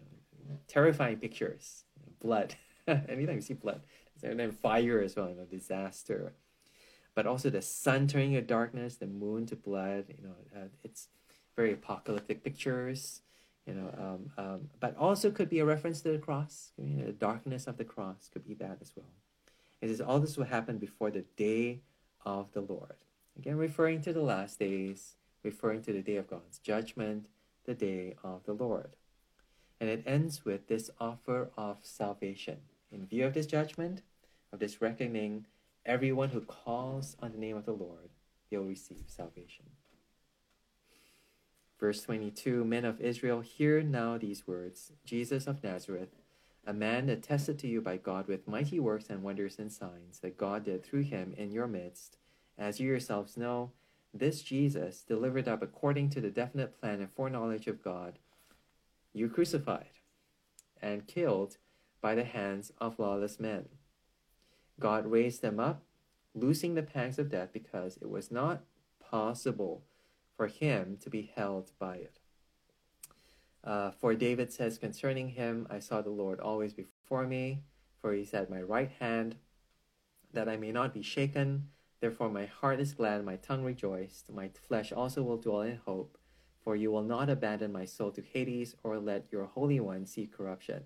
know, 0.49 0.59
terrifying 0.67 1.17
pictures. 1.17 1.85
Blood. 2.19 2.55
Anytime 2.87 3.35
you 3.35 3.41
see 3.41 3.53
blood, 3.53 3.81
and 4.23 4.39
then 4.39 4.51
fire 4.51 5.01
as 5.01 5.15
well, 5.15 5.29
you 5.29 5.35
know, 5.35 5.45
disaster. 5.45 6.33
But 7.15 7.25
also 7.25 7.49
the 7.49 7.61
sun 7.61 8.07
turning 8.07 8.33
to 8.33 8.41
darkness, 8.41 8.95
the 8.95 9.07
moon 9.07 9.45
to 9.47 9.55
blood. 9.55 10.05
You 10.09 10.27
know, 10.27 10.35
uh, 10.55 10.67
it's 10.83 11.07
very 11.55 11.73
apocalyptic 11.73 12.43
pictures. 12.43 13.21
You 13.65 13.73
know, 13.73 13.93
um, 13.97 14.31
um, 14.37 14.69
but 14.79 14.95
also 14.97 15.29
could 15.29 15.49
be 15.49 15.59
a 15.59 15.65
reference 15.65 16.01
to 16.01 16.11
the 16.11 16.19
cross. 16.19 16.71
You 16.77 16.97
know, 16.97 17.05
the 17.05 17.11
darkness 17.11 17.67
of 17.67 17.77
the 17.77 17.83
cross 17.83 18.29
could 18.31 18.47
be 18.47 18.53
that 18.55 18.77
as 18.81 18.93
well. 18.95 19.11
It 19.81 19.89
says 19.89 19.99
all 19.99 20.19
this 20.19 20.37
will 20.37 20.45
happen 20.45 20.77
before 20.77 21.11
the 21.11 21.25
day 21.35 21.81
of 22.25 22.51
the 22.53 22.61
Lord. 22.61 22.95
Again, 23.37 23.57
referring 23.57 24.01
to 24.01 24.13
the 24.13 24.21
last 24.21 24.57
days, 24.59 25.15
referring 25.43 25.81
to 25.83 25.93
the 25.93 26.01
day 26.01 26.15
of 26.15 26.29
God's 26.29 26.59
judgment, 26.59 27.27
the 27.65 27.75
day 27.75 28.15
of 28.23 28.45
the 28.45 28.53
Lord. 28.53 28.95
And 29.79 29.89
it 29.89 30.03
ends 30.05 30.43
with 30.43 30.67
this 30.67 30.89
offer 30.99 31.51
of 31.55 31.77
salvation. 31.83 32.57
In 32.91 33.05
view 33.05 33.25
of 33.25 33.33
this 33.33 33.45
judgment, 33.45 34.01
of 34.51 34.59
this 34.59 34.81
reckoning, 34.81 35.45
everyone 35.85 36.29
who 36.29 36.41
calls 36.41 37.15
on 37.21 37.31
the 37.31 37.37
name 37.37 37.57
of 37.57 37.65
the 37.65 37.73
Lord, 37.73 38.09
they'll 38.49 38.63
receive 38.63 39.05
salvation. 39.07 39.65
Verse 41.79 42.01
22 42.01 42.63
Men 42.63 42.85
of 42.85 43.01
Israel, 43.01 43.41
hear 43.41 43.81
now 43.81 44.17
these 44.17 44.47
words. 44.47 44.93
Jesus 45.05 45.47
of 45.47 45.63
Nazareth, 45.63 46.15
a 46.65 46.73
man 46.73 47.09
attested 47.09 47.59
to 47.59 47.67
you 47.67 47.81
by 47.81 47.97
God 47.97 48.27
with 48.27 48.47
mighty 48.47 48.79
works 48.79 49.09
and 49.09 49.21
wonders 49.21 49.59
and 49.59 49.71
signs 49.71 50.19
that 50.19 50.37
God 50.37 50.65
did 50.65 50.83
through 50.83 51.03
him 51.03 51.33
in 51.37 51.51
your 51.51 51.67
midst, 51.67 52.17
as 52.57 52.79
you 52.79 52.87
yourselves 52.87 53.37
know 53.37 53.71
this 54.13 54.41
Jesus, 54.41 55.01
delivered 55.01 55.47
up 55.47 55.61
according 55.61 56.09
to 56.11 56.21
the 56.21 56.31
definite 56.31 56.79
plan 56.79 57.01
and 57.01 57.11
foreknowledge 57.11 57.67
of 57.67 57.83
God, 57.83 58.19
you 59.13 59.29
crucified 59.29 59.89
and 60.81 61.07
killed 61.07 61.57
by 62.01 62.15
the 62.15 62.23
hands 62.23 62.71
of 62.79 62.99
lawless 62.99 63.39
men. 63.39 63.65
God 64.79 65.07
raised 65.07 65.41
them 65.41 65.59
up, 65.59 65.83
loosing 66.35 66.75
the 66.75 66.83
pangs 66.83 67.17
of 67.17 67.29
death 67.29 67.49
because 67.51 67.97
it 67.97 68.09
was 68.09 68.31
not 68.31 68.61
possible 68.99 69.83
for 70.35 70.47
him 70.47 70.97
to 71.01 71.09
be 71.09 71.31
held 71.35 71.71
by 71.79 71.95
it. 71.95 72.19
Uh, 73.63 73.91
for 73.91 74.13
David 74.13 74.53
says 74.53 74.77
concerning 74.77 75.29
him, 75.29 75.67
I 75.69 75.79
saw 75.79 76.01
the 76.01 76.09
Lord 76.09 76.39
always 76.39 76.73
before 76.73 77.25
me, 77.25 77.63
for 77.99 78.13
he 78.13 78.27
at 78.31 78.49
My 78.49 78.61
right 78.61 78.91
hand, 78.99 79.35
that 80.31 80.47
I 80.47 80.57
may 80.57 80.71
not 80.71 80.93
be 80.93 81.01
shaken. 81.01 81.69
Therefore, 81.99 82.29
my 82.29 82.45
heart 82.45 82.79
is 82.79 82.93
glad, 82.93 83.25
my 83.25 83.37
tongue 83.37 83.63
rejoiced, 83.63 84.31
my 84.31 84.49
flesh 84.49 84.91
also 84.93 85.23
will 85.23 85.37
dwell 85.37 85.61
in 85.61 85.77
hope. 85.85 86.17
For 86.59 86.75
you 86.75 86.91
will 86.91 87.01
not 87.01 87.29
abandon 87.29 87.71
my 87.71 87.85
soul 87.85 88.11
to 88.11 88.21
Hades, 88.21 88.75
or 88.83 88.99
let 88.99 89.25
your 89.31 89.45
Holy 89.45 89.79
One 89.79 90.05
see 90.05 90.27
corruption. 90.27 90.83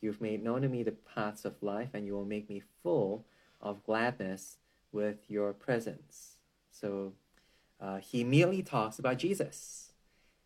You've 0.00 0.20
made 0.20 0.42
known 0.42 0.62
to 0.62 0.68
me 0.68 0.82
the 0.82 0.92
paths 0.92 1.44
of 1.44 1.62
life, 1.62 1.90
and 1.92 2.06
you 2.06 2.14
will 2.14 2.24
make 2.24 2.48
me 2.48 2.62
full 2.82 3.24
of 3.60 3.84
gladness 3.84 4.58
with 4.92 5.28
your 5.28 5.52
presence. 5.52 6.36
So 6.70 7.12
uh, 7.80 7.98
he 7.98 8.20
immediately 8.20 8.62
talks 8.62 8.98
about 8.98 9.18
Jesus 9.18 9.92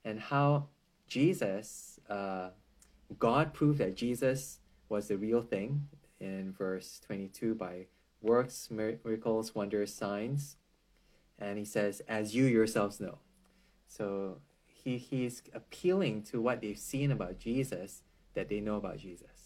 and 0.05 0.19
how 0.19 0.69
Jesus, 1.07 2.01
uh, 2.09 2.51
God 3.19 3.53
proved 3.53 3.79
that 3.79 3.95
Jesus 3.95 4.59
was 4.89 5.09
the 5.09 5.17
real 5.17 5.43
thing 5.43 5.89
in 6.21 6.53
verse 6.53 7.01
22 7.05 7.55
by 7.55 7.87
works, 8.21 8.71
miracles, 8.71 9.55
wonders, 9.55 9.93
signs. 9.93 10.57
And 11.39 11.59
he 11.59 11.65
says, 11.65 12.01
as 12.09 12.35
you 12.35 12.45
yourselves 12.45 13.01
know. 13.01 13.19
So 13.87 14.39
he, 14.67 14.97
he's 14.97 15.43
appealing 15.53 16.23
to 16.25 16.41
what 16.41 16.61
they've 16.61 16.79
seen 16.79 17.11
about 17.11 17.39
Jesus 17.39 18.03
that 18.35 18.49
they 18.49 18.61
know 18.61 18.77
about 18.77 18.99
Jesus. 18.99 19.42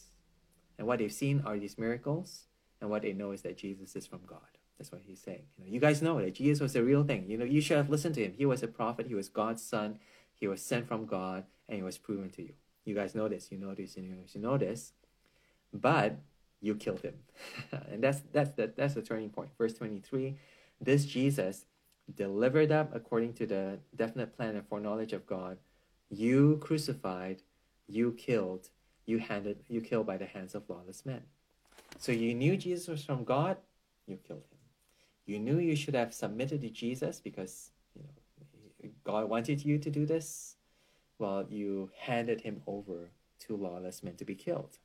And 0.79 0.87
what 0.87 0.99
they've 0.99 1.12
seen 1.12 1.43
are 1.45 1.59
these 1.59 1.79
miracles, 1.79 2.45
and 2.81 2.91
what 2.91 3.03
they 3.03 3.12
know 3.12 3.33
is 3.33 3.43
that 3.43 3.57
Jesus 3.57 3.97
is 3.97 4.07
from 4.07 4.20
God. 4.27 4.41
That's 4.79 4.93
what 4.93 5.01
he's 5.07 5.20
saying. 5.20 5.45
You 5.57 5.64
know, 5.64 5.72
you 5.72 5.81
guys 5.81 6.03
know 6.03 6.20
that 6.20 6.35
Jesus 6.35 6.61
was 6.61 6.74
the 6.74 6.85
real 6.85 7.03
thing. 7.03 7.24
You 7.29 7.39
know, 7.39 7.45
you 7.45 7.61
should 7.61 7.79
have 7.79 7.89
listened 7.89 8.14
to 8.16 8.24
him. 8.24 8.35
He 8.37 8.45
was 8.45 8.62
a 8.62 8.68
prophet, 8.68 9.07
he 9.07 9.14
was 9.14 9.29
God's 9.29 9.62
son, 9.62 9.99
he 10.35 10.47
was 10.47 10.61
sent 10.61 10.87
from 10.87 11.07
God, 11.07 11.45
and 11.68 11.77
he 11.77 11.83
was 11.83 11.97
proven 11.97 12.31
to 12.31 12.43
you. 12.43 12.53
You 12.85 12.95
guys 12.95 13.14
know 13.14 13.29
this, 13.29 13.51
you 13.51 13.59
know 13.59 13.74
this, 13.74 13.97
you 13.97 14.03
know 14.03 14.22
this, 14.22 14.35
you 14.35 14.41
know 14.41 14.59
this. 14.59 14.93
But 15.72 16.18
you 16.61 16.74
killed 16.74 17.01
him. 17.01 17.14
and 17.91 18.03
that's 18.03 18.20
that's 18.33 18.51
the 18.51 18.72
that's 18.77 18.95
the 18.95 19.03
turning 19.03 19.31
point. 19.31 19.51
Verse 19.59 19.74
23, 19.74 20.37
this 20.81 21.05
Jesus 21.05 21.64
delivered 22.14 22.70
up 22.70 22.95
according 22.95 23.33
to 23.35 23.47
the 23.47 23.79
definite 23.95 24.37
plan 24.37 24.55
and 24.55 24.66
foreknowledge 24.66 25.12
of 25.12 25.27
God, 25.27 25.59
you 26.09 26.59
crucified, 26.62 27.43
you 27.89 28.12
killed, 28.12 28.68
you 29.07 29.18
handed 29.18 29.59
you 29.68 29.80
killed 29.80 30.07
by 30.07 30.16
the 30.16 30.26
hands 30.26 30.54
of 30.54 30.68
lawless 30.68 31.07
men. 31.07 31.22
So 31.98 32.12
you 32.12 32.34
knew 32.34 32.57
Jesus 32.57 32.88
was 32.88 33.04
from 33.04 33.24
God, 33.24 33.57
you 34.07 34.18
killed 34.26 34.44
him. 34.50 34.59
You 35.24 35.38
knew 35.38 35.59
you 35.59 35.76
should 35.76 35.94
have 35.94 36.12
submitted 36.12 36.61
to 36.62 36.70
Jesus 36.70 37.20
because 37.20 37.70
you 37.94 38.02
know 38.02 38.90
God 39.04 39.28
wanted 39.28 39.64
you 39.64 39.78
to 39.78 39.90
do 39.90 40.04
this. 40.04 40.57
Well, 41.18 41.46
you 41.48 41.90
handed 41.98 42.42
him 42.42 42.62
over 42.66 43.11
to 43.40 43.57
lawless 43.57 44.02
men 44.02 44.16
to 44.16 44.24
be 44.24 44.34
killed. 44.34 44.78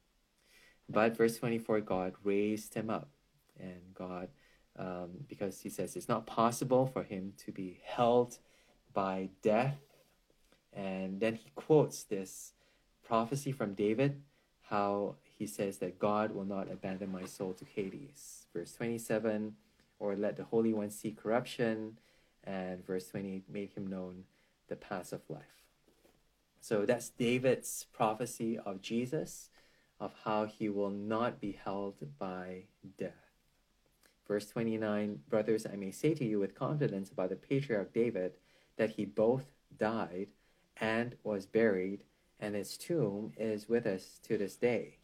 But 0.87 1.17
verse 1.17 1.37
24, 1.37 1.81
God 1.81 2.13
raised 2.23 2.73
him 2.73 2.89
up. 2.89 3.09
And 3.59 3.93
God, 3.93 4.29
um, 4.77 5.09
because 5.27 5.61
he 5.61 5.69
says 5.69 5.95
it's 5.95 6.09
not 6.09 6.25
possible 6.25 6.85
for 6.85 7.03
him 7.03 7.33
to 7.45 7.51
be 7.51 7.81
held 7.83 8.37
by 8.93 9.29
death. 9.41 9.79
And 10.73 11.19
then 11.19 11.35
he 11.35 11.51
quotes 11.55 12.03
this 12.03 12.53
prophecy 13.11 13.51
from 13.51 13.73
David, 13.73 14.21
how 14.69 15.15
he 15.37 15.45
says 15.45 15.79
that 15.79 15.99
God 15.99 16.31
will 16.31 16.45
not 16.45 16.71
abandon 16.71 17.11
my 17.11 17.25
soul 17.25 17.51
to 17.55 17.65
Hades. 17.65 18.45
Verse 18.55 18.71
27, 18.71 19.53
or 19.99 20.15
let 20.15 20.37
the 20.37 20.45
Holy 20.45 20.71
One 20.71 20.89
see 20.89 21.11
corruption. 21.11 21.97
And 22.45 22.87
verse 22.87 23.09
20, 23.09 23.43
made 23.51 23.73
him 23.73 23.85
known 23.85 24.23
the 24.69 24.77
paths 24.77 25.11
of 25.11 25.29
life. 25.29 25.65
So 26.61 26.85
that's 26.85 27.09
David's 27.09 27.85
prophecy 27.91 28.57
of 28.57 28.81
Jesus 28.81 29.49
of 29.99 30.13
how 30.23 30.45
he 30.45 30.69
will 30.69 30.89
not 30.89 31.41
be 31.41 31.51
held 31.51 31.95
by 32.17 32.63
death. 32.97 33.11
Verse 34.25 34.47
29 34.47 35.19
Brothers, 35.27 35.65
I 35.65 35.75
may 35.75 35.91
say 35.91 36.13
to 36.13 36.23
you 36.23 36.39
with 36.39 36.55
confidence 36.55 37.09
about 37.09 37.31
the 37.31 37.35
patriarch 37.35 37.93
David 37.93 38.35
that 38.77 38.91
he 38.91 39.03
both 39.03 39.47
died 39.77 40.27
and 40.77 41.17
was 41.25 41.45
buried, 41.45 42.05
and 42.41 42.55
his 42.55 42.75
tomb 42.75 43.31
is 43.37 43.69
with 43.69 43.85
us 43.85 44.19
to 44.23 44.37
this 44.37 44.55
day. 44.55 44.97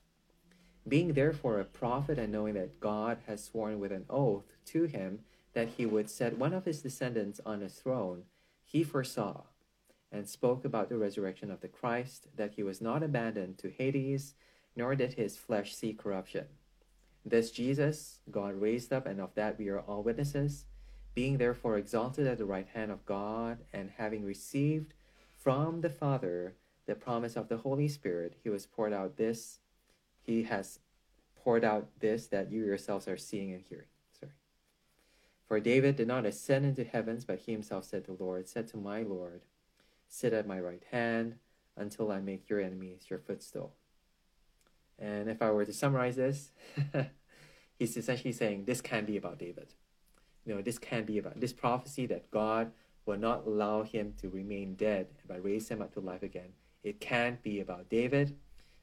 Being 0.87 1.13
therefore 1.13 1.59
a 1.59 1.65
prophet 1.65 2.17
and 2.17 2.31
knowing 2.31 2.55
that 2.55 2.79
God 2.79 3.19
has 3.27 3.43
sworn 3.43 3.79
with 3.79 3.91
an 3.91 4.05
oath 4.09 4.55
to 4.67 4.83
him 4.83 5.19
that 5.53 5.69
he 5.77 5.85
would 5.85 6.09
set 6.09 6.37
one 6.37 6.53
of 6.53 6.65
his 6.65 6.81
descendants 6.81 7.39
on 7.45 7.61
a 7.61 7.69
throne, 7.69 8.23
he 8.65 8.83
foresaw 8.83 9.43
and 10.11 10.27
spoke 10.27 10.63
about 10.63 10.89
the 10.89 10.97
resurrection 10.97 11.51
of 11.51 11.61
the 11.61 11.67
Christ, 11.67 12.27
that 12.35 12.53
he 12.53 12.63
was 12.63 12.81
not 12.81 13.03
abandoned 13.03 13.57
to 13.59 13.69
Hades, 13.69 14.35
nor 14.75 14.95
did 14.95 15.13
his 15.13 15.35
flesh 15.35 15.75
see 15.75 15.93
corruption. 15.93 16.45
This 17.25 17.51
Jesus 17.51 18.19
God 18.31 18.55
raised 18.55 18.93
up, 18.93 19.05
and 19.05 19.19
of 19.19 19.35
that 19.35 19.57
we 19.57 19.67
are 19.67 19.81
all 19.81 20.03
witnesses, 20.03 20.65
being 21.13 21.37
therefore 21.37 21.77
exalted 21.77 22.25
at 22.25 22.37
the 22.37 22.45
right 22.45 22.67
hand 22.73 22.91
of 22.91 23.05
God, 23.05 23.57
and 23.73 23.89
having 23.97 24.23
received 24.23 24.93
from 25.37 25.81
the 25.81 25.89
Father 25.89 26.53
the 26.87 26.95
promise 26.95 27.35
of 27.35 27.49
the 27.49 27.57
Holy 27.57 27.87
Spirit, 27.87 28.33
he 28.41 28.49
was 28.49 28.65
poured 28.65 28.93
out 28.93 29.17
this, 29.17 29.59
he 30.25 30.43
has 30.43 30.79
poured 31.35 31.63
out 31.63 31.87
this 31.99 32.27
that 32.27 32.51
you 32.51 32.65
yourselves 32.65 33.07
are 33.07 33.17
seeing 33.17 33.53
and 33.53 33.63
hearing. 33.69 33.87
Sorry. 34.19 34.31
For 35.47 35.59
David 35.59 35.97
did 35.97 36.07
not 36.07 36.25
ascend 36.25 36.65
into 36.65 36.83
heavens, 36.83 37.25
but 37.25 37.39
he 37.39 37.51
himself 37.51 37.85
said 37.85 38.05
to 38.05 38.15
the 38.15 38.23
Lord, 38.23 38.47
said 38.47 38.67
to 38.69 38.77
my 38.77 39.01
Lord, 39.01 39.41
Sit 40.09 40.33
at 40.33 40.47
my 40.47 40.59
right 40.59 40.83
hand 40.91 41.35
until 41.75 42.11
I 42.11 42.19
make 42.19 42.49
your 42.49 42.61
enemies 42.61 43.05
your 43.09 43.19
footstool. 43.19 43.73
And 44.97 45.29
if 45.29 45.41
I 45.41 45.51
were 45.51 45.65
to 45.65 45.73
summarize 45.73 46.15
this, 46.15 46.51
he's 47.77 47.97
essentially 47.97 48.31
saying 48.31 48.65
this 48.65 48.81
can't 48.81 49.05
be 49.05 49.17
about 49.17 49.37
David. 49.37 49.73
You 50.45 50.55
know, 50.55 50.61
this 50.61 50.79
can't 50.79 51.05
be 51.05 51.17
about 51.17 51.39
this 51.39 51.51
prophecy 51.51 52.05
that 52.07 52.31
God 52.31 52.71
will 53.05 53.17
not 53.17 53.45
allow 53.45 53.83
him 53.83 54.13
to 54.21 54.29
remain 54.29 54.75
dead 54.75 55.07
but 55.27 55.43
raise 55.43 55.69
him 55.69 55.81
up 55.81 55.93
to 55.93 55.99
life 55.99 56.23
again. 56.23 56.53
It 56.83 56.99
can't 56.99 57.41
be 57.41 57.59
about 57.59 57.89
David 57.89 58.35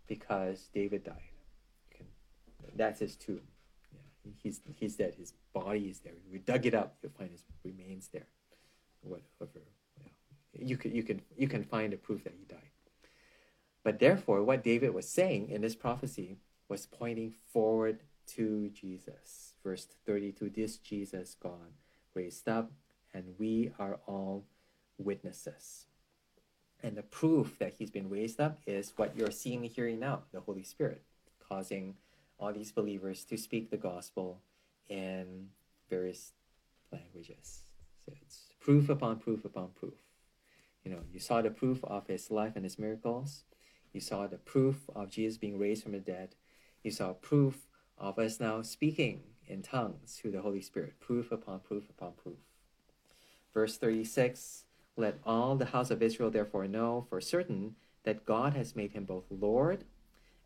because 0.06 0.68
David 0.74 1.04
died. 1.04 1.32
Can, 1.90 2.06
that's 2.76 3.00
his 3.00 3.16
tomb. 3.16 3.40
Yeah, 3.92 4.32
he's 4.42 4.60
he's 4.76 4.96
dead. 4.96 5.14
His 5.14 5.32
body 5.52 5.88
is 5.88 6.00
there. 6.00 6.12
We 6.30 6.38
dug 6.38 6.66
it 6.66 6.74
up. 6.74 6.96
You'll 7.02 7.12
find 7.12 7.30
his 7.30 7.44
remains 7.64 8.08
there. 8.12 8.26
Whatever 9.02 9.60
you 10.58 10.76
can 10.76 10.94
you 10.94 11.02
can 11.02 11.20
you 11.36 11.48
can 11.48 11.64
find 11.64 11.92
a 11.92 11.96
proof 11.96 12.24
that 12.24 12.34
he 12.38 12.44
died. 12.44 12.70
But 13.82 13.98
therefore, 13.98 14.42
what 14.42 14.64
David 14.64 14.94
was 14.94 15.08
saying 15.08 15.50
in 15.50 15.60
this 15.60 15.76
prophecy 15.76 16.38
was 16.68 16.86
pointing 16.86 17.34
forward 17.52 18.00
to 18.28 18.70
Jesus. 18.70 19.54
Verse 19.62 19.86
32 20.06 20.50
This 20.50 20.76
Jesus 20.78 21.36
God 21.40 21.72
raised 22.14 22.48
up, 22.48 22.70
and 23.12 23.34
we 23.38 23.72
are 23.78 23.98
all 24.06 24.44
witnesses. 24.98 25.86
And 26.84 26.98
the 26.98 27.02
proof 27.02 27.58
that 27.60 27.72
he's 27.78 27.90
been 27.90 28.10
raised 28.10 28.38
up 28.38 28.60
is 28.66 28.92
what 28.96 29.16
you're 29.16 29.30
seeing 29.30 29.64
and 29.64 29.72
hearing 29.72 29.98
now 29.98 30.24
the 30.32 30.40
Holy 30.40 30.62
Spirit, 30.62 31.00
causing 31.48 31.94
all 32.38 32.52
these 32.52 32.72
believers 32.72 33.24
to 33.24 33.38
speak 33.38 33.70
the 33.70 33.78
gospel 33.78 34.42
in 34.90 35.48
various 35.88 36.32
languages. 36.92 37.60
So 38.04 38.12
it's 38.20 38.50
proof 38.60 38.90
upon 38.90 39.18
proof 39.18 39.46
upon 39.46 39.68
proof. 39.68 39.94
You 40.84 40.90
know, 40.90 41.00
you 41.10 41.20
saw 41.20 41.40
the 41.40 41.48
proof 41.48 41.82
of 41.84 42.06
his 42.06 42.30
life 42.30 42.52
and 42.54 42.66
his 42.66 42.78
miracles. 42.78 43.44
You 43.94 44.02
saw 44.02 44.26
the 44.26 44.36
proof 44.36 44.90
of 44.94 45.08
Jesus 45.08 45.38
being 45.38 45.58
raised 45.58 45.84
from 45.84 45.92
the 45.92 46.00
dead. 46.00 46.34
You 46.82 46.90
saw 46.90 47.14
proof 47.14 47.66
of 47.96 48.18
us 48.18 48.40
now 48.40 48.60
speaking 48.60 49.22
in 49.46 49.62
tongues 49.62 50.18
through 50.20 50.32
the 50.32 50.42
Holy 50.42 50.60
Spirit. 50.60 51.00
Proof 51.00 51.32
upon 51.32 51.60
proof 51.60 51.88
upon 51.88 52.12
proof. 52.12 52.40
Verse 53.54 53.78
36 53.78 54.64
Let 54.96 55.18
all 55.24 55.56
the 55.56 55.66
house 55.66 55.90
of 55.90 56.02
Israel 56.02 56.30
therefore 56.30 56.68
know 56.68 57.06
for 57.08 57.20
certain 57.20 57.76
that 58.04 58.24
God 58.24 58.54
has 58.54 58.76
made 58.76 58.92
him 58.92 59.04
both 59.04 59.24
Lord 59.30 59.84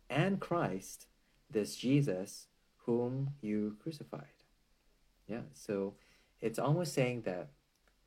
and 0.09 0.39
Christ, 0.39 1.07
this 1.49 1.75
Jesus 1.75 2.47
whom 2.85 3.31
you 3.41 3.77
crucified. 3.81 4.23
Yeah, 5.27 5.41
so 5.53 5.93
it's 6.41 6.57
almost 6.57 6.93
saying 6.93 7.21
that 7.21 7.49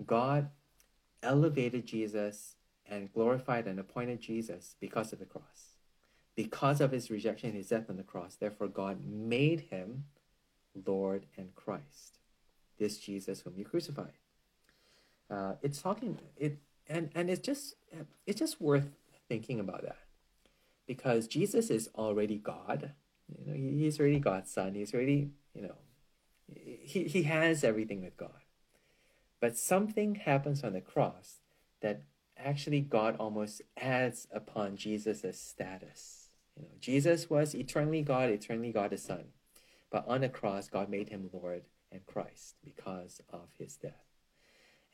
God 0.04 0.48
elevated 1.22 1.86
Jesus 1.86 2.56
and 2.90 3.12
glorified 3.12 3.66
and 3.66 3.78
appointed 3.78 4.20
Jesus 4.20 4.74
because 4.80 5.12
of 5.12 5.20
the 5.20 5.24
cross. 5.24 5.76
Because 6.34 6.80
of 6.80 6.90
his 6.90 7.10
rejection, 7.10 7.50
and 7.50 7.58
his 7.58 7.68
death 7.68 7.90
on 7.90 7.96
the 7.96 8.02
cross, 8.02 8.34
therefore 8.34 8.68
God 8.68 9.04
made 9.04 9.60
him 9.70 10.04
Lord 10.86 11.26
and 11.36 11.54
Christ. 11.54 12.18
This 12.78 12.98
Jesus 12.98 13.42
whom 13.42 13.54
you 13.56 13.64
crucified. 13.64 14.12
Uh, 15.32 15.54
it's 15.62 15.80
talking 15.80 16.18
it 16.36 16.58
and 16.88 17.08
and 17.14 17.30
it's 17.30 17.40
just 17.40 17.74
it's 18.26 18.38
just 18.38 18.60
worth 18.60 18.90
thinking 19.28 19.58
about 19.58 19.82
that 19.82 19.96
because 20.86 21.26
Jesus 21.26 21.70
is 21.70 21.88
already 21.94 22.36
God. 22.36 22.92
You 23.28 23.46
know, 23.46 23.56
he's 23.56 23.98
already 23.98 24.18
God's 24.18 24.50
son. 24.50 24.74
He's 24.74 24.92
already 24.92 25.30
you 25.54 25.62
know 25.62 25.76
he 26.54 27.04
he 27.04 27.22
has 27.22 27.64
everything 27.64 28.02
with 28.02 28.16
God. 28.18 28.42
But 29.40 29.56
something 29.56 30.16
happens 30.16 30.62
on 30.62 30.74
the 30.74 30.82
cross 30.82 31.40
that 31.80 32.02
actually 32.36 32.80
God 32.80 33.16
almost 33.18 33.62
adds 33.76 34.28
upon 34.32 34.76
Jesus' 34.76 35.40
status. 35.40 36.28
You 36.56 36.64
know, 36.64 36.74
Jesus 36.78 37.30
was 37.30 37.54
eternally 37.54 38.02
God, 38.02 38.28
eternally 38.28 38.70
God 38.70 38.90
the 38.90 38.98
Son. 38.98 39.24
But 39.90 40.06
on 40.06 40.20
the 40.20 40.28
cross, 40.28 40.68
God 40.68 40.90
made 40.90 41.08
him 41.08 41.30
Lord 41.32 41.62
and 41.90 42.04
Christ 42.06 42.56
because 42.62 43.20
of 43.30 43.48
his 43.58 43.76
death. 43.76 44.11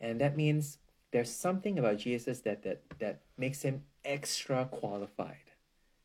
And 0.01 0.21
that 0.21 0.37
means 0.37 0.79
there's 1.11 1.35
something 1.35 1.79
about 1.79 1.99
Jesus 1.99 2.41
that, 2.41 2.63
that, 2.63 2.83
that 2.99 3.21
makes 3.37 3.63
him 3.63 3.83
extra 4.05 4.67
qualified 4.67 5.37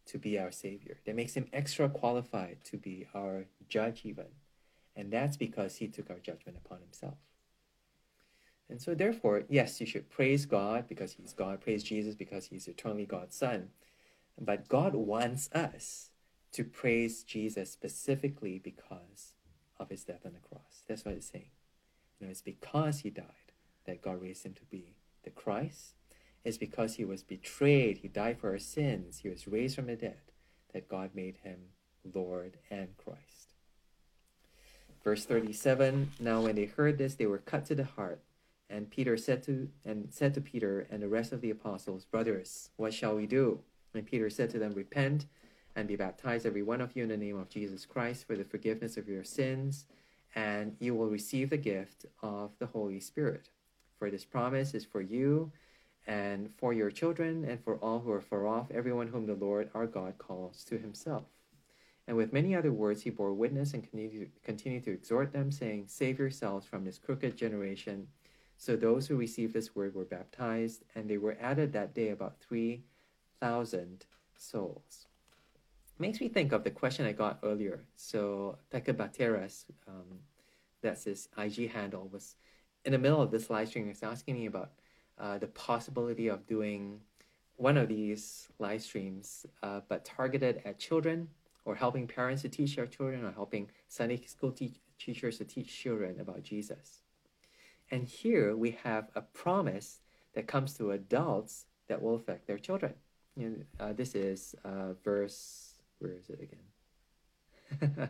to 0.06 0.18
be 0.18 0.38
our 0.38 0.52
Savior, 0.52 0.98
that 1.06 1.16
makes 1.16 1.34
him 1.36 1.48
extra 1.54 1.88
qualified 1.89 2.58
to 2.66 2.78
be 2.78 3.08
our 3.14 3.46
judge, 3.70 4.02
even. 4.04 4.26
And 4.96 5.12
that's 5.12 5.38
because 5.38 5.78
he 5.78 5.88
took 5.88 6.10
our 6.10 6.20
judgment 6.20 6.58
upon 6.64 6.80
himself. 6.80 7.16
And 8.70 8.82
so, 8.82 8.96
therefore, 8.96 9.44
yes, 9.50 9.80
you 9.80 9.86
should 9.86 10.10
praise 10.10 10.46
God 10.46 10.88
because 10.88 11.14
He's 11.14 11.34
God, 11.34 11.62
praise 11.62 11.84
Jesus 11.84 12.16
because 12.16 12.48
He's 12.48 12.68
eternally 12.68 13.06
God's 13.06 13.36
Son. 13.36 13.70
But 14.39 14.68
God 14.68 14.96
wants 14.96 15.50
us 15.54 16.10
to 16.54 16.64
praise 16.64 17.24
Jesus 17.24 17.72
specifically 17.72 18.58
because 18.58 19.34
of 19.78 19.89
His 19.89 20.04
death 20.04 20.26
on 20.26 20.34
the 20.34 20.39
cross. 20.39 20.84
That's 20.88 21.06
what 21.06 21.14
it's 21.16 21.30
saying. 21.30 21.52
You 22.20 22.28
know, 22.28 22.32
it's 22.32 22.41
because 22.41 23.00
He 23.00 23.10
died 23.10 23.43
that 23.86 24.01
God 24.01 24.21
raised 24.21 24.45
Him 24.45 24.53
to 24.53 24.65
be 24.65 24.95
the 25.23 25.29
Christ. 25.29 25.95
It's 26.43 26.57
because 26.57 26.95
He 26.95 27.05
was 27.05 27.23
betrayed, 27.23 27.99
He 27.99 28.07
died 28.07 28.39
for 28.39 28.51
our 28.51 28.59
sins, 28.59 29.19
He 29.19 29.29
was 29.29 29.47
raised 29.47 29.75
from 29.75 29.88
the 29.88 29.95
dead, 29.95 30.21
that 30.73 30.89
God 30.89 31.11
made 31.13 31.38
Him 31.43 31.57
Lord 32.13 32.57
and 32.69 32.95
Christ. 32.97 33.53
Verse 35.03 35.25
37 35.25 36.11
Now, 36.19 36.41
when 36.41 36.55
they 36.55 36.65
heard 36.65 36.97
this, 36.97 37.15
they 37.15 37.25
were 37.25 37.38
cut 37.38 37.65
to 37.67 37.75
the 37.75 37.86
heart 37.86 38.21
and 38.73 38.89
Peter 38.89 39.17
said 39.17 39.43
to 39.43 39.69
and 39.86 40.07
said 40.11 40.34
to 40.34 40.41
Peter 40.41 40.88
and 40.89 41.01
the 41.01 41.07
rest 41.07 41.31
of 41.31 41.41
the 41.41 41.51
apostles, 41.51 42.05
Brothers, 42.05 42.69
what 42.75 42.93
shall 42.93 43.15
we 43.15 43.27
do? 43.27 43.59
And 43.93 44.05
Peter 44.05 44.29
said 44.29 44.49
to 44.51 44.59
them, 44.59 44.73
Repent 44.73 45.27
and 45.75 45.88
be 45.88 45.95
baptized, 45.95 46.45
every 46.45 46.63
one 46.63 46.81
of 46.81 46.95
you, 46.95 47.03
in 47.03 47.09
the 47.09 47.17
name 47.17 47.38
of 47.38 47.49
Jesus 47.49 47.86
Christ 47.86 48.25
for 48.25 48.36
the 48.36 48.43
forgiveness 48.43 48.97
of 48.97 49.07
your 49.07 49.23
sins, 49.23 49.86
and 50.34 50.75
you 50.79 50.95
will 50.95 51.09
receive 51.09 51.51
the 51.51 51.57
gift 51.57 52.05
of 52.23 52.51
the 52.57 52.65
Holy 52.65 52.99
Spirit. 52.99 53.49
For 54.04 54.12
this 54.12 54.26
promise 54.26 54.74
is 54.74 54.84
for 54.84 54.99
you 54.99 55.49
and 56.08 56.54
for 56.58 56.74
your 56.74 56.91
children 56.91 57.45
and 57.45 57.64
for 57.64 57.78
all 57.78 58.01
who 58.01 58.12
are 58.12 58.20
far 58.20 58.45
off, 58.45 58.70
everyone 58.70 59.08
whom 59.08 59.26
the 59.26 59.34
Lord 59.34 59.70
our 59.74 59.88
God 59.88 60.18
calls 60.18 60.66
to 60.66 60.78
himself. 60.78 61.24
And 62.06 62.18
with 62.18 62.34
many 62.34 62.54
other 62.54 62.74
words, 62.74 63.04
he 63.04 63.10
bore 63.12 63.34
witness 63.34 63.74
and 63.74 63.88
continued 64.43 64.84
to 64.84 64.91
exhort 64.91 65.32
them, 65.32 65.54
saying, 65.54 65.86
Save 65.88 66.20
yourselves 66.20 66.68
from 66.68 66.84
this 66.84 66.97
crooked 66.97 67.38
generation. 67.38 68.10
So 68.58 68.76
those 68.76 69.08
who 69.08 69.16
received 69.16 69.54
this 69.54 69.74
word 69.74 69.95
were 69.95 70.04
baptized, 70.04 70.84
and 70.95 71.10
they 71.10 71.18
were 71.18 71.38
added 71.39 71.72
that 71.72 71.95
day 71.95 72.10
about 72.10 72.41
3,000 72.41 74.06
souls. 74.36 75.08
Makes 75.97 76.20
me 76.20 76.28
think 76.28 76.51
of 76.51 76.66
the 76.66 76.72
question 76.72 77.06
I 77.06 77.14
got 77.14 77.39
earlier. 77.41 77.86
So 77.95 78.58
Pekka 78.70 78.97
Bateras, 78.97 79.64
um, 79.88 80.20
that's 80.82 81.06
his 81.06 81.30
IG 81.38 81.72
handle, 81.72 82.10
was 82.12 82.36
in 82.86 82.91
the 82.91 82.97
middle 82.97 83.21
of 83.21 83.31
this 83.31 83.49
live 83.49 83.69
stream, 83.69 83.88
was 83.88 84.03
asking 84.03 84.36
me 84.36 84.45
about 84.45 84.71
uh, 85.17 85.38
the 85.38 85.47
possibility 85.47 86.27
of 86.27 86.45
doing 86.45 86.99
one 87.55 87.77
of 87.77 87.88
these 87.88 88.49
live 88.59 88.81
streams, 88.81 89.45
uh, 89.61 89.81
but 89.88 90.03
targeted 90.03 90.61
at 90.65 90.79
children 90.79 91.29
or 91.65 91.75
helping 91.75 92.07
parents 92.07 92.41
to 92.41 92.49
teach 92.49 92.75
their 92.75 92.88
children 92.88 93.23
or 93.23 93.31
helping 93.31 93.69
Sunday 93.88 94.19
school 94.25 94.51
te- 94.51 94.81
teachers 94.99 95.38
to 95.38 95.45
teach 95.45 95.81
children 95.81 96.19
about 96.19 96.43
Jesus. 96.43 97.01
And 97.91 98.07
here 98.07 98.55
we 98.55 98.71
have 98.84 99.09
a 99.15 99.21
promise 99.21 99.99
that 100.34 100.47
comes 100.47 100.73
to 100.77 100.91
adults 100.91 101.65
that 101.88 102.01
will 102.01 102.15
affect 102.15 102.47
their 102.47 102.57
children. 102.57 102.93
You 103.36 103.49
know, 103.49 103.86
uh, 103.86 103.93
this 103.93 104.15
is 104.15 104.55
uh, 104.65 104.93
verse, 105.03 105.75
where 105.99 106.13
is 106.13 106.29
it 106.29 106.39
again? 106.41 108.09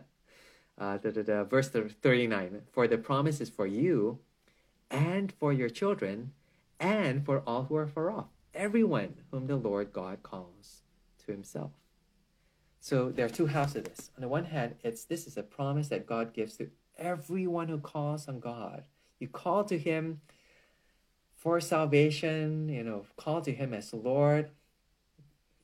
uh, 0.78 0.98
da, 0.98 1.10
da, 1.10 1.22
da, 1.22 1.44
verse 1.44 1.68
39 1.68 2.62
For 2.72 2.88
the 2.88 2.98
promise 2.98 3.40
is 3.40 3.50
for 3.50 3.66
you 3.66 4.18
and 4.90 5.32
for 5.32 5.52
your 5.52 5.68
children 5.68 6.32
and 6.78 7.24
for 7.24 7.40
all 7.46 7.64
who 7.64 7.76
are 7.76 7.86
far 7.86 8.10
off, 8.10 8.28
everyone 8.52 9.14
whom 9.30 9.46
the 9.46 9.56
Lord 9.56 9.92
God 9.92 10.22
calls 10.22 10.82
to 11.24 11.32
himself. 11.32 11.72
So 12.80 13.10
there 13.10 13.26
are 13.26 13.30
two 13.30 13.46
halves 13.46 13.76
of 13.76 13.84
this. 13.84 14.10
On 14.16 14.20
the 14.20 14.28
one 14.28 14.44
hand, 14.44 14.76
it's 14.82 15.04
this 15.04 15.26
is 15.26 15.36
a 15.36 15.42
promise 15.42 15.88
that 15.88 16.06
God 16.06 16.34
gives 16.34 16.56
to 16.58 16.70
everyone 16.98 17.68
who 17.68 17.78
calls 17.78 18.28
on 18.28 18.40
God 18.40 18.84
you 19.18 19.28
call 19.28 19.64
to 19.64 19.78
Him 19.78 20.20
for 21.36 21.60
salvation, 21.60 22.68
you 22.68 22.84
know, 22.84 23.06
call 23.16 23.40
to 23.42 23.52
Him 23.52 23.72
as 23.72 23.92
Lord, 23.92 24.50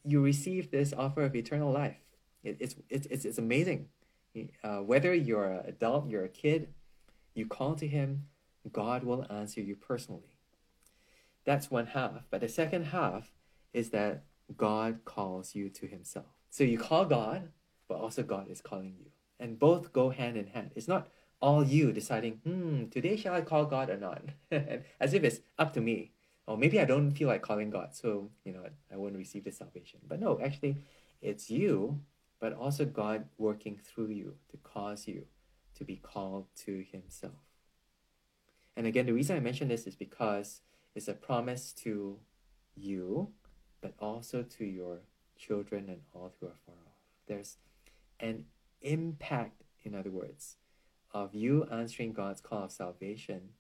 you 0.05 0.23
receive 0.23 0.71
this 0.71 0.93
offer 0.93 1.23
of 1.23 1.37
eternal 1.37 1.71
life. 1.71 1.99
It, 2.43 2.57
it's, 2.59 2.75
it's, 2.89 3.07
it's, 3.07 3.39
amazing. 3.39 3.89
Uh, 4.65 4.79
whether 4.79 5.13
you're 5.13 5.53
an 5.53 5.67
adult, 5.67 6.09
you're 6.09 6.25
a 6.25 6.29
kid, 6.29 6.69
you 7.35 7.45
call 7.47 7.75
to 7.75 7.87
Him, 7.87 8.27
God 8.71 9.05
will 9.05 9.27
answer 9.31 9.61
you 9.61 9.77
personally. 9.77 10.37
That's 11.45 11.71
one 11.71 11.87
half. 11.87 12.25
But 12.31 12.41
the 12.41 12.49
second 12.49 12.87
half 12.87 13.33
is 13.73 13.91
that 13.91 14.25
God 14.57 15.01
calls 15.05 15.55
you 15.55 15.69
to 15.71 15.87
Himself. 15.87 16.27
So 16.51 16.65
you 16.65 16.79
call 16.79 17.05
God, 17.05 17.51
but 17.89 17.99
also 17.99 18.23
God 18.23 18.49
is 18.49 18.61
calling 18.61 18.95
you. 18.99 19.07
And 19.39 19.59
both 19.59 19.93
go 19.93 20.11
hand 20.11 20.37
in 20.37 20.49
hand. 20.49 20.73
It's 20.75 20.89
not 20.89 21.09
all 21.41 21.65
you 21.65 21.93
deciding, 21.93 22.35
hmm, 22.45 22.89
today 22.89 23.17
shall 23.17 23.35
I 23.35 23.41
call 23.41 23.65
God 23.65 23.89
or 23.89 23.97
not? 23.97 24.23
As 25.01 25.15
if 25.15 25.25
it's 25.25 25.41
up 25.59 25.73
to 25.75 25.81
me. 25.81 26.13
Or 26.47 26.59
maybe 26.59 26.81
I 26.81 26.85
don't 26.85 27.13
feel 27.13 27.29
like 27.29 27.43
calling 27.43 27.71
God, 27.71 27.95
so 27.95 28.29
you 28.45 28.53
know 28.53 28.65
I 28.93 28.97
won't 28.97 29.17
receive 29.17 29.45
the 29.45 29.53
salvation. 29.53 30.01
But 30.09 30.19
no, 30.19 30.41
actually, 30.43 30.79
it's 31.23 31.49
you, 31.49 32.01
but 32.41 32.53
also 32.53 32.85
God 32.85 33.27
working 33.39 33.79
through 33.79 34.09
you 34.09 34.35
to 34.51 34.57
cause 34.57 35.07
you 35.07 35.27
to 35.77 35.85
be 35.85 35.97
called 35.97 36.47
to 36.65 36.85
Himself. 36.91 37.50
And 38.77 38.87
again, 38.87 39.07
the 39.07 39.13
reason 39.13 39.37
I 39.37 39.41
mention 39.41 39.69
this 39.69 39.87
is 39.87 39.97
because 39.97 40.63
it's 40.95 41.09
a 41.09 41.15
promise 41.15 41.73
to 41.85 42.19
you, 42.75 43.31
but 43.81 43.95
also 43.99 44.43
to 44.43 44.65
your 44.65 45.01
children 45.37 45.89
and 45.89 46.01
all 46.15 46.33
who 46.41 46.47
are 46.47 46.57
far 46.67 46.75
off. 46.87 46.99
There's 47.27 47.57
an 48.19 48.45
impact, 48.83 49.63
in 49.83 49.95
other 49.95 50.11
words, 50.11 50.57
of 51.13 51.35
you 51.35 51.65
answering 51.65 52.13
God's 52.13 52.41
call 52.41 52.65
of 52.65 52.73
salvation 52.73 53.51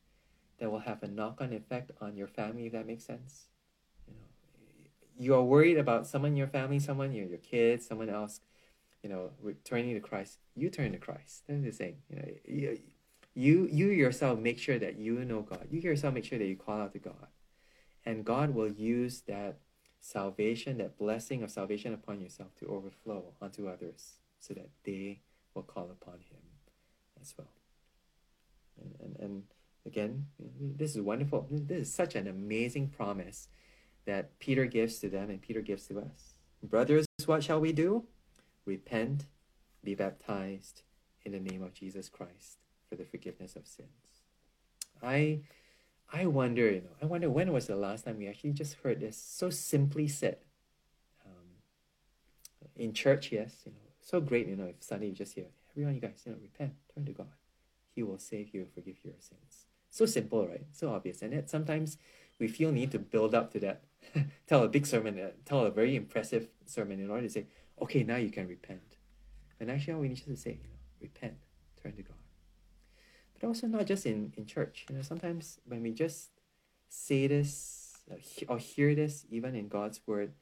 that 0.59 0.71
will 0.71 0.81
have 0.81 1.03
a 1.03 1.09
knock-on 1.09 1.53
effect 1.53 1.91
on 2.01 2.17
your 2.17 2.29
family, 2.29 2.67
if 2.67 2.73
that 2.73 2.87
makes 2.87 3.05
sense. 3.05 3.47
You 4.07 4.15
know, 4.15 4.21
you're 5.19 5.43
worried 5.43 5.79
about 5.79 6.07
someone 6.07 6.33
in 6.33 6.37
your 6.37 6.47
family, 6.47 6.79
someone, 6.79 7.13
your, 7.13 7.27
your 7.27 7.39
kids, 7.39 7.87
someone 7.87 8.11
else, 8.11 8.41
you 9.03 9.09
know, 9.09 9.31
returning 9.41 9.95
to 9.95 10.01
Christ. 10.01 10.39
You 10.55 10.69
turn 10.69 10.93
to 10.93 10.99
Christ. 10.99 11.45
That's 11.49 11.63
the 11.63 11.71
thing. 11.71 11.97
You 12.11 12.17
know, 12.17 12.29
you, 12.45 12.79
you, 13.41 13.69
you 13.73 13.87
yourself 13.87 14.39
make 14.39 14.59
sure 14.59 14.79
that 14.79 14.99
you 14.99 15.25
know 15.25 15.41
God. 15.41 15.67
You 15.71 15.81
yourself 15.81 16.13
make 16.13 16.25
sure 16.25 16.39
that 16.39 16.47
you 16.47 16.57
call 16.57 16.81
out 16.81 16.93
to 16.93 16.99
God. 16.99 17.29
And 18.05 18.25
God 18.25 18.55
will 18.55 18.69
use 18.69 19.23
that 19.23 19.59
salvation, 20.01 20.79
that 20.79 20.99
blessing 20.99 21.43
of 21.43 21.51
salvation 21.51 21.95
upon 21.95 22.21
yourself 22.21 22.55
to 22.59 22.67
overflow 22.67 23.33
onto 23.41 23.67
others 23.67 24.19
so 24.39 24.55
that 24.55 24.69
they 24.85 25.21
will 25.55 25.63
call 25.63 25.91
upon 25.91 26.15
Him 26.15 26.41
as 27.21 27.35
well. 27.37 27.53
And, 28.79 28.95
and, 29.01 29.17
and 29.19 29.43
again, 29.87 30.27
this 30.39 30.95
is 30.95 31.01
wonderful. 31.01 31.47
This 31.51 31.89
is 31.89 31.95
such 31.95 32.15
an 32.15 32.27
amazing 32.27 32.89
promise 32.89 33.49
that 34.05 34.39
Peter 34.39 34.67
gives 34.67 34.99
to 34.99 35.09
them 35.09 35.31
and 35.31 35.41
Peter 35.41 35.63
gives 35.63 35.87
to 35.87 35.99
us. 35.99 36.39
Brothers, 36.63 37.07
what 37.25 37.43
shall 37.43 37.61
we 37.61 37.73
do? 37.73 38.05
Repent, 38.67 39.27
be 39.83 39.95
baptized 39.95 40.83
in 41.25 41.33
the 41.33 41.41
name 41.41 41.63
of 41.63 41.73
Jesus 41.73 42.09
Christ 42.11 42.59
for 42.91 42.97
the 42.97 43.05
forgiveness 43.05 43.57
of 43.57 43.67
sins. 43.67 43.89
I 45.03 45.41
I 46.13 46.27
wonder, 46.27 46.69
you 46.69 46.81
know, 46.81 46.97
I 47.01 47.07
wonder 47.07 47.31
when 47.31 47.53
was 47.53 47.69
the 47.69 47.77
last 47.77 48.05
time 48.05 48.19
we 48.19 48.27
actually 48.27 48.53
just 48.53 48.75
heard 48.83 48.99
this 48.99 49.17
so 49.17 49.49
simply 49.49 50.09
said. 50.09 50.39
Um, 51.25 51.63
in 52.75 52.93
church, 52.93 53.31
yes, 53.31 53.63
you 53.65 53.71
know, 53.71 53.79
so 54.01 54.21
great, 54.21 54.49
you 54.49 54.57
know, 54.57 54.65
if 54.65 54.83
Sunday 54.83 55.07
you 55.07 55.13
just 55.13 55.35
hear, 55.35 55.47
everyone, 55.71 55.95
you 55.95 56.01
guys, 56.01 56.23
you 56.27 56.33
know, 56.33 56.39
repent, 56.43 56.73
turn 56.93 57.07
to 57.07 57.13
God. 57.13 57.29
He 57.95 58.03
will 58.03 58.19
save 58.19 58.53
you, 58.53 58.67
forgive 58.75 58.97
your 59.05 59.15
sins. 59.21 59.67
So 59.89 60.05
simple, 60.05 60.49
right? 60.49 60.67
So 60.73 60.93
obvious. 60.93 61.23
And 61.23 61.33
yet 61.33 61.49
sometimes 61.49 61.97
we 62.41 62.49
feel 62.49 62.73
need 62.73 62.91
to 62.91 62.99
build 62.99 63.35
up 63.35 63.53
to 63.53 63.61
that. 63.61 63.83
tell 64.49 64.65
a 64.65 64.69
big 64.69 64.87
sermon, 64.87 65.19
uh, 65.19 65.31
tell 65.45 65.61
a 65.61 65.71
very 65.71 65.95
impressive 65.95 66.49
sermon 66.67 66.99
in 66.99 67.09
order 67.09 67.23
to 67.23 67.31
say, 67.31 67.47
okay, 67.81 68.03
now 68.03 68.17
you 68.17 68.31
can 68.31 68.49
repent. 68.49 68.97
And 69.61 69.71
actually, 69.71 69.93
all 69.93 70.01
we 70.01 70.09
need 70.09 70.25
to 70.25 70.37
say, 70.37 70.59
you 70.63 70.69
know, 70.69 70.79
repent, 71.01 71.35
turn 71.83 71.95
to 71.95 72.03
God 72.03 72.20
but 73.41 73.49
also 73.49 73.67
not 73.67 73.87
just 73.87 74.07
in, 74.07 74.33
in 74.37 74.47
church. 74.47 74.87
You 74.89 74.97
know, 74.97 75.03
sometimes 75.03 75.59
when 75.65 75.83
we 75.83 75.93
just 75.93 76.31
say 76.89 77.27
this 77.27 77.99
uh, 78.11 78.17
or 78.49 78.59
hear 78.59 78.95
this, 78.95 79.25
even 79.31 79.55
in 79.55 79.69
God's 79.69 80.01
word, 80.07 80.33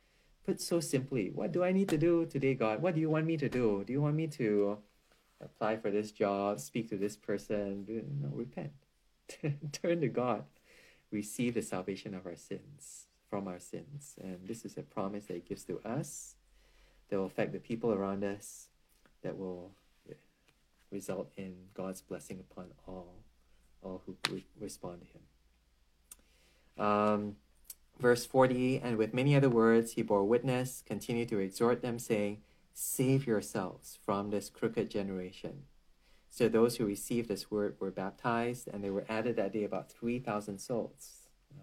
put 0.45 0.61
so 0.61 0.81
simply, 0.81 1.31
what 1.33 1.53
do 1.53 1.63
I 1.63 1.73
need 1.73 1.89
to 1.91 1.99
do 1.99 2.27
today, 2.27 2.55
God? 2.55 2.83
What 2.83 2.95
do 2.95 3.01
you 3.01 3.11
want 3.11 3.27
me 3.27 3.37
to 3.37 3.49
do? 3.49 3.85
Do 3.87 3.93
you 3.93 4.03
want 4.03 4.17
me 4.17 4.27
to 4.29 4.79
apply 5.41 5.77
for 5.77 5.91
this 5.91 6.11
job, 6.11 6.59
speak 6.59 6.89
to 6.91 6.97
this 6.97 7.17
person? 7.17 7.85
No, 8.21 8.31
repent. 8.33 8.73
Turn 9.73 10.01
to 10.01 10.09
God. 10.09 10.45
Receive 11.11 11.55
the 11.55 11.63
salvation 11.63 12.15
of 12.15 12.27
our 12.27 12.37
sins, 12.37 13.07
from 13.31 13.47
our 13.47 13.61
sins. 13.61 14.17
And 14.23 14.39
this 14.47 14.65
is 14.65 14.77
a 14.77 14.83
promise 14.83 15.27
that 15.27 15.35
He 15.35 15.41
gives 15.41 15.65
to 15.65 15.81
us 15.85 16.35
that 17.09 17.19
will 17.19 17.27
affect 17.27 17.53
the 17.53 17.59
people 17.59 17.93
around 17.93 18.25
us, 18.25 18.69
that 19.23 19.39
will 19.39 19.71
result 20.91 21.31
in 21.37 21.55
God's 21.75 22.01
blessing 22.01 22.41
upon 22.41 22.67
all, 22.87 23.15
all 23.83 24.03
who 24.07 24.17
re- 24.31 24.47
respond 24.59 25.03
to 25.03 25.07
Him. 25.07 25.23
Um, 26.87 27.37
verse 27.99 28.25
40 28.25 28.79
And 28.79 28.97
with 28.97 29.13
many 29.13 29.35
other 29.35 29.49
words 29.49 29.93
he 29.93 30.03
bore 30.03 30.25
witness, 30.25 30.83
continued 30.87 31.29
to 31.31 31.39
exhort 31.39 31.83
them, 31.83 31.99
saying, 31.99 32.39
Save 32.73 33.27
yourselves 33.27 33.99
from 34.05 34.31
this 34.31 34.49
crooked 34.49 34.89
generation. 34.91 35.65
So 36.31 36.49
those 36.49 36.77
who 36.77 36.87
received 36.87 37.29
this 37.29 37.51
word 37.51 37.75
were 37.81 37.91
baptized, 37.91 38.69
and 38.69 38.85
they 38.85 38.91
were 38.91 39.05
added 39.09 39.37
that 39.37 39.53
day 39.53 39.65
about 39.65 39.91
3,000 39.91 40.59
souls. 40.59 41.29
Uh, 41.53 41.63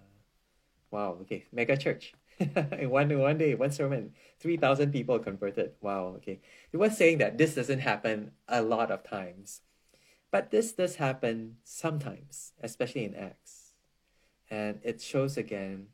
wow, 0.91 1.17
okay, 1.21 1.45
mega 1.53 1.78
church. 1.78 2.13
one 2.81 3.17
one 3.17 3.38
day, 3.38 3.55
one 3.55 3.71
sermon, 3.71 4.13
three 4.39 4.57
thousand 4.57 4.91
people 4.91 5.19
converted. 5.19 5.71
Wow. 5.81 6.15
Okay, 6.17 6.41
he 6.69 6.77
was 6.77 6.97
saying 6.97 7.19
that 7.19 7.38
this 7.38 7.55
doesn't 7.55 7.79
happen 7.79 8.31
a 8.47 8.61
lot 8.61 8.91
of 8.91 9.03
times, 9.03 9.61
but 10.31 10.51
this 10.51 10.73
does 10.73 10.95
happen 10.95 11.57
sometimes, 11.63 12.53
especially 12.61 13.05
in 13.05 13.15
Acts, 13.15 13.73
and 14.49 14.79
it 14.83 15.01
shows 15.01 15.38
again 15.38 15.88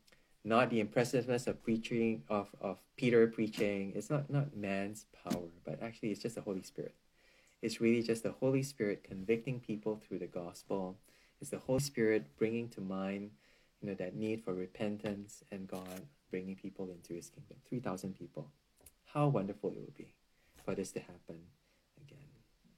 not 0.43 0.71
the 0.71 0.79
impressiveness 0.79 1.45
of 1.45 1.61
preaching 1.63 2.23
of, 2.27 2.49
of 2.59 2.79
Peter 2.97 3.27
preaching. 3.27 3.93
It's 3.95 4.09
not 4.09 4.29
not 4.29 4.55
man's 4.55 5.05
power, 5.23 5.49
but 5.63 5.81
actually 5.83 6.09
it's 6.09 6.21
just 6.21 6.35
the 6.35 6.41
Holy 6.41 6.63
Spirit. 6.63 6.95
It's 7.61 7.79
really 7.79 8.01
just 8.01 8.23
the 8.23 8.31
Holy 8.31 8.63
Spirit 8.63 9.03
convicting 9.03 9.59
people 9.59 9.95
through 9.95 10.19
the 10.19 10.27
gospel. 10.27 10.97
It's 11.39 11.51
the 11.51 11.59
Holy 11.59 11.79
Spirit 11.79 12.35
bringing 12.37 12.69
to 12.69 12.81
mind, 12.81 13.31
you 13.79 13.89
know, 13.89 13.95
that 13.95 14.15
need 14.15 14.43
for 14.43 14.55
repentance 14.55 15.43
and 15.51 15.67
God 15.67 16.07
bringing 16.31 16.55
people 16.55 16.89
into 16.89 17.13
his 17.13 17.29
kingdom 17.29 17.57
3,000 17.69 18.17
people. 18.17 18.49
How 19.13 19.27
wonderful 19.27 19.71
it 19.71 19.81
would 19.81 19.95
be 19.95 20.13
for 20.63 20.73
this 20.73 20.91
to 20.93 20.99
happen 20.99 21.41
again. 22.01 22.29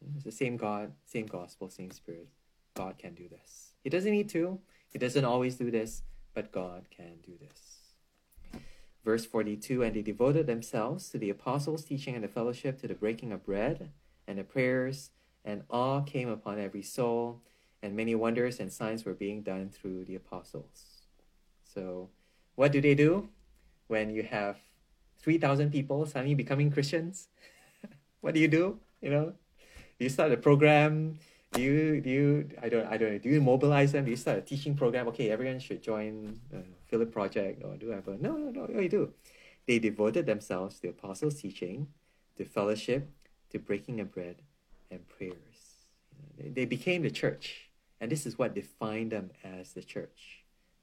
Mm, 0.04 0.16
it's 0.16 0.26
the 0.26 0.32
same 0.32 0.58
God, 0.58 0.94
same 1.06 1.28
gospel, 1.28 1.70
same 1.70 1.92
spirit. 1.92 2.28
God 2.74 2.98
can 2.98 3.14
do 3.14 3.30
this. 3.30 3.74
He 3.84 3.90
doesn't 3.90 4.12
need 4.12 4.30
to, 4.30 4.60
he 4.90 4.98
doesn't 5.00 5.26
always 5.26 5.56
do 5.56 5.70
this, 5.70 6.02
but 6.34 6.52
God 6.52 6.88
can 6.90 7.18
do 7.24 7.34
this. 7.40 7.84
Verse 9.06 9.26
42 9.26 9.84
And 9.84 9.96
they 9.96 10.02
devoted 10.02 10.48
themselves 10.48 11.10
to 11.10 11.18
the 11.18 11.30
apostles' 11.30 11.86
teaching 11.86 12.16
and 12.16 12.24
the 12.24 12.28
fellowship, 12.28 12.82
to 12.82 12.88
the 12.88 12.96
breaking 12.96 13.32
of 13.32 13.46
bread 13.46 13.92
and 14.28 14.40
the 14.40 14.44
prayers, 14.44 15.12
and 15.44 15.64
awe 15.70 16.02
came 16.02 16.30
upon 16.30 16.60
every 16.60 16.82
soul, 16.82 17.42
and 17.82 17.96
many 17.96 18.16
wonders 18.16 18.60
and 18.60 18.72
signs 18.72 19.04
were 19.04 19.14
being 19.14 19.42
done 19.42 19.70
through 19.70 20.06
the 20.06 20.16
apostles. 20.16 21.02
So, 21.66 22.10
what 22.56 22.72
do 22.72 22.80
they 22.80 22.96
do? 22.96 23.30
When 23.94 24.10
you 24.10 24.24
have 24.24 24.58
3,000 25.20 25.72
people 25.72 26.06
suddenly 26.08 26.34
becoming 26.34 26.72
Christians? 26.72 27.28
what 28.22 28.34
do 28.34 28.40
you 28.40 28.48
do? 28.48 28.80
You 29.02 29.12
know, 29.12 29.26
do 29.98 30.02
you 30.06 30.10
start 30.10 30.32
a 30.32 30.38
program? 30.38 31.20
Do 31.52 31.62
you, 31.62 32.02
do 32.02 32.10
you, 32.10 32.50
I 32.60 32.70
don't, 32.70 32.88
I 32.88 32.98
don't 32.98 33.12
know, 33.12 33.20
do 33.20 33.30
you 33.30 33.40
mobilize 33.40 33.92
them? 33.92 34.06
Do 34.06 34.10
you 34.10 34.18
start 34.18 34.40
a 34.40 34.42
teaching 34.42 34.74
program? 34.74 35.08
Okay, 35.10 35.30
everyone 35.30 35.60
should 35.60 35.84
join 35.84 36.40
uh, 36.52 36.58
Philip 36.88 37.12
Project 37.14 37.64
or 37.64 37.76
do 37.76 37.90
whatever. 37.90 38.18
No, 38.20 38.32
no, 38.32 38.50
no, 38.50 38.62
what 38.62 38.82
you 38.82 38.90
do? 38.90 39.14
They 39.68 39.78
devoted 39.78 40.26
themselves 40.26 40.80
to 40.80 40.90
apostles' 40.90 41.36
teaching, 41.40 41.88
to 42.38 42.44
fellowship, 42.46 43.08
to 43.52 43.60
breaking 43.60 44.00
of 44.00 44.12
bread, 44.12 44.38
and 44.90 45.08
prayers. 45.08 45.58
They 46.40 46.66
became 46.66 47.04
the 47.04 47.12
church. 47.12 47.70
And 48.02 48.12
this 48.12 48.26
is 48.26 48.40
what 48.40 48.56
defined 48.56 49.12
them 49.12 49.30
as 49.44 49.74
the 49.74 49.84
church 49.84 50.20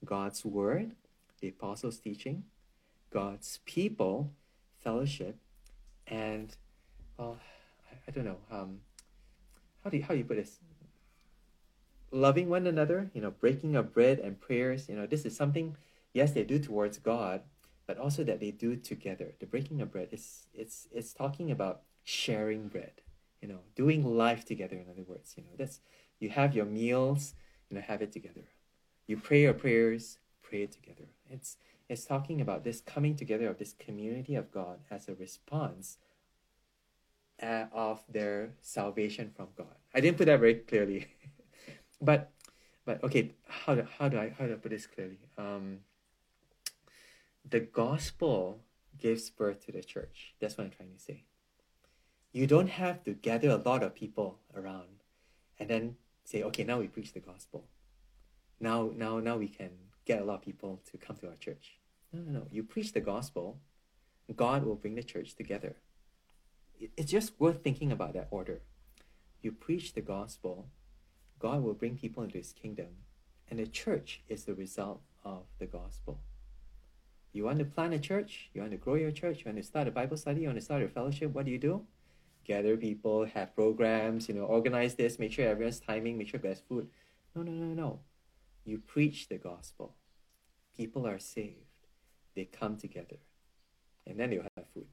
God's 0.04 0.44
word, 0.44 0.92
the 1.40 1.48
apostles' 1.48 1.98
teaching, 1.98 2.44
God's 3.10 3.60
people, 3.64 4.32
fellowship, 4.78 5.36
and 6.06 6.54
well, 7.16 7.38
I, 7.90 7.96
I 8.08 8.10
don't 8.10 8.24
know. 8.24 8.38
Um, 8.50 8.80
how 9.84 9.90
do 9.90 9.96
you, 9.96 10.02
how 10.02 10.14
do 10.14 10.18
you 10.18 10.24
put 10.24 10.36
this? 10.36 10.58
Loving 12.12 12.48
one 12.48 12.66
another, 12.66 13.10
you 13.14 13.20
know, 13.20 13.30
breaking 13.30 13.76
of 13.76 13.92
bread 13.92 14.18
and 14.18 14.40
prayers. 14.40 14.88
You 14.88 14.96
know, 14.96 15.06
this 15.06 15.24
is 15.24 15.36
something. 15.36 15.76
Yes, 16.12 16.32
they 16.32 16.42
do 16.42 16.58
towards 16.58 16.98
God, 16.98 17.42
but 17.86 17.98
also 17.98 18.24
that 18.24 18.40
they 18.40 18.50
do 18.50 18.74
together. 18.74 19.34
The 19.38 19.46
breaking 19.46 19.80
of 19.80 19.92
bread 19.92 20.08
is 20.10 20.46
it's 20.52 20.88
it's 20.92 21.12
talking 21.12 21.50
about 21.50 21.82
sharing 22.02 22.68
bread. 22.68 23.02
You 23.40 23.48
know, 23.48 23.60
doing 23.76 24.04
life 24.04 24.44
together. 24.44 24.76
In 24.76 24.90
other 24.90 25.04
words, 25.06 25.34
you 25.36 25.44
know, 25.44 25.50
that's 25.56 25.80
you 26.18 26.30
have 26.30 26.54
your 26.54 26.66
meals 26.66 27.34
you 27.70 27.76
know, 27.76 27.82
have 27.82 28.02
it 28.02 28.12
together. 28.12 28.42
You 29.06 29.16
pray 29.16 29.42
your 29.42 29.54
prayers, 29.54 30.18
pray 30.42 30.62
it 30.62 30.72
together. 30.72 31.04
It's 31.30 31.56
it's 31.90 32.04
talking 32.04 32.40
about 32.40 32.62
this 32.62 32.80
coming 32.80 33.16
together 33.16 33.48
of 33.48 33.58
this 33.58 33.72
community 33.72 34.36
of 34.36 34.52
God 34.52 34.78
as 34.92 35.08
a 35.08 35.14
response 35.14 35.98
uh, 37.42 37.64
of 37.72 38.04
their 38.08 38.52
salvation 38.62 39.32
from 39.34 39.48
God. 39.58 39.74
I 39.92 40.00
didn't 40.00 40.16
put 40.16 40.26
that 40.26 40.38
very 40.38 40.54
clearly, 40.54 41.08
but 42.00 42.30
but 42.86 43.02
okay, 43.02 43.32
how 43.48 43.74
do, 43.74 43.86
how 43.98 44.08
do 44.08 44.18
I 44.20 44.32
how 44.38 44.46
do 44.46 44.52
I 44.52 44.56
put 44.56 44.70
this 44.70 44.86
clearly? 44.86 45.18
Um, 45.36 45.78
the 47.48 47.58
gospel 47.58 48.60
gives 48.96 49.28
birth 49.28 49.66
to 49.66 49.72
the 49.72 49.82
church. 49.82 50.34
That's 50.40 50.56
what 50.56 50.64
I'm 50.64 50.70
trying 50.70 50.94
to 50.94 51.00
say. 51.00 51.24
You 52.30 52.46
don't 52.46 52.68
have 52.68 53.02
to 53.02 53.14
gather 53.14 53.48
a 53.48 53.56
lot 53.56 53.82
of 53.82 53.96
people 53.96 54.38
around 54.54 55.02
and 55.58 55.68
then 55.68 55.96
say, 56.22 56.44
okay, 56.44 56.62
now 56.62 56.78
we 56.78 56.86
preach 56.86 57.14
the 57.14 57.20
gospel. 57.20 57.64
Now 58.60 58.92
now 58.94 59.18
now 59.18 59.36
we 59.36 59.48
can 59.48 59.70
get 60.04 60.22
a 60.22 60.24
lot 60.24 60.36
of 60.36 60.42
people 60.42 60.80
to 60.92 60.96
come 60.96 61.16
to 61.16 61.26
our 61.26 61.36
church. 61.36 61.79
No, 62.12 62.20
no, 62.20 62.40
no. 62.40 62.46
You 62.50 62.62
preach 62.62 62.92
the 62.92 63.00
gospel, 63.00 63.60
God 64.34 64.64
will 64.64 64.76
bring 64.76 64.94
the 64.94 65.02
church 65.02 65.34
together 65.34 65.76
it's 66.96 67.10
just 67.10 67.38
worth 67.38 67.62
thinking 67.62 67.92
about 67.92 68.14
that 68.14 68.28
order. 68.30 68.62
You 69.42 69.52
preach 69.52 69.94
the 69.94 70.00
gospel, 70.00 70.68
God 71.38 71.62
will 71.62 71.74
bring 71.74 71.96
people 71.96 72.22
into 72.22 72.38
his 72.38 72.52
kingdom, 72.52 72.88
and 73.50 73.58
the 73.58 73.66
church 73.66 74.22
is 74.28 74.44
the 74.44 74.54
result 74.54 75.00
of 75.24 75.44
the 75.58 75.66
gospel. 75.66 76.20
You 77.32 77.44
want 77.44 77.58
to 77.58 77.64
plant 77.64 77.94
a 77.94 77.98
church, 77.98 78.50
you 78.52 78.60
want 78.60 78.72
to 78.72 78.78
grow 78.78 78.94
your 78.94 79.12
church, 79.12 79.38
you 79.38 79.44
want 79.46 79.58
to 79.58 79.62
start 79.62 79.88
a 79.88 79.90
Bible 79.90 80.16
study, 80.16 80.42
you 80.42 80.46
want 80.48 80.58
to 80.58 80.64
start 80.64 80.82
a 80.82 80.88
fellowship, 80.88 81.32
what 81.32 81.44
do 81.44 81.52
you 81.52 81.58
do? 81.58 81.86
Gather 82.44 82.76
people, 82.76 83.26
have 83.26 83.54
programs, 83.54 84.28
you 84.28 84.34
know, 84.34 84.44
organize 84.44 84.94
this, 84.94 85.18
make 85.18 85.32
sure 85.32 85.46
everyone's 85.46 85.80
timing, 85.80 86.18
make 86.18 86.28
sure 86.28 86.40
there's 86.40 86.62
food. 86.68 86.88
No, 87.34 87.42
no, 87.42 87.52
no, 87.52 87.74
no. 87.74 88.00
You 88.64 88.78
preach 88.78 89.28
the 89.28 89.38
gospel. 89.38 89.94
People 90.76 91.06
are 91.06 91.18
saved. 91.18 91.69
They 92.40 92.46
come 92.46 92.78
together. 92.78 93.18
And 94.06 94.18
then 94.18 94.30
they'll 94.30 94.46
have 94.56 94.64
food. 94.72 94.86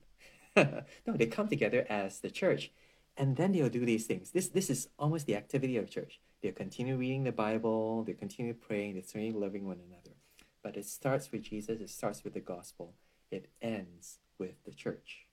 no, 1.08 1.14
they 1.16 1.28
come 1.28 1.48
together 1.48 1.86
as 1.88 2.20
the 2.20 2.30
church, 2.30 2.72
and 3.16 3.38
then 3.38 3.54
they'll 3.54 3.70
do 3.70 3.86
these 3.86 4.06
things. 4.06 4.32
This 4.32 4.50
this 4.50 4.70
is 4.70 4.90
almost 5.00 5.28
the 5.28 5.38
activity 5.38 5.78
of 5.78 5.90
church. 5.90 6.20
They'll 6.42 6.52
continue 6.52 6.98
reading 6.98 7.24
the 7.24 7.32
Bible, 7.32 8.04
they'll 8.04 8.18
continue 8.18 8.54
praying, 8.54 8.96
they 8.96 9.02
continue 9.02 9.40
loving 9.40 9.66
one 9.66 9.80
another. 9.88 10.18
But 10.62 10.76
it 10.76 10.86
starts 10.88 11.32
with 11.32 11.44
Jesus, 11.44 11.80
it 11.80 11.90
starts 11.90 12.26
with 12.26 12.34
the 12.34 12.42
gospel, 12.42 12.96
it 13.32 13.50
ends 13.62 14.20
with 14.38 14.62
the 14.66 14.74
church. 14.74 15.28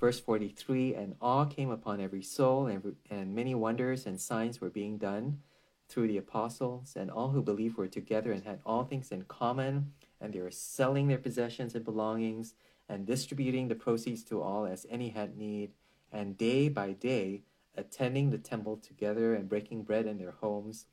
Verse 0.00 0.18
43 0.18 0.96
And 0.96 1.14
awe 1.20 1.44
came 1.44 1.70
upon 1.70 2.00
every 2.00 2.22
soul, 2.22 2.66
and, 2.66 2.96
and 3.08 3.36
many 3.36 3.54
wonders 3.54 4.04
and 4.04 4.20
signs 4.20 4.60
were 4.60 4.68
being 4.68 4.98
done 4.98 5.42
through 5.88 6.08
the 6.08 6.18
apostles, 6.18 6.94
and 6.96 7.08
all 7.08 7.30
who 7.30 7.40
believed 7.40 7.76
were 7.76 7.86
together 7.86 8.32
and 8.32 8.42
had 8.42 8.58
all 8.66 8.82
things 8.82 9.12
in 9.12 9.22
common, 9.22 9.92
and 10.20 10.32
they 10.32 10.40
were 10.40 10.50
selling 10.50 11.08
their 11.08 11.18
possessions 11.18 11.74
and 11.74 11.84
belongings 11.84 12.54
and 12.88 13.06
distributing 13.06 13.68
the 13.68 13.74
proceeds 13.74 14.24
to 14.24 14.42
all 14.42 14.66
as 14.66 14.86
any 14.90 15.10
had 15.10 15.36
need, 15.36 15.72
and 16.10 16.38
day 16.38 16.68
by 16.68 16.92
day 16.92 17.42
attending 17.76 18.30
the 18.30 18.38
temple 18.38 18.76
together 18.76 19.34
and 19.34 19.48
breaking 19.48 19.82
bread 19.82 20.06
in 20.06 20.18
their 20.18 20.32
homes. 20.40 20.86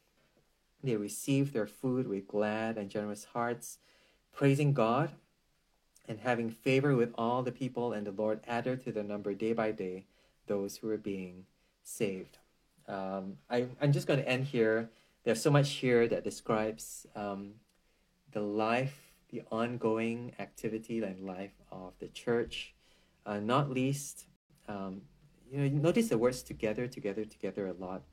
They 0.84 0.96
received 0.96 1.54
their 1.54 1.68
food 1.68 2.08
with 2.08 2.28
glad 2.28 2.78
and 2.78 2.90
generous 2.90 3.26
hearts, 3.26 3.80
praising 4.34 4.74
God 4.74 5.12
and 6.08 6.20
having 6.20 6.50
favor 6.52 6.96
with 6.96 7.12
all 7.16 7.42
the 7.42 7.52
people, 7.52 7.94
and 7.94 8.06
the 8.06 8.12
Lord 8.12 8.40
added 8.48 8.84
to 8.84 8.92
their 8.92 9.04
number 9.04 9.34
day 9.34 9.54
by 9.54 9.72
day 9.72 10.06
those 10.48 10.78
who 10.78 10.88
were 10.88 10.98
being 10.98 11.46
saved. 11.84 12.38
Um, 12.88 13.38
I, 13.50 13.66
I'm 13.82 13.92
just 13.92 14.06
going 14.06 14.20
to 14.20 14.30
end 14.30 14.46
here. 14.46 14.90
There's 15.24 15.42
so 15.42 15.50
much 15.50 15.72
here 15.72 16.08
that 16.08 16.24
describes 16.24 17.08
um, 17.16 17.54
the 18.32 18.42
life 18.42 19.05
the 19.30 19.42
ongoing 19.52 20.34
activity 20.40 21.02
and 21.04 21.26
life 21.26 21.54
of 21.72 21.94
the 22.00 22.08
church, 22.08 22.74
uh, 23.26 23.40
not 23.40 23.70
least, 23.70 24.28
um, 24.68 25.02
you 25.52 25.60
know, 25.60 25.64
you 25.64 25.72
notice 25.72 26.10
the 26.10 26.18
words 26.18 26.44
together, 26.44 26.88
together, 26.88 27.26
together 27.26 27.68
a 27.68 27.74
lot. 27.74 28.04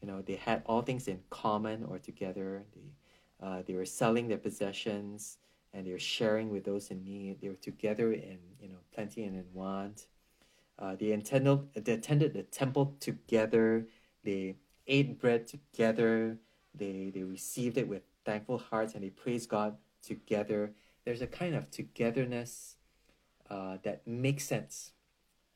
You 0.00 0.08
know, 0.08 0.22
they 0.22 0.34
had 0.34 0.62
all 0.66 0.82
things 0.82 1.08
in 1.08 1.20
common 1.30 1.84
or 1.84 1.98
together. 1.98 2.64
They, 2.74 3.46
uh, 3.46 3.62
they 3.66 3.74
were 3.74 3.84
selling 3.84 4.28
their 4.28 4.38
possessions 4.38 5.38
and 5.72 5.86
they 5.86 5.92
were 5.92 5.98
sharing 5.98 6.50
with 6.50 6.64
those 6.64 6.90
in 6.90 7.04
need. 7.04 7.40
They 7.40 7.48
were 7.48 7.54
together 7.54 8.12
in, 8.12 8.38
you 8.60 8.68
know, 8.68 8.78
plenty 8.94 9.24
and 9.24 9.36
in 9.36 9.44
want. 9.52 10.06
Uh, 10.78 10.96
they, 10.96 11.12
attended, 11.12 11.72
they 11.74 11.92
attended 11.92 12.34
the 12.34 12.42
temple 12.42 12.96
together. 13.00 13.86
They 14.24 14.56
ate 14.86 15.18
bread 15.20 15.46
together. 15.46 16.38
They, 16.74 17.10
they 17.14 17.22
received 17.22 17.78
it 17.78 17.88
with 17.88 18.02
thankful 18.24 18.58
hearts 18.58 18.94
and 18.94 19.02
they 19.02 19.10
praised 19.10 19.48
God 19.48 19.76
together. 20.02 20.72
There's 21.04 21.22
a 21.22 21.26
kind 21.26 21.54
of 21.54 21.70
togetherness 21.70 22.76
uh, 23.50 23.78
that 23.82 24.06
makes 24.06 24.44
sense, 24.44 24.92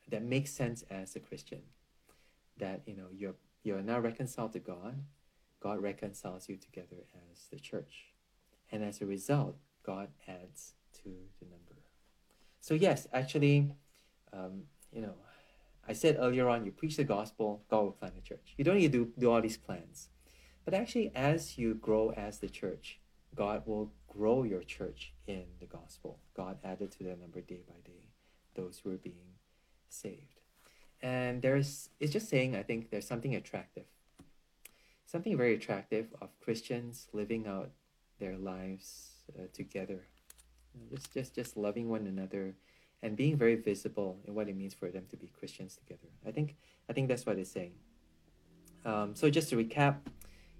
that 0.09 0.23
makes 0.23 0.51
sense 0.51 0.83
as 0.89 1.15
a 1.15 1.19
Christian. 1.19 1.61
That 2.57 2.81
you 2.85 2.95
know 2.95 3.07
you're 3.11 3.35
you're 3.63 3.81
now 3.81 3.99
reconciled 3.99 4.53
to 4.53 4.59
God. 4.59 5.03
God 5.59 5.81
reconciles 5.81 6.49
you 6.49 6.57
together 6.57 7.03
as 7.31 7.47
the 7.51 7.59
church, 7.59 8.13
and 8.71 8.83
as 8.83 9.01
a 9.01 9.05
result, 9.05 9.57
God 9.83 10.09
adds 10.27 10.73
to 11.03 11.09
the 11.39 11.45
number. 11.45 11.81
So 12.59 12.73
yes, 12.73 13.07
actually, 13.13 13.71
um, 14.33 14.63
you 14.91 15.01
know, 15.01 15.13
I 15.87 15.93
said 15.93 16.17
earlier 16.19 16.49
on, 16.49 16.65
you 16.65 16.71
preach 16.71 16.97
the 16.97 17.03
gospel, 17.03 17.63
God 17.69 17.81
will 17.83 17.91
plant 17.93 18.15
a 18.17 18.21
church. 18.21 18.53
You 18.57 18.65
don't 18.65 18.77
need 18.77 18.91
to 18.91 19.05
do, 19.05 19.11
do 19.17 19.31
all 19.31 19.41
these 19.41 19.57
plans. 19.57 20.09
But 20.65 20.73
actually, 20.73 21.11
as 21.15 21.57
you 21.57 21.75
grow 21.75 22.11
as 22.11 22.39
the 22.39 22.49
church, 22.49 22.99
God 23.33 23.63
will 23.65 23.93
grow 24.17 24.43
your 24.43 24.63
church 24.63 25.13
in 25.27 25.45
the 25.59 25.65
gospel. 25.65 26.19
God 26.35 26.57
added 26.63 26.91
to 26.93 27.03
their 27.03 27.15
number 27.15 27.41
day 27.41 27.61
by 27.67 27.75
day 27.85 28.03
those 28.55 28.81
who 28.83 28.91
are 28.91 28.97
being 28.97 29.35
saved. 29.89 30.41
And 31.01 31.41
there's, 31.41 31.89
it's 31.99 32.11
just 32.11 32.27
saying, 32.27 32.55
I 32.55 32.63
think 32.63 32.89
there's 32.89 33.07
something 33.07 33.35
attractive. 33.35 33.85
Something 35.05 35.37
very 35.37 35.53
attractive 35.53 36.07
of 36.21 36.29
Christians 36.39 37.07
living 37.13 37.45
out 37.47 37.69
their 38.19 38.35
lives 38.35 39.11
uh, 39.37 39.43
together. 39.53 40.07
Just, 40.91 41.13
just, 41.13 41.35
just 41.35 41.55
loving 41.55 41.87
one 41.87 42.07
another 42.07 42.55
and 43.03 43.15
being 43.15 43.37
very 43.37 43.55
visible 43.55 44.19
in 44.25 44.33
what 44.33 44.49
it 44.49 44.55
means 44.55 44.73
for 44.73 44.89
them 44.89 45.05
to 45.11 45.17
be 45.17 45.27
Christians 45.27 45.75
together. 45.75 46.09
I 46.25 46.31
think, 46.31 46.55
I 46.89 46.93
think 46.93 47.07
that's 47.07 47.25
what 47.25 47.37
it's 47.37 47.51
saying. 47.51 47.73
Um, 48.85 49.15
so 49.15 49.29
just 49.29 49.49
to 49.49 49.57
recap, 49.57 49.97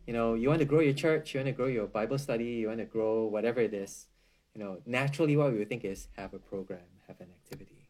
you 0.07 0.13
know, 0.13 0.33
you 0.33 0.47
want 0.47 0.59
to 0.59 0.65
grow 0.65 0.79
your 0.79 0.93
church, 0.93 1.33
you 1.33 1.39
want 1.39 1.47
to 1.47 1.51
grow 1.51 1.67
your 1.67 1.85
Bible 1.85 2.17
study, 2.17 2.45
you 2.45 2.67
want 2.67 2.79
to 2.79 2.85
grow 2.85 3.25
whatever 3.25 3.59
it 3.59 3.73
is, 3.73 4.07
you 4.55 4.63
know, 4.63 4.77
naturally 4.85 5.35
what 5.35 5.51
we 5.51 5.59
would 5.59 5.69
think 5.69 5.83
is 5.83 6.07
have 6.15 6.33
a 6.33 6.39
program, 6.39 6.87
have 7.07 7.19
an 7.19 7.27
activity. 7.29 7.89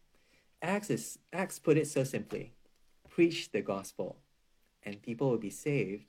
Acts 0.61 0.89
is 0.89 1.20
Acts 1.32 1.59
put 1.59 1.78
it 1.78 1.88
so 1.88 2.03
simply. 2.03 2.53
Preach 3.07 3.51
the 3.51 3.61
gospel 3.61 4.18
and 4.84 5.01
people 5.01 5.30
will 5.30 5.38
be 5.38 5.51
saved, 5.51 6.05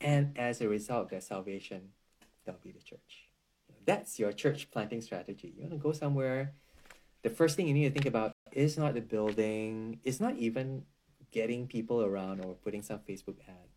and 0.00 0.36
as 0.36 0.60
a 0.60 0.68
result 0.68 1.08
their 1.08 1.20
salvation, 1.20 1.92
they'll 2.44 2.56
be 2.62 2.72
the 2.72 2.82
church. 2.82 3.28
That's 3.86 4.18
your 4.18 4.32
church 4.32 4.70
planting 4.70 5.00
strategy. 5.00 5.54
You 5.56 5.62
want 5.62 5.72
to 5.72 5.78
go 5.78 5.92
somewhere, 5.92 6.52
the 7.22 7.30
first 7.30 7.56
thing 7.56 7.66
you 7.66 7.74
need 7.74 7.88
to 7.88 7.94
think 7.94 8.06
about 8.06 8.36
is 8.52 8.76
not 8.76 8.94
the 8.94 9.00
building, 9.00 10.00
it's 10.04 10.20
not 10.20 10.36
even 10.36 10.84
getting 11.30 11.66
people 11.66 12.02
around 12.02 12.44
or 12.44 12.54
putting 12.54 12.82
some 12.82 12.98
Facebook 12.98 13.36
ad 13.48 13.67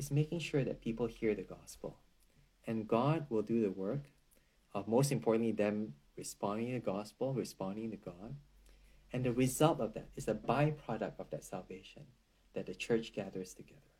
is 0.00 0.10
making 0.10 0.38
sure 0.38 0.64
that 0.64 0.80
people 0.80 1.06
hear 1.06 1.34
the 1.34 1.42
gospel. 1.42 1.98
And 2.66 2.88
God 2.88 3.26
will 3.28 3.42
do 3.42 3.60
the 3.60 3.70
work 3.70 4.04
of 4.72 4.88
most 4.88 5.12
importantly, 5.12 5.52
them 5.52 5.94
responding 6.16 6.68
to 6.68 6.74
the 6.74 6.92
gospel, 6.94 7.34
responding 7.34 7.90
to 7.90 7.96
God. 7.96 8.34
And 9.12 9.24
the 9.24 9.32
result 9.32 9.78
of 9.80 9.92
that 9.94 10.08
is 10.16 10.26
a 10.26 10.34
byproduct 10.34 11.18
of 11.18 11.28
that 11.30 11.44
salvation 11.44 12.04
that 12.54 12.66
the 12.66 12.74
church 12.74 13.12
gathers 13.12 13.52
together. 13.52 13.92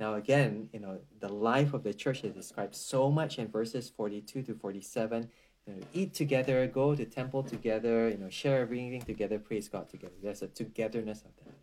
Now, 0.00 0.14
again, 0.14 0.68
you 0.72 0.80
know, 0.80 0.98
the 1.20 1.28
life 1.28 1.74
of 1.74 1.82
the 1.84 1.94
church 1.94 2.24
is 2.24 2.32
described 2.32 2.74
so 2.74 3.10
much 3.10 3.38
in 3.38 3.46
verses 3.48 3.88
42 3.88 4.42
to 4.42 4.54
47. 4.54 5.28
You 5.66 5.74
know, 5.74 5.80
eat 5.92 6.14
together, 6.14 6.66
go 6.66 6.94
to 6.94 7.04
temple 7.04 7.42
together, 7.42 8.08
you 8.08 8.16
know, 8.16 8.30
share 8.30 8.60
everything 8.62 9.02
together, 9.02 9.38
praise 9.38 9.68
God 9.68 9.88
together. 9.88 10.14
There's 10.22 10.42
a 10.42 10.48
togetherness 10.48 11.20
of 11.22 11.32
that. 11.44 11.54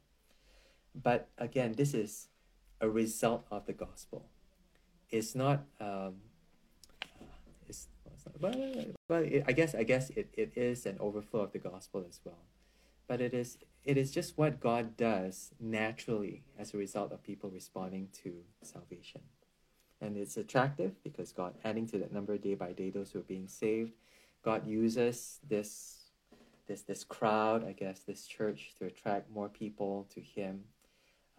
But 0.93 1.29
again, 1.38 1.73
this 1.73 1.93
is 1.93 2.27
a 2.82 2.89
result 2.89 3.45
of 3.51 3.65
the 3.65 3.73
gospel. 3.73 4.26
It's 5.09 5.36
not. 5.36 5.63
Um, 5.80 6.15
it's, 7.67 7.88
not, 8.26 8.41
but, 8.41 8.57
but 9.07 9.23
it, 9.23 9.43
I 9.47 9.51
guess 9.51 9.76
I 9.76 9.84
guess 9.84 10.09
it, 10.11 10.30
it 10.34 10.53
is 10.55 10.86
an 10.86 10.97
overflow 10.99 11.41
of 11.41 11.51
the 11.51 11.59
gospel 11.59 12.05
as 12.07 12.19
well. 12.23 12.43
But 13.07 13.21
it 13.21 13.34
is 13.34 13.57
it 13.84 13.97
is 13.97 14.11
just 14.11 14.38
what 14.38 14.59
God 14.59 14.97
does 14.97 15.51
naturally 15.59 16.43
as 16.57 16.73
a 16.73 16.78
result 16.78 17.11
of 17.11 17.23
people 17.23 17.49
responding 17.49 18.09
to 18.23 18.34
salvation. 18.63 19.21
And 20.01 20.17
it's 20.17 20.38
attractive 20.38 21.01
because 21.03 21.32
God 21.32 21.53
adding 21.63 21.88
to 21.88 21.97
that 21.99 22.11
number 22.11 22.38
day 22.38 22.55
by 22.55 22.73
day 22.73 22.89
those 22.89 23.11
who 23.11 23.19
are 23.19 23.23
being 23.23 23.47
saved. 23.47 23.93
God 24.43 24.67
uses 24.67 25.39
this 25.47 25.97
this 26.67 26.82
this 26.82 27.03
crowd, 27.03 27.63
I 27.63 27.73
guess, 27.73 27.99
this 27.99 28.26
church 28.26 28.73
to 28.80 28.86
attract 28.86 29.30
more 29.30 29.49
people 29.49 30.07
to 30.13 30.21
Him 30.21 30.63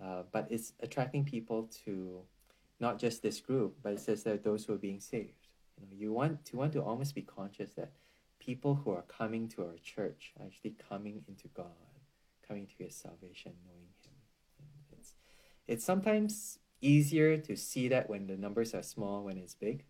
uh, 0.02 0.22
but 0.32 0.46
it's 0.50 0.72
attracting 0.80 1.24
people 1.24 1.70
to 1.84 2.22
not 2.80 2.98
just 2.98 3.22
this 3.22 3.40
group, 3.40 3.76
but 3.82 3.94
it 3.94 4.00
says 4.00 4.22
that 4.24 4.44
those 4.44 4.64
who 4.64 4.74
are 4.74 4.78
being 4.78 5.00
saved. 5.00 5.48
You 5.78 5.86
know, 5.86 5.92
you 5.96 6.12
want 6.12 6.44
to 6.46 6.56
want 6.56 6.72
to 6.74 6.82
almost 6.82 7.14
be 7.14 7.22
conscious 7.22 7.70
that 7.74 7.92
people 8.38 8.74
who 8.74 8.90
are 8.90 9.02
coming 9.02 9.48
to 9.48 9.62
our 9.62 9.76
church 9.82 10.32
are 10.38 10.46
actually 10.46 10.74
coming 10.88 11.24
into 11.28 11.48
God, 11.48 11.66
coming 12.46 12.66
to 12.66 12.84
His 12.84 12.94
salvation, 12.94 13.52
knowing 13.64 13.88
Him. 14.04 14.12
And 14.58 14.98
it's 14.98 15.14
it's 15.66 15.84
sometimes 15.84 16.58
easier 16.80 17.38
to 17.38 17.56
see 17.56 17.88
that 17.88 18.08
when 18.08 18.26
the 18.26 18.36
numbers 18.36 18.74
are 18.74 18.82
small, 18.82 19.24
when 19.24 19.38
it's 19.38 19.54
big, 19.54 19.84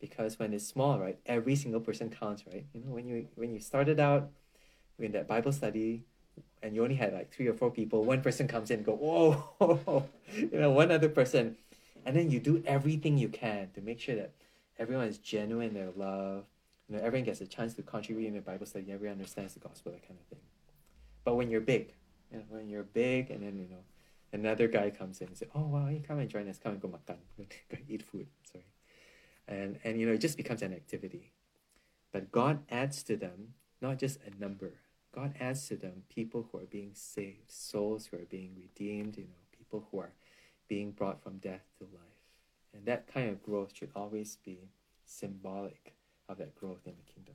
because 0.00 0.38
when 0.38 0.52
it's 0.52 0.66
small, 0.66 0.98
right, 0.98 1.18
every 1.26 1.56
single 1.56 1.80
person 1.80 2.10
counts, 2.10 2.44
right? 2.46 2.66
You 2.72 2.80
know, 2.84 2.90
when 2.90 3.06
you 3.06 3.28
when 3.34 3.52
you 3.52 3.60
started 3.60 4.00
out 4.00 4.30
in 4.98 5.12
that 5.12 5.28
Bible 5.28 5.52
study, 5.52 6.04
and 6.62 6.74
you 6.74 6.82
only 6.82 6.96
had 6.96 7.12
like 7.12 7.32
three 7.32 7.46
or 7.46 7.54
four 7.54 7.70
people, 7.70 8.04
one 8.04 8.20
person 8.20 8.48
comes 8.48 8.70
in 8.70 8.78
and 8.78 8.86
go, 8.86 8.94
whoa, 8.94 10.06
you 10.34 10.50
know, 10.52 10.70
one 10.70 10.90
other 10.90 11.08
person, 11.08 11.56
and 12.04 12.16
then 12.16 12.30
you 12.30 12.40
do 12.40 12.62
everything 12.66 13.18
you 13.18 13.28
can 13.28 13.70
to 13.74 13.80
make 13.80 14.00
sure 14.00 14.16
that 14.16 14.32
everyone 14.78 15.06
is 15.06 15.18
genuine 15.18 15.68
in 15.68 15.74
their 15.74 15.90
love. 15.96 16.44
You 16.88 16.96
know, 16.96 17.02
everyone 17.02 17.24
gets 17.24 17.40
a 17.40 17.46
chance 17.46 17.74
to 17.74 17.82
contribute 17.82 18.26
in 18.28 18.34
the 18.34 18.40
Bible 18.40 18.66
study. 18.66 18.90
Everyone 18.90 19.18
understands 19.18 19.54
the 19.54 19.60
gospel, 19.60 19.92
that 19.92 20.06
kind 20.06 20.18
of 20.18 20.26
thing. 20.26 20.44
But 21.24 21.34
when 21.36 21.50
you're 21.50 21.60
big, 21.60 21.92
you 22.32 22.38
know, 22.38 22.44
when 22.48 22.68
you're 22.68 22.84
big, 22.84 23.30
and 23.30 23.42
then 23.42 23.58
you 23.58 23.68
know, 23.68 23.82
another 24.32 24.68
guy 24.68 24.90
comes 24.90 25.20
in 25.20 25.28
and 25.28 25.36
says, 25.36 25.48
"Oh 25.54 25.66
wow, 25.66 25.88
you 25.88 26.00
come 26.00 26.18
and 26.18 26.28
join 26.28 26.48
us. 26.48 26.58
Come 26.58 26.72
and 26.72 26.80
go 26.80 26.88
makan, 26.88 27.18
go 27.38 27.76
eat 27.88 28.02
food." 28.02 28.26
Sorry, 28.50 28.64
and 29.46 29.78
and 29.84 30.00
you 30.00 30.06
know, 30.06 30.12
it 30.12 30.18
just 30.18 30.36
becomes 30.36 30.62
an 30.62 30.72
activity. 30.72 31.32
But 32.12 32.32
God 32.32 32.60
adds 32.70 33.02
to 33.04 33.16
them 33.16 33.54
not 33.80 33.98
just 33.98 34.18
a 34.26 34.40
number. 34.40 34.72
God 35.14 35.34
adds 35.40 35.66
to 35.68 35.76
them 35.76 36.02
people 36.08 36.48
who 36.50 36.58
are 36.58 36.66
being 36.66 36.90
saved, 36.94 37.50
souls 37.50 38.06
who 38.06 38.18
are 38.18 38.26
being 38.28 38.54
redeemed. 38.56 39.16
You 39.16 39.24
know, 39.24 39.30
people 39.56 39.86
who 39.90 40.00
are 40.00 40.12
being 40.68 40.92
brought 40.92 41.22
from 41.22 41.38
death 41.38 41.64
to 41.78 41.84
life. 41.84 42.02
And 42.74 42.84
that 42.86 43.12
kind 43.12 43.30
of 43.30 43.42
growth 43.42 43.74
should 43.74 43.90
always 43.96 44.36
be 44.44 44.68
symbolic 45.04 45.94
of 46.28 46.38
that 46.38 46.54
growth 46.54 46.80
in 46.86 46.92
the 46.92 47.12
kingdom. 47.12 47.34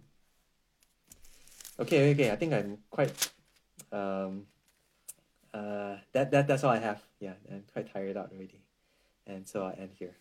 Okay, 1.80 2.12
okay, 2.12 2.32
I 2.32 2.36
think 2.36 2.54
I'm 2.54 2.78
quite 2.92 3.32
um, 3.92 4.46
uh, 5.54 5.98
that, 6.12 6.32
that 6.32 6.48
that's 6.48 6.64
all 6.64 6.72
I 6.72 6.80
have. 6.80 7.02
Yeah, 7.20 7.34
I'm 7.52 7.64
quite 7.72 7.92
tired 7.92 8.18
out 8.18 8.32
already. 8.32 8.62
And 9.26 9.48
so 9.48 9.66
I'll 9.66 9.76
end 9.78 9.92
here. 9.98 10.16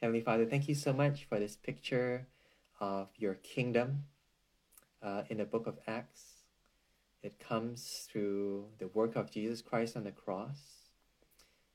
Heavenly 0.00 0.20
Father, 0.20 0.46
thank 0.46 0.68
you 0.68 0.74
so 0.74 0.92
much 0.92 1.24
for 1.24 1.38
this 1.38 1.56
picture 1.56 2.26
of 2.80 3.08
your 3.16 3.34
kingdom 3.34 4.04
uh, 5.02 5.22
in 5.28 5.38
the 5.38 5.44
book 5.44 5.66
of 5.66 5.78
Acts. 5.86 6.31
It 7.22 7.38
comes 7.38 8.08
through 8.10 8.66
the 8.78 8.88
work 8.88 9.14
of 9.14 9.30
Jesus 9.30 9.62
Christ 9.62 9.96
on 9.96 10.04
the 10.04 10.10
cross. 10.10 10.88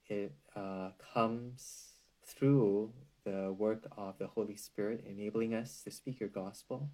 It 0.08 0.34
uh, 0.56 0.90
comes 1.14 1.94
through 2.26 2.92
the 3.24 3.54
work 3.58 3.88
of 3.98 4.18
the 4.18 4.28
Holy 4.28 4.56
Spirit, 4.56 5.06
enabling 5.08 5.54
us 5.54 5.82
to 5.84 5.92
speak 5.92 6.20
your 6.20 6.30
gospel. 6.30 6.90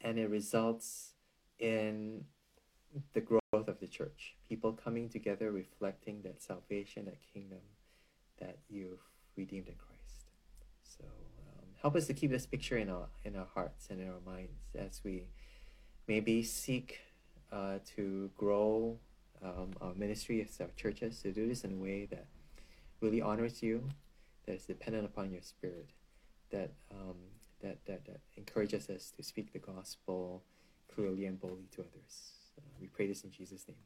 And 0.00 0.18
it 0.18 0.30
results 0.30 1.14
in 1.58 2.24
the 3.12 3.20
growth 3.20 3.40
of 3.52 3.80
the 3.80 3.86
church, 3.86 4.36
people 4.48 4.72
coming 4.72 5.08
together 5.08 5.50
reflecting 5.50 6.22
that 6.22 6.42
salvation, 6.42 7.06
that 7.06 7.18
kingdom 7.32 7.60
that 8.38 8.58
you've 8.68 9.00
redeemed 9.36 9.68
in 9.68 9.74
Christ. 9.74 10.26
So 10.82 11.04
um, 11.04 11.66
help 11.80 11.96
us 11.96 12.06
to 12.06 12.14
keep 12.14 12.30
this 12.30 12.46
picture 12.46 12.76
in 12.76 12.90
our 12.90 13.08
in 13.24 13.36
our 13.36 13.48
hearts 13.54 13.88
and 13.90 14.00
in 14.00 14.08
our 14.08 14.20
minds 14.24 14.74
as 14.74 15.00
we 15.04 15.28
maybe 16.06 16.42
seek 16.42 17.00
uh, 17.52 17.78
to 17.96 18.30
grow 18.36 18.98
um, 19.42 19.70
our 19.80 19.94
ministry 19.94 20.40
as 20.42 20.60
our 20.60 20.70
churches 20.76 21.20
to 21.22 21.32
do 21.32 21.46
this 21.46 21.64
in 21.64 21.72
a 21.72 21.76
way 21.76 22.06
that 22.06 22.26
really 23.00 23.20
honors 23.20 23.62
you, 23.62 23.88
that 24.46 24.54
is 24.54 24.64
dependent 24.64 25.04
upon 25.04 25.30
your 25.30 25.42
spirit, 25.42 25.90
that 26.50 26.70
um, 26.90 27.16
that, 27.60 27.78
that 27.86 28.04
that 28.06 28.20
encourages 28.36 28.88
us 28.90 29.12
to 29.16 29.22
speak 29.22 29.52
the 29.52 29.58
gospel 29.58 30.42
clearly 30.94 31.26
and 31.26 31.40
boldly 31.40 31.68
to 31.74 31.82
others. 31.82 32.32
Uh, 32.58 32.62
we 32.80 32.86
pray 32.86 33.06
this 33.06 33.24
in 33.24 33.30
Jesus' 33.30 33.66
name. 33.68 33.76